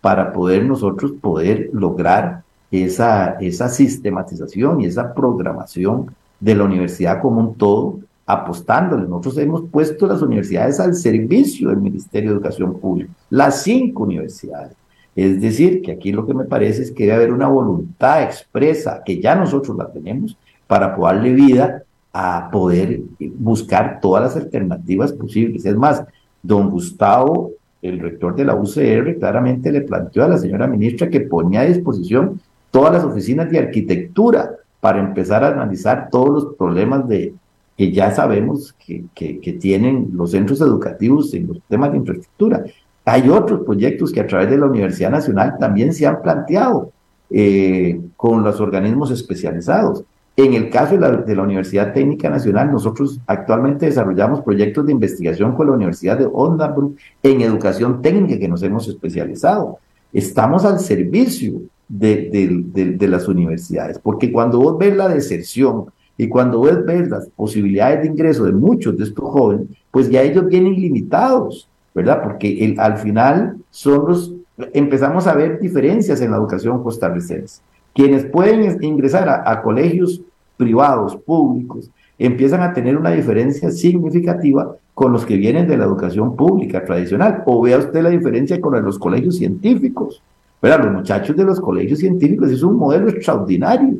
para 0.00 0.32
poder 0.32 0.64
nosotros 0.64 1.12
poder 1.20 1.70
lograr 1.72 2.42
esa, 2.72 3.32
esa 3.40 3.68
sistematización 3.68 4.80
y 4.80 4.86
esa 4.86 5.14
programación 5.14 6.14
de 6.40 6.54
la 6.54 6.64
universidad 6.64 7.20
como 7.20 7.40
un 7.40 7.54
todo, 7.54 8.00
apostándole. 8.26 9.02
Nosotros 9.06 9.38
hemos 9.38 9.64
puesto 9.70 10.06
las 10.06 10.22
universidades 10.22 10.80
al 10.80 10.94
servicio 10.94 11.68
del 11.68 11.78
Ministerio 11.78 12.30
de 12.30 12.36
Educación 12.36 12.80
Pública, 12.80 13.12
las 13.30 13.62
cinco 13.62 14.04
universidades. 14.04 14.72
Es 15.14 15.40
decir, 15.40 15.82
que 15.82 15.92
aquí 15.92 16.10
lo 16.10 16.26
que 16.26 16.32
me 16.32 16.44
parece 16.44 16.82
es 16.82 16.90
que 16.90 17.04
debe 17.04 17.16
haber 17.16 17.32
una 17.32 17.48
voluntad 17.48 18.22
expresa, 18.22 19.02
que 19.04 19.20
ya 19.20 19.34
nosotros 19.34 19.76
la 19.76 19.90
tenemos, 19.92 20.36
para 20.66 20.96
poder 20.96 21.16
darle 21.16 21.34
vida 21.34 21.82
a 22.14 22.48
poder 22.50 23.00
buscar 23.38 24.00
todas 24.00 24.22
las 24.22 24.36
alternativas 24.42 25.12
posibles. 25.12 25.66
Es 25.66 25.76
más, 25.76 26.02
don 26.42 26.70
Gustavo, 26.70 27.50
el 27.82 27.98
rector 27.98 28.34
de 28.34 28.44
la 28.44 28.54
UCR, 28.54 29.18
claramente 29.18 29.70
le 29.70 29.82
planteó 29.82 30.24
a 30.24 30.28
la 30.28 30.38
señora 30.38 30.66
ministra 30.66 31.10
que 31.10 31.20
ponía 31.20 31.60
a 31.60 31.64
disposición 31.64 32.40
todas 32.72 32.92
las 32.92 33.04
oficinas 33.04 33.48
de 33.48 33.60
arquitectura 33.60 34.56
para 34.80 34.98
empezar 34.98 35.44
a 35.44 35.48
analizar 35.48 36.08
todos 36.10 36.30
los 36.30 36.56
problemas 36.56 37.06
de, 37.06 37.32
que 37.76 37.92
ya 37.92 38.10
sabemos 38.10 38.74
que, 38.84 39.04
que, 39.14 39.52
tienen 39.52 40.10
los 40.12 40.32
centros 40.32 40.60
educativos 40.60 41.32
en 41.34 41.46
los 41.46 41.60
temas 41.68 41.92
de 41.92 41.98
infraestructura. 41.98 42.64
Hay 43.04 43.28
otros 43.28 43.60
proyectos 43.64 44.10
que 44.10 44.20
a 44.20 44.26
través 44.26 44.50
de 44.50 44.58
la 44.58 44.66
Universidad 44.66 45.10
Nacional 45.10 45.56
también 45.60 45.92
se 45.92 46.06
han 46.06 46.20
planteado 46.20 46.90
eh, 47.30 48.00
con 48.16 48.42
los 48.42 48.60
organismos 48.60 49.10
especializados. 49.10 50.04
En 50.36 50.54
el 50.54 50.70
caso 50.70 50.94
de 50.94 51.00
la, 51.00 51.10
de 51.10 51.36
la, 51.36 51.42
Universidad 51.42 51.92
Técnica 51.92 52.30
Nacional, 52.30 52.72
nosotros 52.72 53.20
actualmente 53.26 53.86
desarrollamos 53.86 54.40
proyectos 54.40 54.86
de 54.86 54.92
investigación 54.92 55.54
con 55.54 55.66
la 55.66 55.74
Universidad 55.74 56.18
de 56.18 56.28
Osnabrück 56.32 56.98
en 57.22 57.42
educación 57.42 58.00
técnica 58.00 58.38
que 58.38 58.48
nos 58.48 58.62
hemos 58.62 58.88
especializado. 58.88 59.78
Estamos 60.12 60.64
al 60.64 60.78
servicio 60.80 61.60
de, 61.92 63.08
las 63.08 63.28
universidades. 63.28 63.98
Porque 63.98 64.32
cuando 64.32 64.58
vos 64.58 64.78
ves 64.78 64.96
la 64.96 65.08
deserción 65.08 65.86
y 66.16 66.28
cuando 66.28 66.58
vos 66.58 66.84
ves 66.84 67.08
las 67.08 67.28
posibilidades 67.28 68.02
de 68.02 68.08
ingreso 68.08 68.44
de 68.44 68.52
muchos 68.52 68.96
de 68.96 69.04
estos 69.04 69.24
jóvenes, 69.24 69.66
pues 69.90 70.08
ya 70.10 70.22
ellos 70.22 70.46
vienen 70.46 70.74
limitados, 70.74 71.68
¿verdad? 71.94 72.22
Porque 72.22 72.64
el, 72.64 72.80
al 72.80 72.96
final 72.96 73.56
son 73.70 74.06
los, 74.08 74.34
empezamos 74.72 75.26
a 75.26 75.34
ver 75.34 75.60
diferencias 75.60 76.20
en 76.20 76.30
la 76.30 76.38
educación 76.38 76.82
costarricense. 76.82 77.60
Quienes 77.94 78.24
pueden 78.24 78.82
ingresar 78.82 79.28
a, 79.28 79.50
a 79.50 79.60
colegios 79.62 80.22
privados, 80.56 81.16
públicos, 81.16 81.90
empiezan 82.18 82.62
a 82.62 82.72
tener 82.72 82.96
una 82.96 83.10
diferencia 83.10 83.70
significativa 83.70 84.76
con 84.94 85.12
los 85.12 85.26
que 85.26 85.36
vienen 85.36 85.68
de 85.68 85.76
la 85.76 85.84
educación 85.84 86.36
pública 86.36 86.84
tradicional. 86.84 87.42
O 87.44 87.60
vea 87.60 87.76
usted 87.76 88.02
la 88.02 88.10
diferencia 88.10 88.60
con 88.62 88.82
los 88.82 88.98
colegios 88.98 89.36
científicos. 89.36 90.22
Los 90.62 90.92
muchachos 90.92 91.36
de 91.36 91.44
los 91.44 91.60
colegios 91.60 91.98
científicos 91.98 92.50
es 92.52 92.62
un 92.62 92.76
modelo 92.76 93.08
extraordinario 93.08 93.96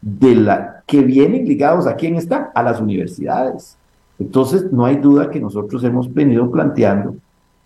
de 0.00 0.34
la 0.34 0.82
que 0.86 1.02
vienen 1.02 1.46
ligados 1.46 1.86
a 1.86 1.96
quién 1.96 2.16
están, 2.16 2.48
a 2.54 2.62
las 2.62 2.80
universidades. 2.80 3.76
Entonces, 4.18 4.72
no 4.72 4.86
hay 4.86 4.96
duda 4.96 5.30
que 5.30 5.38
nosotros 5.38 5.84
hemos 5.84 6.12
venido 6.12 6.50
planteando 6.50 7.14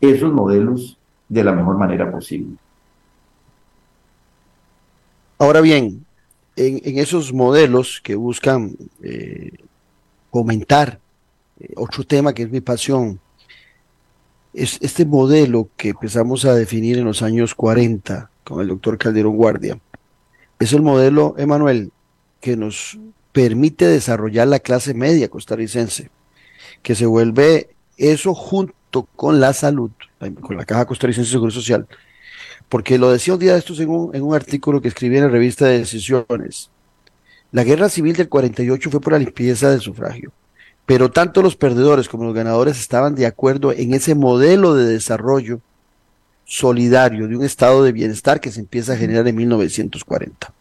esos 0.00 0.32
modelos 0.32 0.98
de 1.28 1.44
la 1.44 1.52
mejor 1.52 1.78
manera 1.78 2.10
posible. 2.10 2.56
Ahora 5.38 5.60
bien, 5.60 6.04
en, 6.56 6.98
esos 6.98 7.32
modelos 7.32 8.00
que 8.02 8.16
buscan 8.16 8.76
eh, 9.02 9.52
fomentar 10.32 10.98
eh, 11.60 11.72
otro 11.76 12.02
tema 12.02 12.32
que 12.32 12.42
es 12.42 12.50
mi 12.50 12.60
pasión, 12.60 13.20
es 14.52 14.78
este 14.82 15.06
modelo 15.06 15.68
que 15.76 15.90
empezamos 15.90 16.44
a 16.44 16.54
definir 16.54 16.98
en 16.98 17.04
los 17.04 17.22
años 17.22 17.54
40 17.54 18.31
con 18.44 18.60
el 18.60 18.68
doctor 18.68 18.98
Calderón 18.98 19.36
Guardia, 19.36 19.78
es 20.58 20.72
el 20.72 20.82
modelo, 20.82 21.34
Emanuel, 21.38 21.92
que 22.40 22.56
nos 22.56 22.98
permite 23.32 23.86
desarrollar 23.86 24.46
la 24.48 24.60
clase 24.60 24.94
media 24.94 25.28
costarricense, 25.28 26.10
que 26.82 26.94
se 26.94 27.06
vuelve 27.06 27.70
eso 27.96 28.34
junto 28.34 29.08
con 29.16 29.40
la 29.40 29.52
salud, 29.52 29.90
con 30.40 30.56
la 30.56 30.64
Caja 30.64 30.86
Costarricense 30.86 31.28
de 31.28 31.32
Seguro 31.32 31.50
Social, 31.50 31.86
porque 32.68 32.98
lo 32.98 33.10
decía 33.10 33.34
un 33.34 33.40
día 33.40 33.52
de 33.54 33.58
estos 33.58 33.80
en 33.80 33.88
un, 33.88 34.14
en 34.14 34.22
un 34.22 34.34
artículo 34.34 34.80
que 34.80 34.88
escribí 34.88 35.16
en 35.16 35.24
la 35.24 35.30
revista 35.30 35.66
de 35.66 35.78
Decisiones. 35.78 36.70
La 37.50 37.64
guerra 37.64 37.88
civil 37.88 38.14
del 38.14 38.28
48 38.28 38.90
fue 38.90 39.00
por 39.00 39.12
la 39.12 39.18
limpieza 39.18 39.70
del 39.70 39.80
sufragio, 39.80 40.32
pero 40.86 41.10
tanto 41.10 41.42
los 41.42 41.56
perdedores 41.56 42.08
como 42.08 42.24
los 42.24 42.34
ganadores 42.34 42.78
estaban 42.78 43.14
de 43.14 43.26
acuerdo 43.26 43.72
en 43.72 43.94
ese 43.94 44.14
modelo 44.14 44.74
de 44.74 44.86
desarrollo 44.86 45.60
solidario 46.44 47.28
de 47.28 47.36
un 47.36 47.44
estado 47.44 47.82
de 47.82 47.92
bienestar 47.92 48.40
que 48.40 48.50
se 48.50 48.60
empieza 48.60 48.92
a 48.92 48.96
generar 48.96 49.26
en 49.26 49.36
1940. 49.36 50.52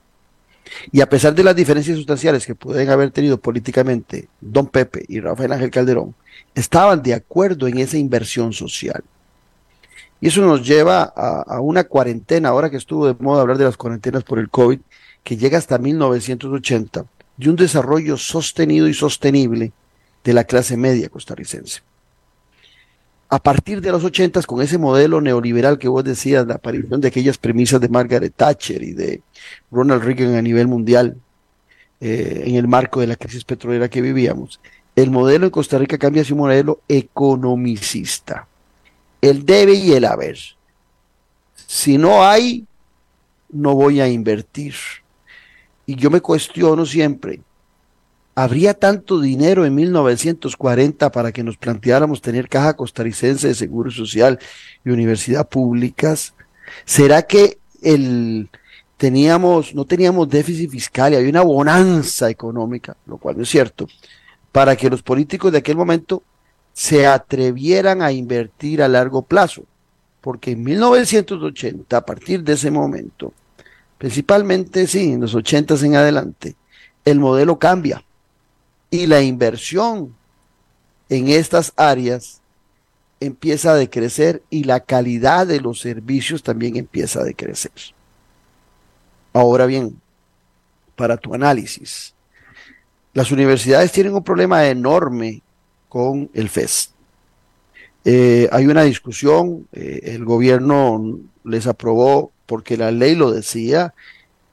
Y 0.92 1.02
a 1.02 1.10
pesar 1.10 1.36
de 1.36 1.44
las 1.44 1.56
diferencias 1.56 1.98
sustanciales 1.98 2.46
que 2.46 2.56
pueden 2.56 2.90
haber 2.90 3.12
tenido 3.12 3.38
políticamente 3.38 4.28
Don 4.40 4.68
Pepe 4.68 5.06
y 5.08 5.20
Rafael 5.20 5.52
Ángel 5.52 5.72
Calderón, 5.72 6.16
estaban 6.56 7.02
de 7.02 7.14
acuerdo 7.14 7.68
en 7.68 7.78
esa 7.78 7.98
inversión 7.98 8.54
social. 8.54 9.04
Y 10.20 10.28
eso 10.28 10.42
nos 10.42 10.66
lleva 10.66 11.04
a, 11.04 11.60
una 11.62 11.84
cuarentena, 11.84 12.50
ahora 12.50 12.70
que 12.70 12.78
estuvo 12.78 13.08
de 13.08 13.16
moda 13.20 13.42
hablar 13.42 13.58
de 13.58 13.66
las 13.66 13.76
cuarentenas 13.76 14.24
por 14.24 14.38
el 14.40 14.50
COVID, 14.50 14.80
que 15.24 15.38
llega 15.38 15.58
hasta 15.58 15.78
1980, 15.78 17.06
de 17.38 17.50
un 17.50 17.56
desarrollo 17.56 18.18
sostenido 18.18 18.88
y 18.88 18.94
sostenible 18.94 19.72
de 20.24 20.34
la 20.34 20.44
clase 20.44 20.78
media 20.78 21.10
costarricense. 21.10 21.82
A 23.32 23.40
partir 23.42 23.82
de 23.82 23.92
los 23.92 24.04
80, 24.04 24.44
con 24.44 24.62
ese 24.62 24.78
modelo 24.78 25.22
neoliberal 25.22 25.80
que 25.80 25.88
vos 25.88 26.04
decías, 26.04 26.46
la 26.46 26.56
aparición 26.56 27.02
de 27.02 27.08
aquellas 27.08 27.38
premisas 27.38 27.82
de 27.82 27.90
Margaret 27.90 28.34
Thatcher 28.36 28.84
y 28.84 28.92
de 28.94 29.22
Ronald 29.72 30.04
Reagan 30.04 30.36
a 30.36 30.42
nivel 30.42 30.68
mundial, 30.68 31.18
eh, 32.00 32.44
en 32.46 32.56
el 32.56 32.68
marco 32.68 33.00
de 33.00 33.08
la 33.08 33.16
crisis 33.16 33.44
petrolera 33.44 33.90
que 33.90 34.02
vivíamos, 34.02 34.60
el 34.96 35.10
modelo 35.10 35.46
en 35.46 35.52
Costa 35.52 35.80
Rica 35.80 35.98
cambia 35.98 36.22
hacia 36.22 36.36
un 36.36 36.42
modelo 36.42 36.82
economicista 36.88 38.48
el 39.22 39.46
debe 39.46 39.74
y 39.76 39.94
el 39.94 40.06
haber. 40.06 40.38
Si 41.56 41.98
no 41.98 42.26
hay, 42.26 42.66
no 43.50 43.76
voy 43.76 44.02
a 44.02 44.08
invertir. 44.08 44.74
Y 45.86 45.96
yo 45.96 46.10
me 46.10 46.22
cuestiono 46.22 46.86
siempre, 46.86 47.40
¿habría 48.42 48.74
tanto 48.74 49.22
dinero 49.22 49.66
en 49.66 49.76
1940 49.76 51.12
para 51.12 51.32
que 51.32 51.44
nos 51.44 51.58
planteáramos 51.58 52.22
tener 52.22 52.50
caja 52.50 52.76
costarricense 52.76 53.50
de 53.50 53.56
seguro 53.56 53.92
social 53.92 54.40
y 54.84 54.90
universidad 54.90 55.48
públicas? 55.48 56.34
¿Será 56.84 57.22
que 57.22 57.60
el, 57.84 58.50
teníamos, 58.98 59.76
no 59.76 59.86
teníamos 59.86 60.28
déficit 60.28 60.72
fiscal 60.72 61.14
y 61.14 61.18
había 61.18 61.30
una 61.30 61.44
bonanza 61.44 62.32
económica, 62.32 62.98
lo 63.06 63.18
cual 63.18 63.38
no 63.38 63.44
es 63.44 63.50
cierto, 63.50 63.88
para 64.52 64.76
que 64.76 64.90
los 64.90 65.04
políticos 65.04 65.52
de 65.52 65.60
aquel 65.60 65.78
momento 65.78 66.24
se 66.74 67.06
atrevieran 67.06 68.02
a 68.02 68.12
invertir 68.12 68.82
a 68.82 68.88
largo 68.88 69.22
plazo, 69.22 69.66
porque 70.20 70.52
en 70.52 70.64
1980, 70.64 71.96
a 71.96 72.06
partir 72.06 72.44
de 72.44 72.54
ese 72.54 72.72
momento, 72.72 73.34
principalmente 74.00 74.88
sí, 74.88 75.12
en 75.12 75.22
los 75.22 75.36
80 75.36 75.76
en 75.86 75.96
adelante, 75.96 76.56
el 77.06 77.20
modelo 77.20 77.60
cambia 77.60 78.04
y 78.92 79.08
la 79.08 79.22
inversión 79.22 80.14
en 81.10 81.30
estas 81.30 81.74
áreas 81.78 82.42
empieza 83.20 83.72
a 83.72 83.76
decrecer 83.76 84.44
y 84.50 84.66
la 84.66 84.82
calidad 84.82 85.48
de 85.48 85.62
los 85.62 85.80
servicios 85.80 86.44
también 86.44 86.76
empieza 86.76 87.22
a 87.22 87.24
decrecer. 87.24 87.72
Ahora 89.34 89.66
bien, 89.66 90.00
para 90.96 91.18
tu 91.18 91.34
análisis, 91.34 92.14
las 93.14 93.32
universidades 93.32 93.92
tienen 93.92 94.14
un 94.14 94.24
problema 94.24 94.68
enorme 94.68 95.42
con 95.88 96.30
el 96.34 96.50
FES. 96.50 96.92
Eh, 98.04 98.50
hay 98.52 98.66
una 98.66 98.84
discusión, 98.84 99.68
eh, 99.72 100.02
el 100.04 100.26
gobierno 100.26 101.20
les 101.44 101.68
aprobó 101.68 102.32
porque 102.46 102.76
la 102.76 102.92
ley 102.92 103.16
lo 103.16 103.32
decía, 103.32 103.94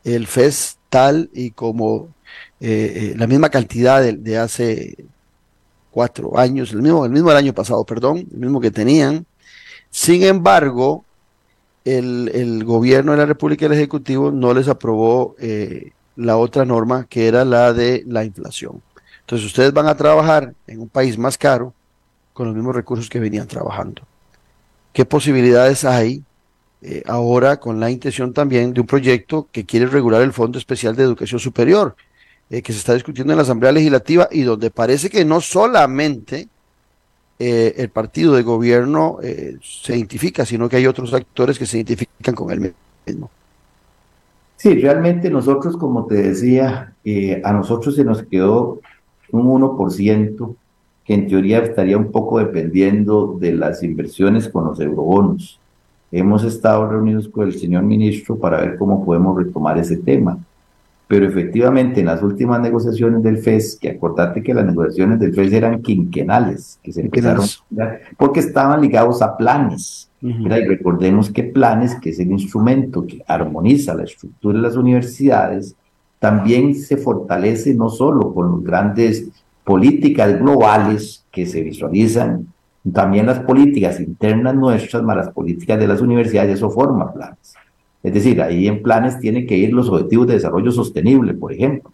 el 0.05 0.27
FES 0.27 0.79
tal 0.91 1.31
y 1.33 1.51
como 1.53 2.09
eh, 2.61 3.15
la 3.17 3.27
misma 3.27 3.49
cantidad 3.51 4.03
de, 4.03 4.39
hace 4.39 4.97
cuatro 5.91 6.39
años, 6.39 6.73
el 6.73 6.83
mismo, 6.83 7.05
el 7.05 7.13
mismo 7.13 7.29
del 7.29 7.39
año 7.39 7.55
pasado, 7.55 7.85
perdón, 7.85 8.27
el 8.33 8.39
mismo 8.39 8.61
que 8.61 8.71
tenían. 8.71 9.27
Sin 9.91 10.23
embargo, 10.23 11.05
el, 11.85 12.31
el 12.35 12.65
gobierno 12.65 13.13
de 13.13 13.19
la 13.19 13.27
República 13.27 13.65
y 13.65 13.67
el 13.67 13.73
Ejecutivo 13.73 14.31
no 14.31 14.53
les 14.53 14.69
aprobó 14.69 15.35
la 16.17 16.37
otra 16.37 16.65
norma 16.65 17.07
que 17.09 17.29
era 17.29 17.45
la 17.45 17.73
de 17.73 18.05
la 18.07 18.25
inflación. 18.25 18.83
Entonces 19.21 19.47
ustedes 19.47 19.73
van 19.73 19.87
a 19.87 19.97
trabajar 19.97 20.55
en 20.67 20.81
un 20.81 20.89
país 20.89 21.17
más 21.19 21.39
caro 21.39 21.75
con 22.33 22.47
los 22.47 22.57
mismos 22.57 22.75
recursos 22.75 23.09
que 23.09 23.21
venían 23.21 23.47
trabajando. 23.47 24.03
¿Qué 24.93 25.05
posibilidades 25.05 25.85
hay 25.85 26.23
eh, 26.81 27.03
ahora 27.07 27.59
con 27.59 27.81
la 27.81 27.91
intención 27.91 28.33
también 28.33 28.73
de 28.73 28.81
un 28.81 28.87
proyecto 28.87 29.49
que 29.51 29.67
quiere 29.67 29.87
regular 29.87 30.23
el 30.23 30.33
Fondo 30.33 30.59
Especial 30.59 30.95
de 30.95 31.03
Educación 31.03 31.41
Superior, 31.41 31.97
eh, 32.51 32.63
que 32.63 32.73
se 32.73 32.79
está 32.79 32.95
discutiendo 32.95 33.33
en 33.33 33.37
la 33.37 33.43
Asamblea 33.43 33.73
Legislativa 33.73 34.29
y 34.31 34.43
donde 34.43 34.71
parece 34.71 35.11
que 35.11 35.25
no 35.25 35.41
solamente 35.41 36.49
eh, 37.39 37.75
el 37.77 37.89
partido 37.91 38.35
de 38.35 38.43
gobierno 38.43 39.19
se 39.63 39.97
identifica, 39.97 40.45
sino 40.45 40.69
que 40.69 40.77
hay 40.77 40.87
otros 40.87 41.15
actores 41.15 41.59
que 41.59 41.67
se 41.67 41.79
identifican 41.79 42.35
con 42.35 42.51
él 42.51 42.75
mismo? 43.07 43.31
Sí, 44.57 44.75
realmente 44.75 45.31
nosotros, 45.31 45.77
como 45.77 46.07
te 46.07 46.17
decía, 46.17 46.95
a 47.45 47.53
nosotros 47.53 47.95
se 47.95 48.05
nos 48.05 48.23
quedó 48.25 48.81
un 49.31 49.61
1% 49.61 50.57
que 51.09 51.15
en 51.15 51.27
teoría 51.27 51.61
estaría 51.61 51.97
un 51.97 52.13
poco 52.13 52.39
dependiendo 52.39 53.39
de 53.41 53.53
las 53.53 53.83
inversiones 53.83 54.47
con 54.47 54.67
los 54.67 54.79
eurobonos. 54.79 55.59
Hemos 56.13 56.45
estado 56.45 56.87
reunidos 56.87 57.29
con 57.29 57.47
el 57.47 57.59
señor 57.59 57.83
ministro 57.83 58.37
para 58.37 58.61
ver 58.61 58.77
cómo 58.77 59.03
podemos 59.03 59.35
retomar 59.35 59.79
ese 59.79 59.97
tema. 59.97 60.39
Pero 61.09 61.27
efectivamente, 61.27 62.01
en 62.01 62.07
las 62.07 62.23
últimas 62.23 62.61
negociaciones 62.61 63.23
del 63.23 63.39
FES, 63.39 63.79
que 63.81 63.91
acordate 63.91 64.43
que 64.43 64.53
las 64.53 64.67
negociaciones 64.67 65.19
del 65.19 65.35
FES 65.35 65.53
eran 65.55 65.81
quinquenales, 65.81 66.79
que 66.83 66.93
se 66.93 67.01
empezaron 67.01 67.47
porque 68.19 68.41
estaban 68.41 68.83
ligados 68.83 69.23
a 69.23 69.37
planes. 69.37 70.11
Y 70.21 70.47
recordemos 70.49 71.31
que 71.31 71.45
planes, 71.45 71.95
que 71.95 72.11
es 72.11 72.19
el 72.19 72.31
instrumento 72.31 73.07
que 73.07 73.23
armoniza 73.27 73.95
la 73.95 74.05
estructura 74.05 74.59
de 74.59 74.63
las 74.63 74.77
universidades, 74.77 75.75
también 76.19 76.75
se 76.75 76.99
fortalece 76.99 77.75
no 77.75 77.89
solo 77.89 78.35
con 78.35 78.53
las 78.53 78.65
grandes 78.65 79.29
políticas 79.65 80.39
globales 80.39 81.25
que 81.31 81.47
se 81.47 81.63
visualizan, 81.63 82.49
también 82.93 83.27
las 83.27 83.41
políticas 83.41 84.01
internas 84.01 84.55
nuestras, 84.55 85.03
más 85.03 85.17
las 85.17 85.31
políticas 85.31 85.79
de 85.79 85.87
las 85.87 86.01
universidades, 86.01 86.57
eso 86.57 86.71
forma 86.71 87.13
planes. 87.13 87.55
Es 88.03 88.15
decir, 88.15 88.41
ahí 88.41 88.67
en 88.67 88.83
planes 88.83 89.19
tienen 89.19 89.47
que 89.47 89.57
ir 89.57 89.73
los 89.73 89.89
objetivos 89.89 90.27
de 90.29 90.35
desarrollo 90.35 90.71
sostenible, 90.71 91.35
por 91.35 91.53
ejemplo. 91.53 91.93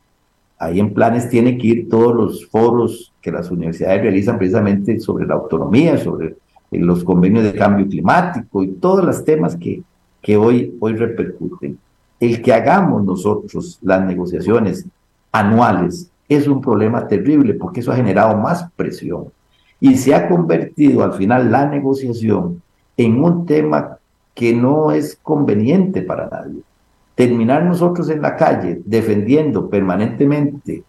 Ahí 0.59 0.79
en 0.81 0.95
planes 0.95 1.29
tienen 1.29 1.59
que 1.59 1.67
ir 1.67 1.89
todos 1.89 2.15
los 2.15 2.47
foros 2.47 3.13
que 3.21 3.33
las 3.33 3.51
universidades 3.51 4.03
realizan 4.03 4.39
precisamente 4.39 5.01
sobre 5.01 5.27
la 5.27 5.35
autonomía, 5.35 5.99
sobre 5.99 6.37
los 6.71 7.05
convenios 7.05 7.45
de 7.45 7.55
cambio 7.55 7.89
climático 7.89 8.63
y 8.63 8.69
todos 8.73 9.05
los 9.05 9.25
temas 9.25 9.57
que, 9.57 9.83
que 10.21 10.37
hoy, 10.37 10.77
hoy 10.81 10.95
repercuten 10.95 11.79
el 12.21 12.43
que 12.43 12.53
hagamos 12.53 13.05
nosotros 13.05 13.79
las 13.83 14.05
negociaciones 14.05 14.87
anuales 15.33 16.11
es 16.29 16.47
un 16.47 16.61
problema 16.61 17.07
terrible 17.07 17.55
porque 17.55 17.81
eso 17.81 17.93
ha 17.93 17.97
generado 17.97 18.37
más 18.39 18.71
presión 18.77 19.27
y 19.81 19.97
se 19.97 20.15
ha 20.15 20.29
convertido 20.29 21.03
al 21.05 21.13
final 21.15 21.51
la 21.51 21.67
negociación 21.67 22.63
en 22.97 23.23
un 23.23 23.45
tema 23.45 23.99
que 24.35 24.53
no 24.53 24.91
es 24.91 25.19
conveniente 25.23 26.03
para 26.03 26.29
nadie. 26.29 26.63
Terminar 27.15 27.65
nosotros 27.65 28.11
en 28.11 28.23
la 28.23 28.37
calle 28.37 28.83
defendiendo 28.85 29.71
permanentemente 29.71 30.83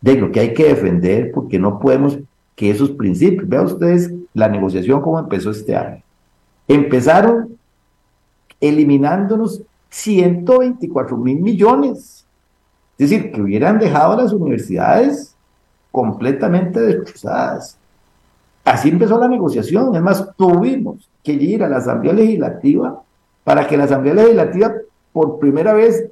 de 0.00 0.14
lo 0.14 0.30
que 0.30 0.40
hay 0.40 0.54
que 0.54 0.68
defender 0.68 1.32
porque 1.32 1.58
no 1.58 1.80
podemos 1.80 2.18
que 2.54 2.70
esos 2.70 2.90
principios, 2.92 3.48
vean 3.48 3.66
ustedes 3.66 4.12
la 4.32 4.48
negociación 4.48 5.00
como 5.00 5.18
empezó 5.18 5.50
este 5.50 5.74
año. 5.74 6.02
Empezaron 6.68 7.58
eliminándonos 8.60 9.62
124 9.90 11.16
mil 11.16 11.40
millones. 11.40 12.24
Es 12.96 13.10
decir, 13.10 13.32
que 13.32 13.42
hubieran 13.42 13.78
dejado 13.78 14.16
las 14.16 14.32
universidades 14.32 15.34
completamente 15.90 16.80
destrozadas. 16.80 17.78
Así 18.64 18.88
empezó 18.88 19.18
la 19.18 19.28
negociación. 19.28 19.94
Es 19.94 20.02
más, 20.02 20.34
tuvimos 20.36 21.08
que 21.22 21.32
ir 21.32 21.62
a 21.62 21.68
la 21.68 21.76
Asamblea 21.76 22.14
Legislativa 22.14 23.02
para 23.44 23.66
que 23.66 23.76
la 23.76 23.84
Asamblea 23.84 24.14
Legislativa 24.14 24.72
por 25.12 25.38
primera 25.38 25.74
vez 25.74 26.06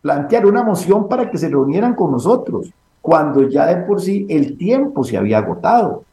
planteara 0.00 0.46
una 0.46 0.62
moción 0.62 1.08
para 1.08 1.28
que 1.28 1.36
se 1.36 1.48
reunieran 1.48 1.94
con 1.94 2.12
nosotros, 2.12 2.72
cuando 3.02 3.48
ya 3.48 3.66
de 3.66 3.82
por 3.84 4.00
sí 4.00 4.24
el 4.28 4.56
tiempo 4.56 5.02
se 5.02 5.16
había 5.16 5.38
agotado. 5.38 6.04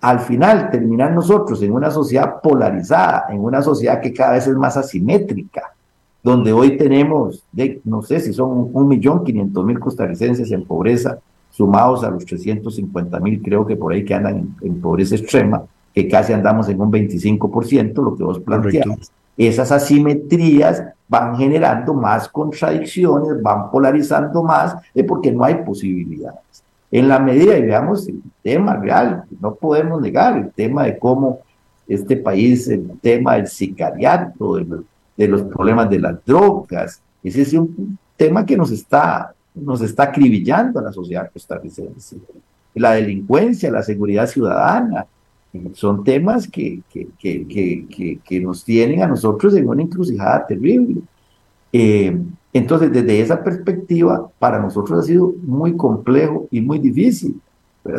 Al 0.00 0.20
final, 0.20 0.70
terminar 0.70 1.10
nosotros 1.10 1.60
en 1.62 1.72
una 1.72 1.90
sociedad 1.90 2.40
polarizada, 2.40 3.26
en 3.30 3.40
una 3.40 3.60
sociedad 3.60 4.00
que 4.00 4.12
cada 4.12 4.34
vez 4.34 4.46
es 4.46 4.54
más 4.54 4.76
asimétrica, 4.76 5.74
donde 6.22 6.52
hoy 6.52 6.76
tenemos, 6.76 7.42
no 7.84 8.02
sé 8.02 8.20
si 8.20 8.32
son 8.32 8.70
un 8.72 8.86
millón 8.86 9.24
quinientos 9.24 9.64
mil 9.64 9.80
costarricenses 9.80 10.52
en 10.52 10.64
pobreza, 10.64 11.18
sumados 11.50 12.04
a 12.04 12.10
los 12.10 12.24
350 12.24 13.20
mil, 13.20 13.42
creo 13.42 13.66
que 13.66 13.76
por 13.76 13.92
ahí 13.92 14.04
que 14.04 14.14
andan 14.14 14.56
en, 14.60 14.80
pobreza 14.80 15.16
extrema, 15.16 15.62
que 15.94 16.06
casi 16.08 16.32
andamos 16.32 16.68
en 16.68 16.80
un 16.80 16.92
25%, 16.92 17.94
lo 17.94 18.16
que 18.16 18.22
vos 18.22 18.38
planteas. 18.40 19.12
Esas 19.36 19.70
asimetrías 19.70 20.82
van 21.08 21.36
generando 21.36 21.94
más 21.94 22.28
contradicciones, 22.28 23.40
van 23.40 23.70
polarizando 23.70 24.42
más, 24.42 24.76
de 24.94 25.04
porque 25.04 25.30
no 25.32 25.44
hay 25.44 25.56
posibilidades. 25.56 26.40
En 26.90 27.08
la 27.08 27.18
medida, 27.18 27.56
y 27.56 27.62
veamos 27.62 28.08
el 28.08 28.22
tema 28.42 28.76
real, 28.76 29.24
no 29.40 29.54
podemos 29.54 30.00
negar 30.00 30.36
el 30.38 30.50
tema 30.50 30.84
de 30.84 30.98
cómo 30.98 31.40
este 31.86 32.16
país, 32.16 32.68
el 32.68 32.98
tema 33.00 33.34
del 33.34 33.46
sicariato, 33.46 34.56
de, 34.56 34.80
de 35.16 35.28
los 35.28 35.42
problemas 35.42 35.88
de 35.88 36.00
las 36.00 36.24
drogas, 36.24 37.00
ese 37.22 37.42
es 37.42 37.52
un 37.52 37.98
tema 38.16 38.44
que 38.44 38.56
nos 38.56 38.70
está 38.70 39.34
nos 39.54 39.80
está 39.80 40.04
acribillando 40.04 40.78
a 40.78 40.82
la 40.82 40.92
sociedad 40.92 41.30
costarricense. 41.32 42.16
La 42.74 42.92
delincuencia, 42.92 43.70
la 43.70 43.82
seguridad 43.82 44.26
ciudadana, 44.26 45.06
son 45.72 46.04
temas 46.04 46.46
que, 46.46 46.82
que, 46.90 47.08
que, 47.18 48.18
que 48.22 48.40
nos 48.40 48.64
tienen 48.64 49.02
a 49.02 49.06
nosotros 49.06 49.54
en 49.56 49.68
una 49.68 49.82
encrucijada 49.82 50.46
terrible. 50.46 51.00
Eh, 51.72 52.16
entonces, 52.52 52.92
desde 52.92 53.20
esa 53.20 53.42
perspectiva, 53.42 54.30
para 54.38 54.60
nosotros 54.60 55.00
ha 55.00 55.02
sido 55.02 55.34
muy 55.42 55.76
complejo 55.76 56.46
y 56.50 56.60
muy 56.60 56.78
difícil. 56.78 57.40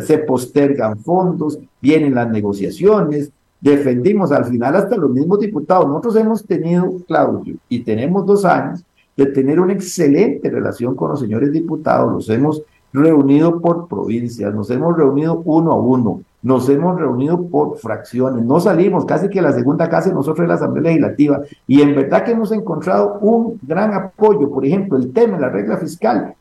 Se 0.02 0.18
postergan 0.18 0.98
fondos, 0.98 1.58
vienen 1.80 2.14
las 2.14 2.30
negociaciones, 2.30 3.30
defendimos 3.60 4.32
al 4.32 4.44
final 4.44 4.76
hasta 4.76 4.96
los 4.96 5.10
mismos 5.10 5.40
diputados. 5.40 5.86
Nosotros 5.86 6.16
hemos 6.16 6.44
tenido, 6.44 6.96
Claudio, 7.06 7.56
y 7.68 7.80
tenemos 7.80 8.24
dos 8.26 8.44
años 8.44 8.84
de 9.20 9.26
tener 9.26 9.60
una 9.60 9.74
excelente 9.74 10.48
relación 10.48 10.94
con 10.94 11.10
los 11.10 11.20
señores 11.20 11.52
diputados. 11.52 12.10
Los 12.10 12.30
hemos 12.30 12.62
reunido 12.90 13.60
por 13.60 13.86
provincias, 13.86 14.54
nos 14.54 14.70
hemos 14.70 14.96
reunido 14.96 15.42
uno 15.44 15.72
a 15.72 15.76
uno, 15.76 16.22
nos 16.42 16.66
hemos 16.70 16.98
reunido 16.98 17.46
por 17.48 17.76
fracciones, 17.76 18.42
no 18.44 18.58
salimos 18.60 19.04
casi 19.04 19.28
que 19.28 19.42
la 19.42 19.52
segunda 19.52 19.90
casa 19.90 20.10
nosotros 20.10 20.40
en 20.40 20.48
la 20.48 20.54
Asamblea 20.54 20.84
Legislativa 20.84 21.42
y 21.66 21.82
en 21.82 21.94
verdad 21.94 22.24
que 22.24 22.30
hemos 22.32 22.50
encontrado 22.50 23.18
un 23.20 23.60
gran 23.62 23.92
apoyo, 23.92 24.50
por 24.50 24.64
ejemplo, 24.64 24.96
el 24.96 25.12
tema 25.12 25.36
de 25.36 25.42
la 25.42 25.50
regla 25.50 25.76
fiscal. 25.76 26.34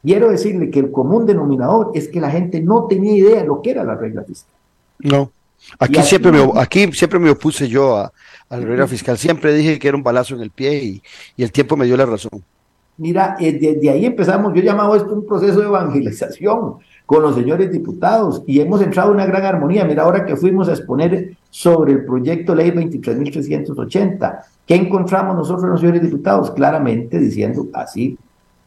Quiero 0.00 0.30
decirle 0.30 0.70
que 0.70 0.78
el 0.78 0.92
común 0.92 1.26
denominador 1.26 1.90
es 1.94 2.06
que 2.06 2.20
la 2.20 2.30
gente 2.30 2.60
no 2.60 2.84
tenía 2.84 3.16
idea 3.16 3.40
de 3.40 3.48
lo 3.48 3.60
que 3.60 3.72
era 3.72 3.82
la 3.82 3.96
regla 3.96 4.22
fiscal. 4.22 4.54
No, 5.00 5.32
aquí, 5.80 6.00
siempre, 6.02 6.30
me, 6.30 6.48
aquí 6.54 6.92
siempre 6.92 7.18
me 7.18 7.30
opuse 7.30 7.68
yo 7.68 7.96
a, 7.96 8.12
a 8.50 8.56
la 8.56 8.86
fiscal. 8.86 9.18
Siempre 9.18 9.54
dije 9.54 9.78
que 9.78 9.88
era 9.88 9.96
un 9.96 10.02
balazo 10.02 10.34
en 10.34 10.42
el 10.42 10.50
pie 10.50 10.82
y, 10.82 11.02
y 11.36 11.42
el 11.42 11.52
tiempo 11.52 11.76
me 11.76 11.86
dio 11.86 11.96
la 11.96 12.06
razón. 12.06 12.42
Mira, 12.98 13.36
desde 13.38 13.86
eh, 13.86 13.90
ahí 13.90 14.06
empezamos, 14.06 14.52
yo 14.54 14.60
llamaba 14.60 14.96
esto 14.96 15.14
un 15.14 15.24
proceso 15.24 15.60
de 15.60 15.66
evangelización 15.66 16.78
con 17.06 17.22
los 17.22 17.36
señores 17.36 17.70
diputados 17.70 18.42
y 18.44 18.60
hemos 18.60 18.82
entrado 18.82 19.10
en 19.10 19.14
una 19.14 19.26
gran 19.26 19.44
armonía. 19.44 19.84
Mira, 19.84 20.02
ahora 20.02 20.26
que 20.26 20.34
fuimos 20.34 20.68
a 20.68 20.72
exponer 20.72 21.36
sobre 21.48 21.92
el 21.92 22.04
proyecto 22.04 22.56
ley 22.56 22.72
23.380, 22.72 24.40
¿qué 24.66 24.74
encontramos 24.74 25.36
nosotros 25.36 25.70
los 25.70 25.80
señores 25.80 26.02
diputados? 26.02 26.50
Claramente 26.50 27.20
diciendo 27.20 27.68
así, 27.72 28.18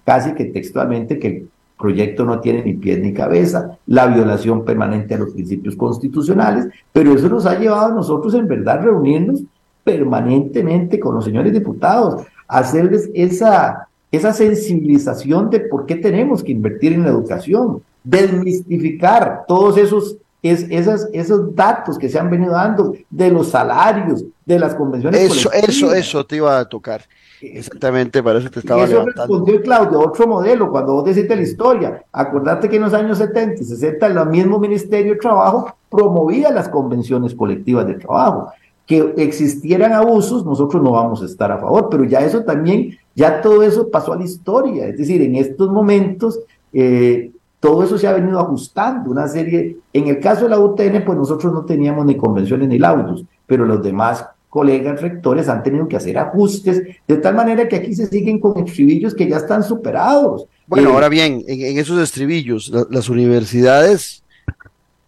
casi 0.06 0.34
que 0.34 0.46
textualmente, 0.46 1.20
que 1.20 1.28
el 1.28 1.50
proyecto 1.78 2.24
no 2.24 2.40
tiene 2.40 2.64
ni 2.64 2.74
pies 2.74 3.00
ni 3.00 3.14
cabeza, 3.14 3.78
la 3.88 4.08
violación 4.08 4.64
permanente 4.64 5.16
a 5.16 5.18
los 5.18 5.34
principios 5.34 5.76
constitucionales, 5.76 6.68
pero 6.94 7.14
eso 7.14 7.28
nos 7.28 7.46
ha 7.46 7.60
llevado 7.60 7.92
a 7.92 7.96
nosotros 7.96 8.34
en 8.36 8.48
verdad 8.48 8.82
reunirnos 8.82 9.44
permanentemente 9.84 11.00
con 11.00 11.16
los 11.16 11.26
señores 11.26 11.54
diputados, 11.54 12.24
hacerles 12.48 13.10
esa, 13.14 13.88
esa 14.12 14.34
sensibilización 14.34 15.50
de 15.50 15.62
por 15.62 15.86
qué 15.86 15.96
tenemos 15.96 16.44
que 16.44 16.52
invertir 16.52 16.94
en 16.94 17.04
la 17.04 17.10
educación, 17.10 17.82
desmistificar 18.04 19.46
todos 19.48 19.78
esos, 19.78 20.18
es, 20.44 20.66
esas, 20.70 21.10
esos 21.14 21.56
datos 21.56 21.98
que 21.98 22.10
se 22.10 22.20
han 22.20 22.30
venido 22.30 22.54
dando 22.54 22.94
de 23.10 23.32
los 23.32 23.50
salarios, 23.50 24.24
de 24.46 24.60
las 24.60 24.76
convenciones. 24.76 25.22
Eso, 25.22 25.52
eso, 25.52 25.94
eso 25.94 26.26
te 26.26 26.38
iba 26.38 26.60
a 26.60 26.66
tocar. 26.66 27.04
Exactamente, 27.42 28.22
para 28.22 28.40
eso 28.40 28.52
te 28.52 28.60
estaba 28.60 28.82
y 28.82 28.84
eso 28.84 29.04
respondió 29.04 29.62
Claudio, 29.64 30.00
otro 30.00 30.28
modelo, 30.28 30.70
cuando 30.70 30.94
vos 30.94 31.06
decís 31.06 31.28
la 31.28 31.42
historia, 31.42 32.04
acordate 32.12 32.70
que 32.70 32.76
en 32.76 32.84
los 32.84 32.94
años 32.94 33.18
70 33.18 33.62
y 33.62 33.66
60 33.66 34.06
el 34.06 34.26
mismo 34.28 34.60
Ministerio 34.60 35.14
de 35.14 35.20
Trabajo 35.20 35.76
promovía 35.90 36.52
las 36.52 36.70
convenciones 36.70 37.34
colectivas 37.34 37.88
de 37.88 37.96
trabajo 37.96 38.52
que 38.92 39.14
existieran 39.24 39.94
abusos, 39.94 40.46
nosotros 40.46 40.84
no 40.84 40.92
vamos 40.92 41.22
a 41.22 41.26
estar 41.26 41.50
a 41.50 41.58
favor, 41.58 41.88
pero 41.90 42.04
ya 42.04 42.20
eso 42.20 42.44
también, 42.44 42.98
ya 43.16 43.40
todo 43.40 43.64
eso 43.64 43.90
pasó 43.90 44.12
a 44.12 44.18
la 44.18 44.26
historia, 44.26 44.86
es 44.88 44.98
decir, 44.98 45.22
en 45.22 45.38
estos 45.38 45.72
momentos 45.72 46.42
eh, 46.74 47.32
todo 47.62 47.86
eso 47.86 47.98
se 47.98 48.06
ha 48.06 48.12
venido 48.12 48.38
ajustando, 48.38 49.10
una 49.10 49.30
serie, 49.30 49.78
en 49.94 50.08
el 50.10 50.20
caso 50.20 50.44
de 50.44 50.50
la 50.50 50.60
UTN, 50.60 51.06
pues 51.06 51.18
nosotros 51.18 51.54
no 51.54 51.64
teníamos 51.64 52.06
ni 52.06 52.18
convenciones 52.18 52.68
ni 52.68 52.80
laudos, 52.80 53.24
pero 53.48 53.64
los 53.66 53.82
demás 53.82 54.26
colegas 54.50 55.02
rectores 55.02 55.48
han 55.48 55.64
tenido 55.64 55.88
que 55.88 55.96
hacer 55.96 56.18
ajustes, 56.18 56.84
de 57.08 57.16
tal 57.16 57.34
manera 57.34 57.70
que 57.70 57.78
aquí 57.78 57.96
se 57.96 58.08
siguen 58.08 58.42
con 58.42 58.58
estribillos 58.58 59.16
que 59.16 59.30
ya 59.30 59.38
están 59.38 59.64
superados. 59.64 60.48
Bueno, 60.68 60.90
eh, 60.90 60.94
ahora 60.94 61.08
bien, 61.08 61.46
en, 61.48 61.78
esos 61.78 61.98
estribillos, 62.02 62.70
las 62.90 63.08
universidades, 63.08 64.22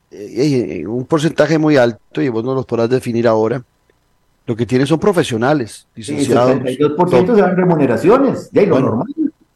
eh, 0.10 0.86
un 0.88 1.04
porcentaje 1.04 1.58
muy 1.58 1.76
alto, 1.76 2.22
y 2.22 2.30
vos 2.30 2.46
no 2.46 2.56
los 2.56 2.66
podrás 2.66 2.90
definir 2.90 3.28
ahora, 3.28 3.62
lo 4.46 4.56
que 4.56 4.66
tienen 4.66 4.88
son 4.88 5.00
profesionales, 5.00 5.88
licenciados. 5.96 6.52
El 6.66 6.78
72% 6.78 7.36
se 7.36 7.42
dan 7.42 7.56
remuneraciones, 7.56 8.52
de 8.52 8.68
lo 8.68 8.80
normal. 8.80 9.08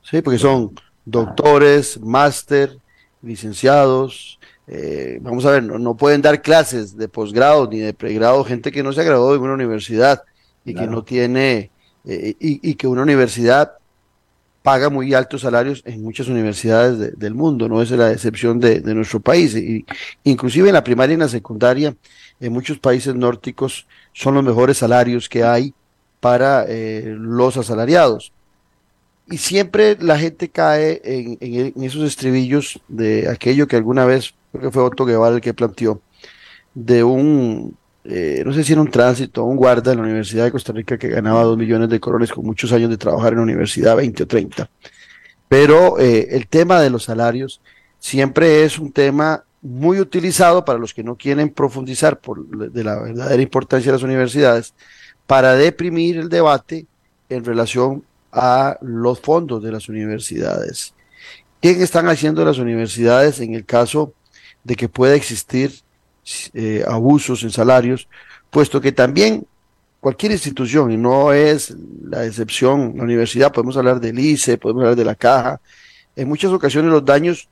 Sí, 0.01 0.21
porque 0.21 0.39
son 0.39 0.71
doctores, 1.03 1.99
máster, 1.99 2.77
licenciados. 3.21 4.39
Eh, 4.67 5.19
vamos 5.21 5.45
a 5.45 5.51
ver, 5.51 5.63
no, 5.63 5.95
pueden 5.95 6.21
dar 6.21 6.41
clases 6.41 6.95
de 6.95 7.09
posgrado 7.09 7.67
ni 7.69 7.79
de 7.79 7.93
pregrado 7.93 8.43
gente 8.43 8.71
que 8.71 8.83
no 8.83 8.93
se 8.93 9.03
graduó 9.03 9.35
en 9.35 9.41
una 9.41 9.53
universidad 9.53 10.23
y 10.63 10.73
que 10.73 10.88
no 10.88 11.03
tiene, 11.03 11.71
eh, 12.05 12.35
y, 12.39 12.75
que 12.75 12.88
una 12.88 13.03
universidad 13.03 13.73
paga 14.61 14.89
muy 14.89 15.13
altos 15.13 15.41
salarios 15.41 15.81
en 15.85 16.03
muchas 16.03 16.27
universidades 16.27 17.17
del 17.17 17.33
mundo, 17.33 17.69
no 17.69 17.81
es 17.81 17.91
la 17.91 18.11
excepción 18.11 18.59
de, 18.59 18.81
de 18.81 18.93
nuestro 18.93 19.21
país. 19.21 19.55
Y, 19.55 19.85
inclusive 20.23 20.67
en 20.67 20.73
la 20.73 20.83
primaria 20.83 21.13
y 21.13 21.15
en 21.15 21.21
la 21.21 21.29
secundaria, 21.29 21.95
en 22.39 22.53
muchos 22.53 22.79
países 22.79 23.15
nórdicos 23.15 23.88
son 24.18 24.34
los 24.34 24.43
mejores 24.43 24.80
salarios 24.80 25.30
que 25.30 25.43
hay 25.43 25.76
para 26.20 26.65
eh, 26.68 27.15
los 27.20 27.55
asalariados. 27.55 28.34
Y 29.28 29.38
siempre 29.38 29.95
la 29.99 30.18
gente 30.18 30.49
cae 30.49 30.99
en, 31.03 31.84
esos 31.84 32.01
estribillos 32.03 32.82
de 32.88 33.30
aquello 33.30 33.68
que 33.68 33.76
alguna 33.76 34.05
vez, 34.05 34.34
creo 34.51 34.63
que 34.63 34.72
fue 34.72 34.82
Otto 34.82 35.05
Guevara 35.05 35.36
el 35.36 35.41
que 35.41 35.53
planteó, 35.53 36.01
de 36.74 37.03
un, 37.03 37.78
eh, 38.05 38.41
no 38.43 38.53
sé 38.53 38.63
si 38.63 38.74
era 38.74 38.82
un 38.82 38.89
tránsito, 38.89 39.43
un 39.43 39.55
guarda 39.55 39.91
de 39.91 39.97
la 39.97 40.03
Universidad 40.03 40.45
de 40.45 40.51
Costa 40.51 40.74
Rica 40.74 40.97
que 40.97 41.09
ganaba 41.09 41.43
dos 41.43 41.57
millones 41.57 41.89
de 41.89 41.99
colones 41.99 42.32
con 42.32 42.43
muchos 42.43 42.72
años 42.72 42.89
de 42.89 42.97
trabajar 42.97 43.34
en 43.34 43.38
la 43.38 43.43
universidad, 43.43 43.97
20 43.97 44.24
o 44.24 44.28
30. 44.28 44.68
Pero 45.47 45.99
eh, 45.99 46.30
el 46.32 46.47
tema 46.47 46.82
de 46.82 46.89
los 46.89 47.03
salarios 47.03 47.61
siempre 47.99 48.63
es 48.63 48.80
un 48.80 48.91
tema 48.91 49.43
muy 49.62 49.99
utilizado 49.99 50.64
para 50.64 50.80
los 50.80 50.93
que 50.93 51.03
no 51.03 51.16
quieren 51.16 51.49
profundizar 51.49 52.20
por, 52.20 52.47
de 52.47 52.84
la 52.84 52.99
verdadera 52.99 53.41
importancia 53.41 53.91
de 53.91 53.97
las 53.97 54.03
universidades 54.03 54.74
para 55.26 55.55
deprimir 55.55 56.18
el 56.18 56.30
debate 56.30 56.86
en 57.30 57.43
relación 57.43 58.03
a 58.32 58.78
los 58.82 59.20
fondos 59.20 59.64
de 59.64 59.72
las 59.72 59.89
universidades. 59.89 60.93
¿Qué 61.62 61.72
están 61.72 62.08
haciendo 62.08 62.45
las 62.45 62.60
universidades 62.60 63.39
en 63.39 63.55
el 63.55 63.66
caso 63.66 64.14
de 64.64 64.76
que 64.76 64.89
pueda 64.89 65.16
existir 65.16 65.72
eh, 66.53 66.84
abusos 66.88 67.43
en 67.43 67.51
salarios? 67.51 68.08
Puesto 68.49 68.80
que 68.80 68.91
también 68.91 69.45
cualquier 69.99 70.32
institución, 70.32 70.91
y 70.91 70.97
no 70.97 71.34
es 71.34 71.76
la 72.03 72.26
excepción, 72.26 72.93
la 72.95 73.03
universidad, 73.03 73.51
podemos 73.51 73.76
hablar 73.76 73.99
del 73.99 74.20
ICE, 74.20 74.58
podemos 74.58 74.84
hablar 74.84 74.95
de 74.95 75.05
la 75.05 75.16
caja, 75.16 75.60
en 76.16 76.28
muchas 76.28 76.51
ocasiones 76.51 76.91
los 76.91 77.03
daños 77.03 77.49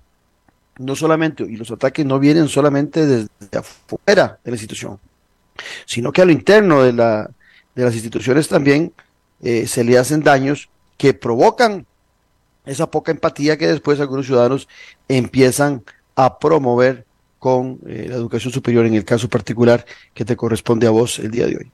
no 0.77 0.95
solamente, 0.95 1.43
y 1.43 1.55
los 1.55 1.71
ataques 1.71 2.05
no 2.05 2.19
vienen 2.19 2.47
solamente 2.47 3.05
desde 3.05 3.29
afuera 3.57 4.39
de 4.43 4.51
la 4.51 4.55
institución, 4.55 4.99
sino 5.85 6.11
que 6.11 6.21
a 6.21 6.25
lo 6.25 6.31
interno 6.31 6.83
de, 6.83 6.93
la, 6.93 7.29
de 7.75 7.83
las 7.83 7.93
instituciones 7.93 8.47
también 8.47 8.91
eh, 9.41 9.67
se 9.67 9.83
le 9.83 9.97
hacen 9.97 10.23
daños 10.23 10.69
que 10.97 11.13
provocan 11.13 11.85
esa 12.65 12.89
poca 12.89 13.11
empatía 13.11 13.57
que 13.57 13.67
después 13.67 13.99
algunos 13.99 14.25
ciudadanos 14.25 14.67
empiezan 15.07 15.83
a 16.15 16.39
promover 16.39 17.05
con 17.37 17.79
eh, 17.85 18.07
la 18.09 18.15
educación 18.15 18.51
superior 18.51 18.85
en 18.85 18.95
el 18.95 19.05
caso 19.05 19.29
particular 19.29 19.85
que 20.13 20.25
te 20.25 20.35
corresponde 20.35 20.87
a 20.87 20.89
vos 20.89 21.19
el 21.19 21.31
día 21.31 21.45
de 21.45 21.57
hoy. 21.57 21.71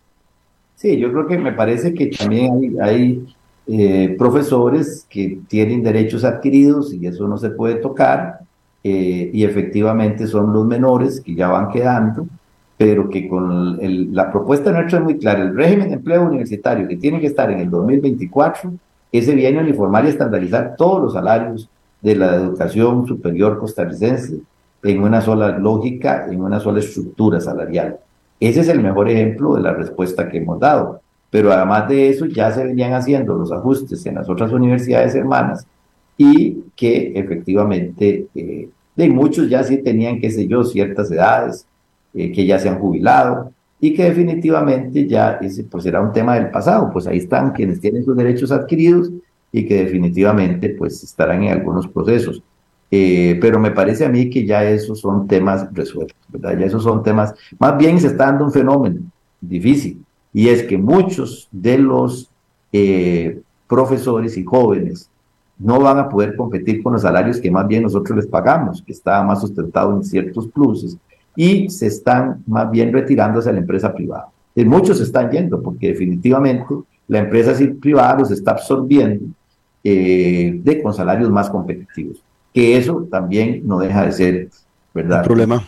Sí, 0.75 0.97
yo 0.97 1.11
creo 1.11 1.27
que 1.27 1.37
me 1.37 1.53
parece 1.53 1.93
que 1.93 2.07
también 2.07 2.75
hay, 2.81 3.25
eh, 3.67 4.15
profesores 4.17 5.05
que 5.07 5.39
tienen 5.47 5.83
derechos 5.83 6.23
adquiridos 6.23 6.91
y 6.93 7.05
eso 7.05 7.27
no 7.27 7.37
se 7.37 7.51
puede 7.51 7.75
tocar, 7.75 8.39
eh, 8.83 9.29
y 9.31 9.43
efectivamente 9.43 10.27
son 10.27 10.53
los 10.53 10.65
menores 10.65 11.21
que 11.21 11.35
ya 11.35 11.47
van 11.47 11.69
quedando, 11.69 12.27
pero 12.77 13.09
que 13.09 13.27
con 13.27 13.77
la 14.13 14.31
propuesta 14.31 14.71
nuestra 14.71 14.99
es 14.99 15.03
muy 15.03 15.17
clara, 15.17 15.43
el 15.43 15.55
régimen 15.55 15.89
de 15.89 15.95
empleo 15.95 16.23
universitario 16.23 16.87
que 16.87 16.97
tiene 16.97 17.19
que 17.19 17.27
estar 17.27 17.51
en 17.51 17.59
el 17.59 17.69
2024, 17.69 18.73
ese 19.11 19.35
viene 19.35 19.59
a 19.59 19.61
uniformar 19.61 20.05
y 20.05 20.09
estandarizar 20.09 20.75
todos 20.77 21.01
los 21.01 21.13
salarios 21.13 21.69
de 22.01 22.15
la 22.15 22.35
educación 22.35 23.05
superior 23.05 23.59
costarricense 23.59 24.39
en 24.83 25.03
una 25.03 25.21
sola 25.21 25.59
lógica, 25.59 26.25
en 26.27 26.41
una 26.41 26.59
sola 26.59 26.79
estructura 26.79 27.39
salarial. 27.39 27.99
Ese 28.39 28.61
es 28.61 28.69
el 28.69 28.81
mejor 28.81 29.09
ejemplo 29.09 29.53
de 29.53 29.61
la 29.61 29.73
respuesta 29.73 30.27
que 30.27 30.39
hemos 30.39 30.59
dado. 30.59 31.01
Pero 31.29 31.51
además 31.53 31.87
de 31.87 32.09
eso, 32.09 32.25
ya 32.25 32.51
se 32.51 32.65
venían 32.65 32.93
haciendo 32.93 33.35
los 33.35 33.51
ajustes 33.51 34.05
en 34.05 34.15
las 34.15 34.27
otras 34.27 34.51
universidades 34.51 35.15
hermanas 35.15 35.65
y 36.23 36.65
que 36.75 37.13
efectivamente 37.15 38.27
eh, 38.35 38.69
de 38.95 39.09
muchos 39.09 39.49
ya 39.49 39.63
sí 39.63 39.77
tenían, 39.77 40.19
qué 40.19 40.29
sé 40.29 40.47
yo, 40.47 40.63
ciertas 40.63 41.11
edades, 41.11 41.65
eh, 42.13 42.31
que 42.31 42.45
ya 42.45 42.59
se 42.59 42.69
han 42.69 42.77
jubilado 42.79 43.51
y 43.79 43.95
que 43.95 44.03
definitivamente 44.03 45.07
ya 45.07 45.39
ese 45.41 45.63
pues 45.63 45.83
era 45.87 45.99
un 45.99 46.11
tema 46.11 46.35
del 46.35 46.51
pasado, 46.51 46.91
pues 46.93 47.07
ahí 47.07 47.17
están 47.17 47.53
quienes 47.53 47.79
tienen 47.79 48.05
sus 48.05 48.15
derechos 48.15 48.51
adquiridos 48.51 49.09
y 49.51 49.65
que 49.65 49.83
definitivamente 49.83 50.69
pues 50.69 51.03
estarán 51.03 51.43
en 51.43 51.53
algunos 51.53 51.87
procesos. 51.87 52.43
Eh, 52.91 53.39
pero 53.41 53.59
me 53.59 53.71
parece 53.71 54.05
a 54.05 54.09
mí 54.09 54.29
que 54.29 54.45
ya 54.45 54.63
esos 54.69 54.99
son 54.99 55.25
temas 55.25 55.73
resueltos, 55.73 56.17
¿verdad? 56.27 56.59
Ya 56.59 56.65
esos 56.67 56.83
son 56.83 57.01
temas, 57.01 57.33
más 57.57 57.77
bien 57.77 57.99
se 57.99 58.07
está 58.07 58.25
dando 58.25 58.45
un 58.45 58.51
fenómeno 58.51 58.99
difícil, 59.39 60.03
y 60.33 60.49
es 60.49 60.63
que 60.63 60.77
muchos 60.77 61.47
de 61.51 61.77
los 61.77 62.29
eh, 62.73 63.41
profesores 63.67 64.37
y 64.37 64.43
jóvenes 64.43 65.09
no 65.61 65.79
van 65.79 65.99
a 65.99 66.09
poder 66.09 66.35
competir 66.35 66.81
con 66.81 66.93
los 66.93 67.03
salarios 67.03 67.39
que 67.39 67.51
más 67.51 67.67
bien 67.67 67.83
nosotros 67.83 68.17
les 68.17 68.27
pagamos, 68.27 68.81
que 68.81 68.91
está 68.91 69.23
más 69.23 69.41
sustentado 69.41 69.95
en 69.95 70.03
ciertos 70.03 70.47
pluses, 70.47 70.97
y 71.35 71.69
se 71.69 71.87
están 71.87 72.43
más 72.47 72.69
bien 72.69 72.91
retirando 72.91 73.39
hacia 73.39 73.53
la 73.53 73.59
empresa 73.59 73.93
privada. 73.93 74.27
Y 74.53 74.65
muchos 74.65 74.97
se 74.97 75.03
están 75.03 75.29
yendo, 75.31 75.61
porque 75.61 75.89
definitivamente 75.89 76.65
la 77.07 77.19
empresa 77.19 77.53
privada 77.79 78.19
los 78.19 78.31
está 78.31 78.51
absorbiendo 78.51 79.25
eh, 79.83 80.59
de, 80.63 80.81
con 80.81 80.93
salarios 80.93 81.29
más 81.29 81.49
competitivos 81.49 82.23
que 82.53 82.77
eso 82.77 83.07
también 83.09 83.61
no 83.65 83.79
deja 83.79 84.05
de 84.05 84.11
ser, 84.11 84.49
¿verdad? 84.93 85.23
problema. 85.23 85.63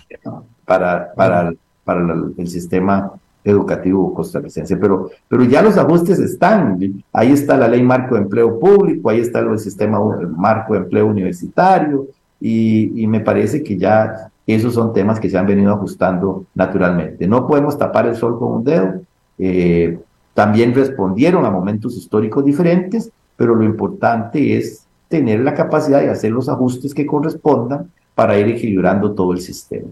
Para, 0.66 1.14
para, 1.14 1.54
para 1.84 2.16
el 2.38 2.48
sistema 2.48 3.14
educativo 3.44 4.14
costarricense, 4.14 4.78
pero, 4.78 5.10
pero 5.28 5.44
ya 5.44 5.62
los 5.62 5.78
ajustes 5.78 6.20
están. 6.20 6.80
Ahí 7.12 7.32
está 7.32 7.58
la 7.58 7.68
ley 7.68 7.84
marco 7.84 8.16
de 8.16 8.22
empleo 8.22 8.60
público, 8.60 9.10
ahí 9.10 9.20
está 9.20 9.40
el 9.40 9.60
sistema 9.60 10.00
marco 10.36 10.74
de 10.74 10.80
empleo 10.80 11.08
universitario, 11.08 12.08
y, 12.46 13.08
me 13.08 13.22
parece 13.22 13.64
que 13.64 13.78
ya 13.78 14.30
esos 14.46 14.74
son 14.74 14.92
temas 14.92 15.18
que 15.18 15.30
se 15.30 15.38
han 15.38 15.48
venido 15.48 15.72
ajustando 15.72 16.46
naturalmente. 16.54 17.26
No 17.26 17.48
podemos 17.48 17.78
tapar 17.78 18.06
el 18.06 18.16
sol 18.16 18.38
con 18.38 18.52
un 18.52 18.64
dedo. 18.66 19.02
Eh, 19.40 19.98
también 20.34 20.76
respondieron 20.76 21.46
a 21.46 21.50
momentos 21.50 21.96
históricos 21.96 22.44
diferentes, 22.44 23.10
pero 23.38 23.56
lo 23.56 23.64
importante 23.64 24.58
es 24.58 24.86
tener 25.08 25.40
la 25.40 25.54
capacidad 25.54 26.02
de 26.02 26.10
hacer 26.10 26.32
los 26.32 26.50
ajustes 26.50 26.94
que 26.94 27.06
correspondan 27.06 27.90
para 28.14 28.38
ir 28.38 28.48
equilibrando 28.48 29.14
todo 29.14 29.32
el 29.32 29.40
sistema. 29.40 29.88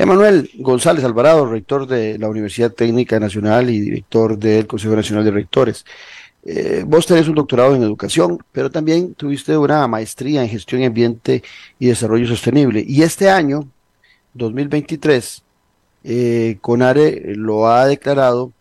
Emanuel 0.00 0.50
González 0.54 1.04
Alvarado, 1.04 1.44
rector 1.44 1.86
de 1.86 2.16
la 2.16 2.30
Universidad 2.30 2.72
Técnica 2.72 3.20
Nacional 3.20 3.68
y 3.68 3.80
director 3.80 4.38
del 4.38 4.66
Consejo 4.66 4.96
Nacional 4.96 5.26
de 5.26 5.30
Rectores. 5.30 5.84
Eh, 6.42 6.84
vos 6.86 7.04
tenés 7.04 7.28
un 7.28 7.34
doctorado 7.34 7.74
en 7.74 7.82
educación, 7.82 8.38
pero 8.50 8.70
también 8.70 9.12
tuviste 9.12 9.58
una 9.58 9.86
maestría 9.88 10.42
en 10.42 10.48
gestión 10.48 10.82
ambiente 10.84 11.42
y 11.78 11.88
desarrollo 11.88 12.26
sostenible. 12.26 12.82
Y 12.88 13.02
este 13.02 13.28
año, 13.28 13.68
2023, 14.32 15.42
eh, 16.04 16.56
CONARE 16.62 17.34
lo 17.36 17.68
ha 17.68 17.86
declarado 17.86 18.52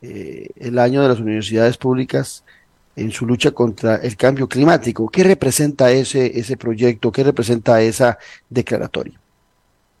eh, 0.00 0.50
el 0.54 0.78
año 0.78 1.02
de 1.02 1.08
las 1.08 1.18
universidades 1.18 1.76
públicas 1.76 2.44
en 2.94 3.10
su 3.10 3.26
lucha 3.26 3.50
contra 3.50 3.96
el 3.96 4.16
cambio 4.16 4.48
climático. 4.48 5.08
¿Qué 5.08 5.24
representa 5.24 5.90
ese, 5.90 6.38
ese 6.38 6.56
proyecto? 6.56 7.10
¿Qué 7.10 7.24
representa 7.24 7.82
esa 7.82 8.16
declaratoria? 8.48 9.23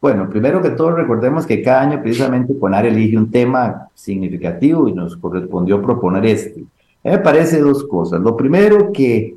Bueno, 0.04 0.28
primero 0.28 0.60
que 0.60 0.68
todo 0.68 0.90
recordemos 0.90 1.46
que 1.46 1.62
cada 1.62 1.80
año 1.80 2.02
precisamente 2.02 2.58
CONAR 2.58 2.84
elige 2.84 3.16
un 3.16 3.30
tema 3.30 3.88
significativo 3.94 4.86
y 4.86 4.92
nos 4.92 5.16
correspondió 5.16 5.80
proponer 5.80 6.26
este. 6.26 6.62
me 7.02 7.18
parece 7.20 7.58
dos 7.58 7.84
cosas. 7.84 8.20
Lo 8.20 8.36
primero 8.36 8.92
que 8.92 9.34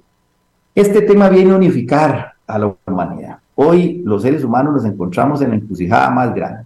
este 0.75 1.03
tema 1.03 1.29
viene 1.29 1.53
a 1.53 1.55
unificar 1.55 2.33
a 2.45 2.59
la 2.59 2.75
humanidad. 2.85 3.37
Hoy 3.55 4.01
los 4.03 4.23
seres 4.23 4.43
humanos 4.43 4.73
nos 4.73 4.83
encontramos 4.83 5.41
en 5.41 5.51
la 5.51 5.55
encrucijada 5.55 6.09
más 6.09 6.35
grande. 6.35 6.65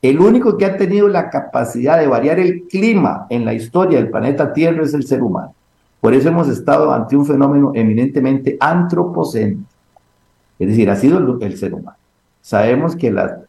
El 0.00 0.20
único 0.20 0.56
que 0.56 0.66
ha 0.66 0.76
tenido 0.76 1.08
la 1.08 1.28
capacidad 1.28 1.98
de 1.98 2.06
variar 2.06 2.38
el 2.38 2.68
clima 2.68 3.26
en 3.30 3.44
la 3.44 3.52
historia 3.52 3.98
del 3.98 4.10
planeta 4.10 4.52
Tierra 4.52 4.84
es 4.84 4.94
el 4.94 5.02
ser 5.02 5.24
humano. 5.24 5.52
Por 6.00 6.14
eso 6.14 6.28
hemos 6.28 6.48
estado 6.48 6.92
ante 6.92 7.16
un 7.16 7.26
fenómeno 7.26 7.72
eminentemente 7.74 8.56
antropocéntrico, 8.60 9.68
es 10.56 10.68
decir, 10.68 10.88
ha 10.88 10.94
sido 10.94 11.40
el, 11.40 11.56
ser 11.56 11.74
humano. 11.74 11.96
Sabemos 12.40 12.96
que 12.96 13.10
la, 13.10 13.40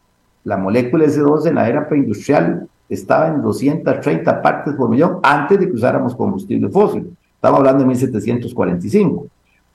la 0.43 0.57
molécula 0.57 1.05
S2 1.05 1.47
en 1.47 1.55
la 1.55 1.69
era 1.69 1.87
preindustrial 1.87 2.67
estaba 2.89 3.27
en 3.27 3.41
230 3.41 4.41
partes 4.41 4.73
por 4.75 4.89
millón 4.89 5.19
antes 5.23 5.59
de 5.59 5.67
que 5.67 5.73
usáramos 5.73 6.15
combustible 6.15 6.69
fósil. 6.69 7.15
Estamos 7.35 7.59
hablando 7.59 7.79
de 7.83 7.87
1745. 7.87 9.27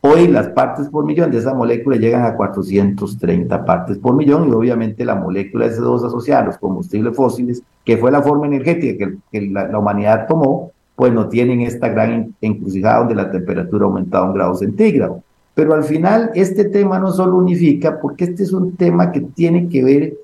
Hoy 0.03 0.29
las 0.29 0.49
partes 0.49 0.89
por 0.89 1.05
millón 1.05 1.31
de 1.31 1.39
esa 1.39 1.55
molécula 1.55 1.97
llegan 1.97 2.25
a 2.25 2.37
430 2.37 3.65
partes 3.65 3.99
por 3.99 4.15
millón 4.15 4.49
y 4.49 4.53
obviamente 4.53 5.05
la 5.05 5.17
molécula 5.17 5.67
S2 5.67 6.07
asociada 6.07 6.43
a 6.43 6.47
los 6.47 6.59
combustibles 6.59 7.17
fósiles, 7.17 7.63
que 7.85 7.97
fue 7.97 8.13
la 8.13 8.23
forma 8.23 8.47
energética 8.47 9.11
que, 9.33 9.41
la, 9.51 9.77
humanidad 9.77 10.29
tomó, 10.29 10.71
pues 10.95 11.13
no 11.13 11.29
tienen 11.29 11.63
esta 11.63 11.89
gran 11.89 12.35
encrucijada 12.41 12.99
donde 12.99 13.15
la 13.17 13.31
temperatura 13.31 13.85
ha 13.85 13.89
aumentado 13.89 14.27
un 14.27 14.35
grado 14.35 14.55
centígrado. 14.55 15.23
Pero 15.57 15.73
al 15.73 15.85
final 15.85 16.33
este 16.35 16.67
tema 16.67 16.99
no 16.99 17.11
solo 17.11 17.39
unifica, 17.39 17.99
porque 17.99 18.25
este 18.25 18.43
es 18.43 18.53
un 18.53 18.77
tema 18.77 19.11
que 19.11 19.23
tiene 19.23 19.71
que 19.71 19.83
ver 19.83 20.15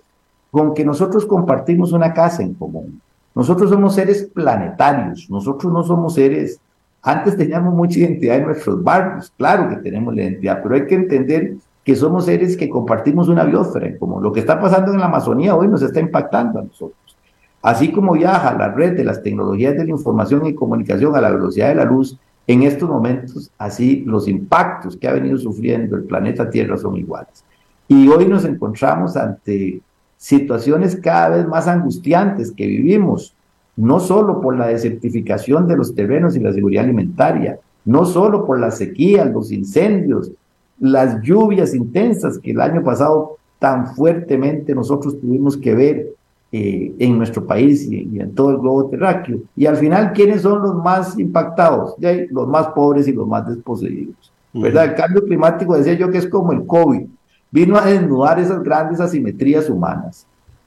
con 0.51 0.75
que 0.75 0.85
nosotros 0.85 1.25
compartimos 1.25 1.93
una 1.93 2.13
casa 2.13 2.43
en 2.43 2.53
común. 2.53 3.01
Nosotros 3.35 3.71
somos 3.71 3.95
seres 3.95 4.25
planetarios, 4.25 5.31
nosotros 5.31 5.73
no 5.73 5.83
somos 5.83 6.15
seres... 6.15 6.61
Antes 7.01 7.35
teníamos 7.35 7.73
mucha 7.73 7.99
identidad 7.99 8.37
en 8.37 8.45
nuestros 8.45 8.85
barrios, 8.85 9.33
claro 9.39 9.71
que 9.71 9.77
tenemos 9.77 10.15
la 10.15 10.25
identidad, 10.25 10.61
pero 10.63 10.75
hay 10.75 10.87
que 10.87 10.97
entender 10.97 11.55
que 11.83 11.97
somos 11.97 12.27
seres 12.27 12.55
que 12.55 12.69
compartimos 12.69 13.29
una 13.29 13.45
biosfera 13.45 13.97
común. 13.97 14.23
Lo 14.23 14.33
que 14.33 14.41
está 14.41 14.61
pasando 14.61 14.93
en 14.93 15.01
la 15.01 15.07
Amazonía 15.07 15.57
hoy 15.57 15.67
nos 15.67 15.81
está 15.81 15.99
impactando 15.99 16.59
a 16.59 16.65
nosotros. 16.65 17.17
Así 17.63 17.91
como 17.91 18.13
viaja 18.13 18.53
la 18.53 18.69
red 18.69 18.99
de 18.99 19.05
las 19.05 19.23
tecnologías 19.23 19.79
de 19.79 19.85
la 19.85 19.91
información 19.93 20.45
y 20.45 20.55
comunicación 20.55 21.17
a 21.17 21.23
la 21.23 21.31
velocidad 21.31 21.69
de 21.69 21.77
la 21.77 21.85
luz, 21.85 22.19
en 22.47 22.63
estos 22.63 22.89
momentos, 22.89 23.51
así 23.59 24.03
los 24.07 24.27
impactos 24.29 24.97
que 24.97 25.09
ha 25.09 25.13
venido 25.13 25.39
sufriendo 25.39 25.97
el 25.97 26.05
planeta 26.05 26.51
Tierra 26.51 26.77
son 26.77 26.97
iguales. 26.97 27.45
Y 27.89 28.09
hoy 28.09 28.27
nos 28.27 28.45
encontramos 28.45 29.17
ante 29.17 29.81
situaciones 30.17 30.97
cada 30.97 31.37
vez 31.37 31.47
más 31.47 31.69
angustiantes 31.69 32.53
que 32.53 32.67
vivimos, 32.67 33.35
no 33.77 34.01
solo 34.01 34.41
por 34.41 34.57
la 34.57 34.69
desertificación 34.69 35.67
de 35.67 35.77
los 35.77 35.95
terrenos 35.95 36.37
y 36.37 36.41
la 36.41 36.53
seguridad 36.53 36.85
alimentaria, 36.85 37.59
no 37.85 38.05
solo 38.05 38.47
por 38.47 38.61
la 38.61 38.71
sequía, 38.71 39.25
los 39.25 39.51
incendios, 39.51 40.31
las 40.79 41.21
lluvias 41.23 41.75
intensas 41.75 42.39
que 42.39 42.53
el 42.53 42.61
año 42.61 42.83
pasado 42.83 43.37
tan 43.59 43.95
fuertemente 43.95 44.75
nosotros 44.75 45.21
tuvimos 45.21 45.57
que 45.57 45.75
ver 45.75 46.15
eh, 46.55 46.95
en 46.99 47.17
nuestro 47.17 47.47
país 47.47 47.91
y, 47.91 48.21
en 48.21 48.35
todo 48.35 48.51
el 48.51 48.59
globo 48.59 48.87
terráqueo. 48.87 49.39
Y 49.57 49.65
al 49.65 49.77
final, 49.77 50.13
¿quiénes 50.13 50.43
son 50.43 50.61
los 50.61 50.75
más 50.77 51.19
impactados? 51.19 51.95
los 52.31 52.47
más 52.47 52.69
pobres 52.69 53.09
y 53.09 53.13
los 53.13 53.27
más 53.27 53.49
desposeídos. 53.49 54.31
¿Verdad? 54.53 54.85
El 54.85 54.95
cambio 54.95 55.25
climático, 55.25 55.75
decía 55.75 55.95
yo, 55.95 56.11
que 56.11 56.19
es 56.19 56.27
como 56.27 56.53
el 56.53 56.67
COVID. 56.67 57.07
Vino 57.51 57.79
a 57.79 57.87
desnudar 57.87 58.39
esas 58.39 58.63
grandes 58.63 59.01
asimetrías 59.01 59.71
humanas. 59.71 60.27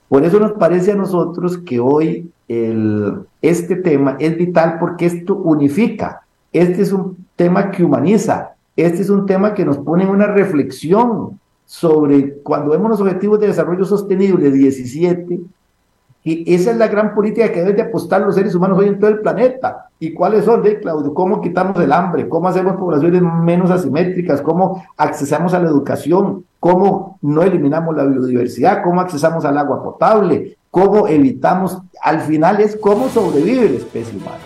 Por 0.10 0.24
eso 0.24 0.40
nos 0.40 0.54
parece 0.54 0.92
a 0.92 0.96
nosotros 0.96 1.58
que 1.60 1.80
hoy 1.80 2.32
el, 2.48 3.20
este 3.42 3.76
tema 3.76 4.18
es 4.20 4.38
vital 4.38 4.78
porque 4.80 5.06
esto 5.06 5.36
unifica. 5.36 6.22
Este 6.52 6.82
es 6.82 6.92
un 6.92 7.16
tema 7.36 7.70
que 7.70 7.84
humaniza. 7.84 8.56
Este 8.76 9.02
es 9.02 9.10
un 9.10 9.26
tema 9.26 9.54
que 9.54 9.66
nos 9.66 9.78
pone 9.78 10.04
en 10.04 10.10
una 10.10 10.28
reflexión 10.28 11.40
sobre 11.66 12.34
cuando 12.44 12.72
vemos 12.72 12.90
los 12.90 13.02
objetivos 13.02 13.40
de 13.40 13.48
desarrollo 13.48 13.86
sostenible 13.86 14.52
17, 14.52 15.40
y 16.26 16.54
esa 16.54 16.72
es 16.72 16.78
la 16.78 16.88
gran 16.88 17.14
política 17.14 17.52
que 17.52 17.60
deben 17.60 17.76
de 17.76 17.84
apostar 17.84 18.20
los 18.22 18.36
seres 18.36 18.54
humanos 18.56 18.80
hoy 18.80 18.88
en 18.88 19.00
todo 19.00 19.12
el 19.12 19.20
planeta. 19.20 19.90
¿Y 20.00 20.14
cuáles 20.14 20.44
son, 20.44 20.64
de 20.64 20.80
Claudio? 20.80 21.14
¿Cómo 21.14 21.40
quitamos 21.40 21.80
el 21.80 21.94
hambre? 21.94 22.28
¿Cómo 22.28 22.50
hacemos 22.50 22.76
poblaciones 22.76 23.22
menos 23.22 23.72
asimétricas? 23.72 24.42
¿Cómo 24.42 24.84
accesamos 24.98 25.54
a 25.54 25.60
la 25.60 25.70
educación? 25.70 26.44
cómo 26.66 27.20
no 27.22 27.44
eliminamos 27.44 27.96
la 27.96 28.06
biodiversidad, 28.06 28.82
cómo 28.84 29.00
accesamos 29.00 29.46
al 29.46 29.56
agua 29.56 29.84
potable, 29.84 30.58
cómo 30.72 31.08
evitamos, 31.08 31.78
al 32.02 32.22
final 32.22 32.60
es 32.60 32.76
cómo 32.76 33.08
sobrevive 33.08 33.70
la 33.70 33.78
especie 33.78 34.18
humana. 34.18 34.40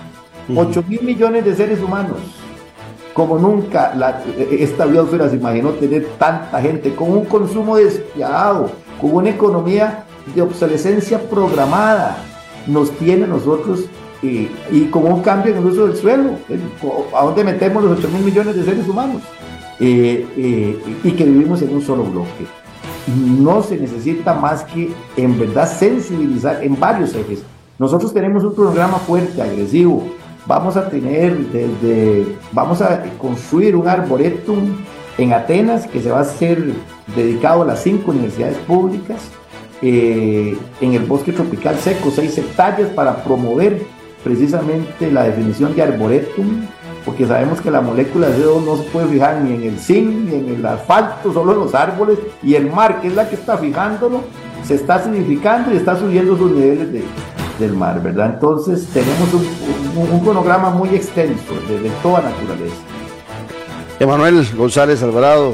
8 0.53 0.83
mil 0.89 1.01
millones 1.01 1.45
de 1.45 1.55
seres 1.55 1.81
humanos, 1.81 2.17
como 3.13 3.39
nunca 3.39 3.95
la, 3.95 4.21
esta 4.51 4.85
biosfera 4.85 5.29
se 5.29 5.37
imaginó 5.37 5.69
tener 5.69 6.07
tanta 6.17 6.59
gente, 6.59 6.93
con 6.93 7.09
un 7.09 7.23
consumo 7.23 7.77
despiadado, 7.77 8.69
con 8.99 9.15
una 9.15 9.29
economía 9.29 10.03
de 10.33 10.41
obsolescencia 10.41 11.29
programada, 11.29 12.17
nos 12.67 12.91
tiene 12.91 13.27
nosotros 13.27 13.85
y, 14.21 14.49
y 14.71 14.89
con 14.91 15.11
un 15.11 15.21
cambio 15.21 15.53
en 15.53 15.59
el 15.59 15.65
uso 15.65 15.87
del 15.87 15.95
suelo, 15.95 16.31
a 17.15 17.23
dónde 17.23 17.43
metemos 17.43 17.83
los 17.83 17.99
8 17.99 18.09
mil 18.09 18.23
millones 18.23 18.55
de 18.55 18.63
seres 18.63 18.87
humanos 18.87 19.21
eh, 19.79 20.27
eh, 20.35 20.97
y 21.03 21.11
que 21.11 21.23
vivimos 21.23 21.61
en 21.61 21.73
un 21.73 21.81
solo 21.81 22.03
bloque. 22.03 22.45
No 23.07 23.63
se 23.63 23.77
necesita 23.77 24.33
más 24.33 24.63
que 24.65 24.91
en 25.15 25.39
verdad 25.39 25.71
sensibilizar 25.71 26.63
en 26.63 26.77
varios 26.77 27.15
ejes. 27.15 27.43
Nosotros 27.77 28.13
tenemos 28.13 28.43
un 28.43 28.53
programa 28.53 28.97
fuerte, 28.97 29.41
agresivo. 29.41 30.03
Vamos 30.45 30.75
a 30.75 30.89
tener 30.89 31.37
desde, 31.49 32.35
vamos 32.51 32.81
a 32.81 33.03
construir 33.17 33.75
un 33.75 33.87
arboretum 33.87 34.77
en 35.17 35.33
Atenas 35.33 35.87
que 35.87 36.01
se 36.01 36.11
va 36.11 36.21
a 36.21 36.25
ser 36.25 36.73
dedicado 37.15 37.61
a 37.61 37.65
las 37.65 37.81
cinco 37.81 38.11
universidades 38.11 38.57
públicas 38.59 39.21
eh, 39.81 40.57
en 40.81 40.93
el 40.93 41.03
bosque 41.03 41.31
tropical 41.31 41.77
seco, 41.77 42.11
seis 42.11 42.37
hectáreas 42.37 42.89
para 42.89 43.23
promover 43.23 43.81
precisamente 44.23 45.11
la 45.11 45.23
definición 45.23 45.75
de 45.75 45.83
arboretum, 45.83 46.65
porque 47.05 47.25
sabemos 47.25 47.61
que 47.61 47.71
la 47.71 47.81
molécula 47.81 48.27
de 48.27 48.43
CO2 48.43 48.65
no 48.65 48.77
se 48.77 48.83
puede 48.89 49.07
fijar 49.07 49.41
ni 49.41 49.55
en 49.55 49.63
el 49.63 49.79
zinc, 49.79 50.09
ni 50.09 50.35
en 50.35 50.55
el 50.55 50.65
asfalto, 50.65 51.33
solo 51.33 51.53
en 51.53 51.59
los 51.59 51.73
árboles, 51.73 52.19
y 52.43 52.55
el 52.55 52.69
mar, 52.69 53.01
que 53.01 53.07
es 53.07 53.15
la 53.15 53.29
que 53.29 53.35
está 53.35 53.57
fijándolo, 53.57 54.21
se 54.63 54.75
está 54.75 54.95
acidificando 54.95 55.73
y 55.73 55.77
está 55.77 55.97
subiendo 55.97 56.37
sus 56.37 56.51
niveles 56.51 56.91
de, 56.91 57.03
del 57.59 57.73
mar, 57.73 58.01
¿verdad? 58.01 58.33
Entonces 58.33 58.87
tenemos 58.93 59.33
un, 59.33 60.13
un, 60.13 60.19
cronograma 60.19 60.69
muy 60.69 60.89
extenso 60.89 61.53
de, 61.67 61.79
de 61.79 61.89
toda 62.03 62.21
naturaleza. 62.21 62.75
Emanuel 63.99 64.45
González 64.55 65.01
Alvarado, 65.03 65.53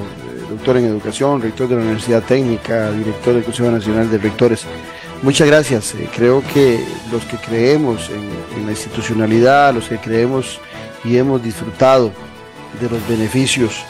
doctor 0.50 0.78
en 0.78 0.86
educación, 0.86 1.42
rector 1.42 1.68
de 1.68 1.76
la 1.76 1.82
Universidad 1.82 2.24
Técnica, 2.24 2.92
director 2.92 3.34
del 3.34 3.44
Consejo 3.44 3.72
Nacional 3.72 4.10
de 4.10 4.18
Rectores. 4.18 4.66
Muchas 5.22 5.48
gracias. 5.48 5.96
Eh, 5.96 6.10
creo 6.16 6.44
que 6.54 6.80
los 7.12 7.24
que 7.26 7.38
creemos 7.38 8.10
en, 8.10 8.66
la 8.66 8.72
institucionalidad, 8.72 9.74
los 9.74 9.88
que 9.88 9.98
creemos 9.98 10.60
y 11.04 11.18
hemos 11.18 11.44
disfrutado 11.44 12.12
de 12.80 12.90
los 12.90 13.08
beneficios 13.08 13.84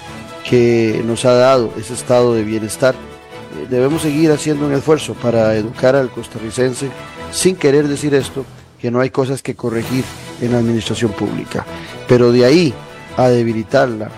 que 0.48 1.02
nos 1.06 1.26
ha 1.26 1.34
dado 1.34 1.74
ese 1.78 1.94
estado 1.94 2.34
de 2.34 2.44
bienestar, 2.44 2.94
eh, 2.94 3.68
debemos 3.70 4.02
seguir 4.02 4.32
haciendo 4.32 4.66
un 4.66 4.74
esfuerzo 4.74 5.14
para 5.14 5.56
educar 5.56 5.96
al 5.96 6.10
costarricense 6.10 6.90
sin 7.32 7.56
querer 7.56 7.88
decir 7.88 8.14
esto, 8.14 8.46
que 8.80 8.92
no 8.92 9.02
hay 9.02 9.10
cosas 9.10 9.42
que 9.42 9.56
corregir 9.56 10.04
en 10.42 10.52
la 10.52 10.60
administración 10.60 11.12
pública. 11.12 11.66
Pero 12.08 12.32
de 12.32 12.46
ahí 12.46 12.74
a 13.18 13.30
debilitarla 13.30 14.10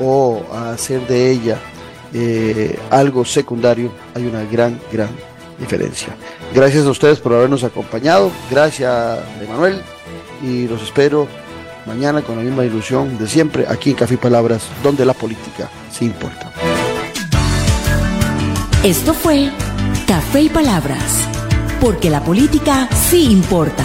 o 0.00 0.42
a 0.52 0.70
hacer 0.70 1.06
de 1.06 1.30
ella 1.30 1.58
eh, 2.18 2.78
algo 2.88 3.26
secundario, 3.26 3.92
hay 4.14 4.24
una 4.24 4.42
gran, 4.44 4.80
gran 4.90 5.10
diferencia. 5.58 6.16
Gracias 6.54 6.86
a 6.86 6.90
ustedes 6.90 7.18
por 7.18 7.34
habernos 7.34 7.62
acompañado, 7.62 8.30
gracias 8.50 9.18
Emanuel 9.42 9.82
y 10.42 10.66
los 10.66 10.82
espero 10.82 11.28
mañana 11.84 12.22
con 12.22 12.36
la 12.36 12.42
misma 12.42 12.64
ilusión 12.64 13.18
de 13.18 13.28
siempre 13.28 13.66
aquí 13.68 13.90
en 13.90 13.96
Café 13.96 14.14
y 14.14 14.16
Palabras, 14.16 14.62
donde 14.82 15.04
la 15.04 15.12
política 15.12 15.68
sí 15.92 16.06
importa. 16.06 16.50
Esto 18.82 19.12
fue 19.12 19.50
Café 20.06 20.40
y 20.40 20.48
Palabras, 20.48 21.28
porque 21.82 22.08
la 22.08 22.24
política 22.24 22.88
sí 23.10 23.30
importa, 23.30 23.84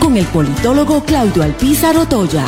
con 0.00 0.16
el 0.16 0.26
politólogo 0.26 1.04
Claudio 1.04 1.44
Alpizar 1.44 1.96
Otoya. 1.96 2.46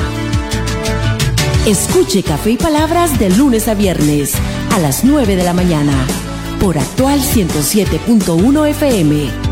Escuche 1.65 2.25
Café 2.25 2.51
y 2.51 2.57
Palabras 2.57 3.21
de 3.21 3.31
lunes 3.31 3.69
a 3.69 3.75
viernes 3.75 4.35
a 4.71 4.79
las 4.79 5.05
9 5.05 5.37
de 5.37 5.45
la 5.45 5.53
mañana. 5.53 6.07
Por 6.61 6.79
actual 6.79 7.21
107.1 7.21 8.69
FM 8.71 9.46